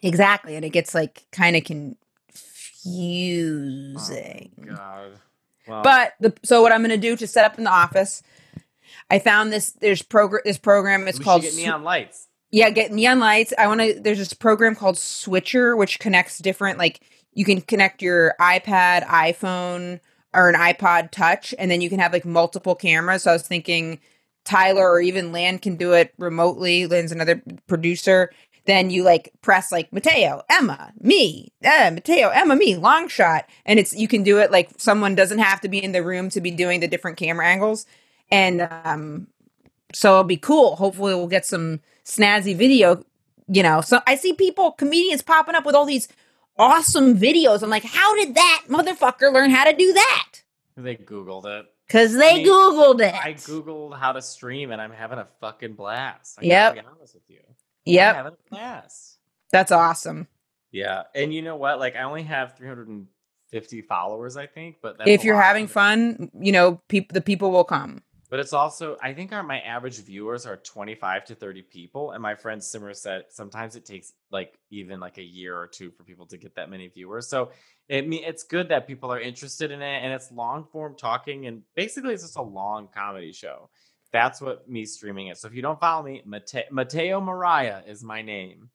exactly, 0.00 0.54
and 0.54 0.64
it 0.64 0.70
gets 0.70 0.94
like 0.94 1.26
kind 1.32 1.56
of 1.56 1.64
confusing. 1.64 1.96
Oh, 3.98 4.74
God. 4.76 5.12
But 5.66 6.14
the 6.20 6.34
so 6.42 6.62
what 6.62 6.72
I'm 6.72 6.80
going 6.80 6.90
to 6.90 6.96
do 6.96 7.16
to 7.16 7.26
set 7.26 7.44
up 7.44 7.58
in 7.58 7.64
the 7.64 7.70
office, 7.70 8.22
I 9.10 9.18
found 9.18 9.52
this. 9.52 9.70
There's 9.72 10.02
program. 10.02 10.42
This 10.44 10.58
program. 10.58 11.06
It's 11.08 11.18
we 11.18 11.24
called 11.24 11.42
get 11.42 11.54
neon 11.54 11.82
lights. 11.84 12.28
yeah, 12.50 12.70
get 12.70 12.92
neon 12.92 13.20
lights. 13.20 13.52
I 13.58 13.66
want 13.66 13.80
to. 13.80 14.00
There's 14.00 14.18
this 14.18 14.34
program 14.34 14.74
called 14.74 14.98
Switcher, 14.98 15.76
which 15.76 15.98
connects 15.98 16.38
different. 16.38 16.78
Like 16.78 17.00
you 17.32 17.44
can 17.44 17.60
connect 17.60 18.02
your 18.02 18.34
iPad, 18.40 19.04
iPhone, 19.06 20.00
or 20.34 20.48
an 20.48 20.54
iPod 20.54 21.10
Touch, 21.10 21.54
and 21.58 21.70
then 21.70 21.80
you 21.80 21.88
can 21.88 21.98
have 21.98 22.12
like 22.12 22.24
multiple 22.24 22.74
cameras. 22.74 23.22
So 23.22 23.30
I 23.30 23.34
was 23.34 23.46
thinking 23.46 24.00
Tyler 24.44 24.88
or 24.88 25.00
even 25.00 25.32
Land 25.32 25.62
can 25.62 25.76
do 25.76 25.92
it 25.92 26.12
remotely. 26.18 26.86
Land's 26.86 27.12
another 27.12 27.42
producer. 27.66 28.30
Then 28.64 28.90
you 28.90 29.02
like 29.02 29.32
press 29.42 29.72
like 29.72 29.92
Matteo, 29.92 30.42
Emma, 30.48 30.92
me, 31.00 31.52
uh, 31.64 31.90
Matteo, 31.92 32.28
Emma, 32.28 32.54
me, 32.54 32.76
long 32.76 33.08
shot, 33.08 33.48
and 33.66 33.78
it's 33.78 33.94
you 33.94 34.06
can 34.06 34.22
do 34.22 34.38
it 34.38 34.52
like 34.52 34.70
someone 34.76 35.14
doesn't 35.14 35.40
have 35.40 35.60
to 35.62 35.68
be 35.68 35.82
in 35.82 35.92
the 35.92 36.02
room 36.02 36.28
to 36.30 36.40
be 36.40 36.50
doing 36.50 36.80
the 36.80 36.88
different 36.88 37.16
camera 37.16 37.46
angles, 37.46 37.86
and 38.30 38.62
um, 38.84 39.26
so 39.92 40.12
it'll 40.12 40.24
be 40.24 40.36
cool. 40.36 40.76
Hopefully, 40.76 41.14
we'll 41.14 41.26
get 41.26 41.44
some 41.44 41.80
snazzy 42.04 42.56
video. 42.56 43.04
You 43.48 43.62
know, 43.64 43.80
so 43.80 44.00
I 44.06 44.14
see 44.14 44.32
people, 44.32 44.70
comedians 44.72 45.20
popping 45.20 45.56
up 45.56 45.66
with 45.66 45.74
all 45.74 45.84
these 45.84 46.08
awesome 46.58 47.18
videos. 47.18 47.62
I'm 47.62 47.70
like, 47.70 47.84
how 47.84 48.14
did 48.16 48.34
that 48.34 48.64
motherfucker 48.68 49.32
learn 49.32 49.50
how 49.50 49.64
to 49.64 49.76
do 49.76 49.92
that? 49.92 50.42
They 50.76 50.96
Googled 50.96 51.46
it. 51.46 51.66
Because 51.86 52.14
they 52.14 52.30
I 52.30 52.34
mean, 52.36 52.46
Googled 52.46 53.00
it. 53.00 53.14
I 53.14 53.34
Googled 53.34 53.98
how 53.98 54.12
to 54.12 54.22
stream 54.22 54.70
and 54.70 54.80
I'm 54.80 54.92
having 54.92 55.18
a 55.18 55.26
fucking 55.40 55.74
blast. 55.74 56.38
I 56.40 56.44
Yep. 56.44 56.74
be 56.74 56.80
honest 56.80 57.14
with 57.14 57.28
you. 57.28 57.40
I'm 57.86 57.92
Yep, 57.94 58.14
having 58.16 58.32
a 58.32 58.50
blast. 58.50 59.18
that's 59.50 59.72
awesome. 59.72 60.28
Yeah. 60.70 61.02
And 61.14 61.34
you 61.34 61.42
know 61.42 61.56
what? 61.56 61.78
Like 61.78 61.96
I 61.96 62.02
only 62.02 62.22
have 62.22 62.56
350 62.56 63.82
followers, 63.82 64.36
I 64.36 64.46
think, 64.46 64.76
but 64.82 64.98
that's 64.98 65.10
if 65.10 65.24
you're 65.24 65.40
having 65.40 65.66
fun, 65.66 66.30
you 66.38 66.52
know, 66.52 66.80
peop- 66.88 67.12
the 67.12 67.20
people 67.20 67.50
will 67.50 67.64
come. 67.64 68.02
But 68.30 68.40
it's 68.40 68.54
also, 68.54 68.96
I 69.02 69.12
think 69.12 69.30
our 69.32 69.42
my 69.42 69.60
average 69.60 69.98
viewers 70.02 70.46
are 70.46 70.56
25 70.56 71.26
to 71.26 71.34
30 71.34 71.60
people. 71.62 72.12
And 72.12 72.22
my 72.22 72.34
friend 72.34 72.64
Simmer 72.64 72.94
said 72.94 73.24
sometimes 73.28 73.76
it 73.76 73.84
takes 73.84 74.14
like 74.30 74.58
even 74.70 75.00
like 75.00 75.18
a 75.18 75.22
year 75.22 75.54
or 75.54 75.66
two 75.66 75.90
for 75.90 76.02
people 76.04 76.24
to 76.28 76.38
get 76.38 76.54
that 76.54 76.70
many 76.70 76.88
viewers. 76.88 77.28
So 77.28 77.50
it 77.90 78.08
me 78.08 78.24
it's 78.24 78.44
good 78.44 78.70
that 78.70 78.86
people 78.86 79.12
are 79.12 79.20
interested 79.20 79.70
in 79.70 79.82
it 79.82 80.02
and 80.02 80.14
it's 80.14 80.32
long 80.32 80.64
form 80.72 80.94
talking 80.96 81.46
and 81.46 81.60
basically 81.76 82.14
it's 82.14 82.22
just 82.22 82.36
a 82.38 82.42
long 82.42 82.88
comedy 82.94 83.32
show. 83.34 83.68
That's 84.12 84.40
what 84.40 84.68
me 84.68 84.84
streaming 84.84 85.28
is. 85.28 85.40
So 85.40 85.48
if 85.48 85.54
you 85.54 85.62
don't 85.62 85.80
follow 85.80 86.02
me, 86.02 86.22
Mate- 86.26 86.70
Matteo 86.70 87.20
Mariah 87.20 87.82
is 87.86 88.02
my 88.04 88.22
name. 88.22 88.70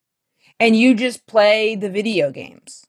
And 0.59 0.75
you 0.75 0.95
just 0.95 1.25
play 1.27 1.75
the 1.75 1.89
video 1.89 2.31
games. 2.31 2.85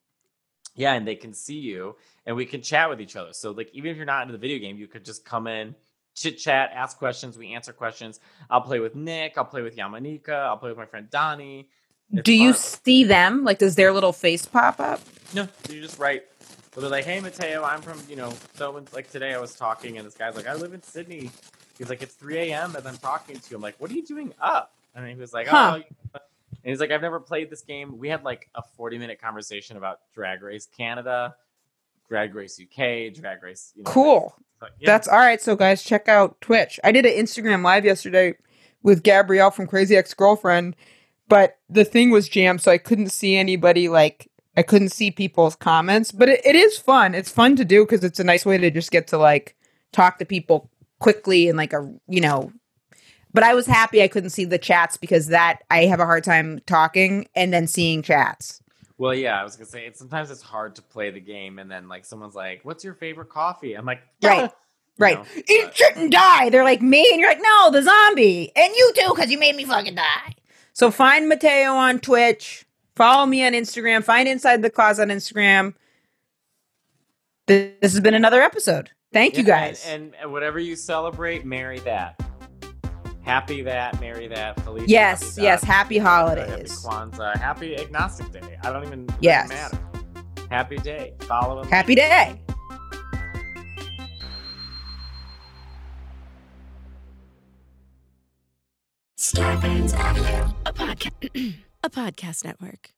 Yeah, 0.75 0.95
and 0.95 1.07
they 1.07 1.17
can 1.17 1.35
see 1.35 1.59
you 1.59 1.97
and 2.25 2.37
we 2.37 2.47
can 2.47 2.63
chat 2.63 2.89
with 2.89 3.01
each 3.01 3.17
other. 3.17 3.33
So 3.33 3.51
like 3.51 3.71
even 3.75 3.91
if 3.91 3.97
you're 3.97 4.07
not 4.07 4.23
into 4.23 4.33
the 4.33 4.39
video 4.39 4.59
game, 4.59 4.79
you 4.79 4.87
could 4.87 5.05
just 5.05 5.25
come 5.25 5.47
in, 5.47 5.75
chit 6.15 6.39
chat, 6.39 6.71
ask 6.73 6.97
questions, 6.99 7.37
we 7.37 7.53
answer 7.53 7.73
questions. 7.73 8.21
I'll 8.49 8.61
play 8.61 8.81
with 8.81 8.95
Nick, 8.95 9.37
I'll 9.37 9.45
play 9.45 9.63
with 9.63 9.77
Yamanika, 9.77 10.31
I'll 10.31 10.57
play 10.57 10.71
with 10.71 10.79
my 10.79 10.87
friend 10.87 11.11
Donnie. 11.11 11.69
It's 12.13 12.23
Do 12.23 12.33
you 12.33 12.53
fun. 12.53 12.61
see 12.63 13.05
them? 13.05 13.45
Like, 13.45 13.59
does 13.59 13.75
their 13.75 13.93
little 13.93 14.13
face 14.15 14.47
pop 14.47 14.81
up? 14.81 15.01
No, 15.35 15.47
you 15.69 15.83
just 15.83 15.99
write. 15.99 16.25
So 16.73 16.81
they're 16.81 16.91
like, 16.91 17.05
"Hey, 17.05 17.21
Matteo, 17.21 17.63
I'm 17.65 17.83
from 17.83 18.01
you 18.09 18.17
know." 18.17 18.33
So 18.55 18.83
like 18.95 19.11
today, 19.11 19.35
I 19.35 19.41
was 19.41 19.55
talking, 19.55 19.99
and 19.99 20.07
this 20.07 20.15
guy's 20.15 20.37
like, 20.37 20.47
"I 20.47 20.55
live 20.55 20.73
in 20.73 20.83
Sydney." 20.83 21.31
He's 21.79 21.89
like, 21.89 22.03
"It's 22.03 22.15
3 22.15 22.37
a.m. 22.39 22.75
and 22.77 22.87
I'm 22.87 22.97
talking 22.99 23.39
to 23.39 23.55
him. 23.55 23.61
Like, 23.61 23.77
"What 23.79 23.91
are 23.91 23.95
you 23.95 24.05
doing 24.05 24.35
up?" 24.41 24.73
And 24.95 25.07
he 25.09 25.15
was 25.15 25.33
like, 25.33 25.47
oh, 25.47 25.51
Huh. 25.51 25.79
"Oh." 26.15 26.19
And 26.65 26.71
he's 26.73 26.81
like, 26.81 26.91
"I've 26.91 27.03
never 27.03 27.21
played 27.21 27.51
this 27.51 27.63
game." 27.63 27.99
We 27.99 28.09
had 28.09 28.25
like 28.25 28.49
a 28.55 28.63
40 28.77 28.99
minute 28.99 29.21
conversation 29.21 29.77
about 29.77 30.01
Drag 30.15 30.43
Race 30.43 30.67
Canada, 30.77 31.37
Drag 32.09 32.35
Race 32.35 32.61
UK, 32.61 33.15
Drag 33.15 33.43
Race. 33.43 33.73
You 33.77 33.85
know, 33.85 33.91
Cool. 33.91 34.35
but, 34.61 34.71
yeah. 34.81 34.87
That's 34.87 35.07
all 35.09 35.19
right. 35.19 35.41
So, 35.41 35.55
guys, 35.57 35.83
check 35.85 36.09
out 36.09 36.41
Twitch. 36.41 36.81
I 36.83 36.91
did 36.93 37.07
an 37.07 37.13
Instagram 37.13 37.63
live 37.63 37.85
yesterday 37.85 38.35
with 38.83 39.03
Gabrielle 39.03 39.51
from 39.51 39.67
Crazy 39.67 39.97
Ex 39.97 40.15
Girlfriend, 40.15 40.75
but 41.29 41.59
the 41.71 41.85
thing 41.85 42.11
was 42.11 42.29
jammed, 42.29 42.61
so 42.61 42.73
I 42.73 42.79
couldn't 42.79 43.11
see 43.11 43.37
anybody. 43.37 43.89
Like, 43.89 44.29
I 44.57 44.63
couldn't 44.63 44.89
see 44.91 45.11
people's 45.13 45.55
comments. 45.55 46.11
But 46.11 46.29
it, 46.29 46.41
it 46.45 46.57
is 46.57 46.77
fun. 46.79 47.15
It's 47.15 47.31
fun 47.31 47.55
to 47.57 47.65
do 47.65 47.85
because 47.85 48.03
it's 48.03 48.19
a 48.19 48.25
nice 48.25 48.45
way 48.45 48.59
to 48.59 48.71
just 48.71 48.91
get 48.91 49.07
to 49.09 49.19
like 49.19 49.55
talk 49.93 50.19
to 50.19 50.25
people 50.25 50.69
quickly 50.99 51.49
and 51.49 51.57
like 51.57 51.73
a 51.73 51.93
you 52.09 52.21
know. 52.21 52.53
But 53.35 53.43
I 53.45 53.55
was 53.55 53.67
happy 53.67 54.03
I 54.03 54.09
couldn't 54.09 54.31
see 54.31 54.45
the 54.45 54.59
chats 54.59 54.97
because 54.97 55.27
that 55.29 55.61
I 55.71 55.85
have 55.85 56.01
a 56.01 56.07
hard 56.07 56.25
time 56.25 56.61
talking 56.67 57.29
and 57.35 57.53
then 57.53 57.67
seeing 57.67 58.03
chats. 58.03 58.63
Well, 58.97 59.15
yeah, 59.15 59.41
I 59.41 59.45
was 59.45 59.55
gonna 59.57 59.67
say 59.67 59.87
it's 59.87 59.99
sometimes 59.99 60.31
it's 60.31 60.43
hard 60.43 60.75
to 60.77 60.83
play 60.83 61.11
the 61.11 61.21
game, 61.21 61.59
and 61.59 61.71
then 61.71 61.89
like 61.89 62.05
someone's 62.05 62.35
like, 62.35 62.65
"What's 62.65 62.83
your 62.83 62.95
favorite 62.95 63.29
coffee?" 63.29 63.75
I'm 63.75 63.85
like, 63.87 64.01
Right. 64.23 64.41
Ah. 64.51 64.55
"You 64.99 65.05
Right. 65.05 65.19
know, 65.19 65.25
Eat 65.49 65.61
but- 65.67 65.77
shit 65.77 65.97
and 65.97 66.11
die. 66.11 66.51
They're 66.51 66.65
like 66.65 66.83
me, 66.83 67.09
and 67.13 67.21
you're 67.21 67.31
like, 67.31 67.41
no, 67.41 67.71
the 67.71 67.83
zombie. 67.83 68.51
And 68.57 68.75
you 68.75 68.93
too, 68.97 69.13
because 69.15 69.31
you 69.31 69.39
made 69.39 69.55
me 69.55 69.65
fucking 69.65 69.95
die. 69.95 70.35
So 70.73 70.91
find 70.91 71.29
Matteo 71.29 71.73
on 71.75 72.01
Twitch. 72.01 72.65
Follow 72.97 73.25
me 73.27 73.47
on 73.47 73.53
Instagram. 73.53 74.03
Find 74.03 74.27
Inside 74.29 74.63
the 74.63 74.71
Closet 74.71 75.03
on 75.03 75.09
Instagram. 75.17 75.75
This 77.47 77.93
has 77.93 78.01
been 78.01 78.15
another 78.15 78.43
episode. 78.43 78.91
Thank 79.13 79.37
you 79.37 79.45
Yeah, 79.45 79.69
guys. 79.69 79.87
And, 79.87 80.15
and 80.21 80.31
whatever 80.33 80.59
you 80.59 80.77
celebrate, 80.77 81.45
marry 81.45 81.79
that. 81.81 82.21
Happy 83.23 83.63
that, 83.63 84.01
marry 84.01 84.27
that. 84.29 84.59
Feliz. 84.61 84.85
yes, 84.89 85.21
happy 85.37 85.43
yes. 85.43 85.61
that, 85.61 85.67
Happy 85.67 85.99
Happy 85.99 86.41
holidays. 86.43 86.85
Kwanzaa. 86.85 87.37
Happy 87.37 87.77
Agnostic 87.79 88.33
Day. 88.33 88.59
I 88.63 88.73
don't 88.73 88.85
even 88.87 89.07
Yes. 89.21 89.49
matter. 89.49 89.79
Happy 90.51 90.77
day. 90.79 91.13
Follow 91.21 91.61
and 91.61 91.71
Happy 91.71 91.95
day. 91.95 92.41
Starburns 99.19 99.95
Audio, 99.99 100.55
a 100.65 100.73
podcast, 100.73 101.55
a 101.85 101.91
podcast 101.91 102.45
network. 102.45 102.91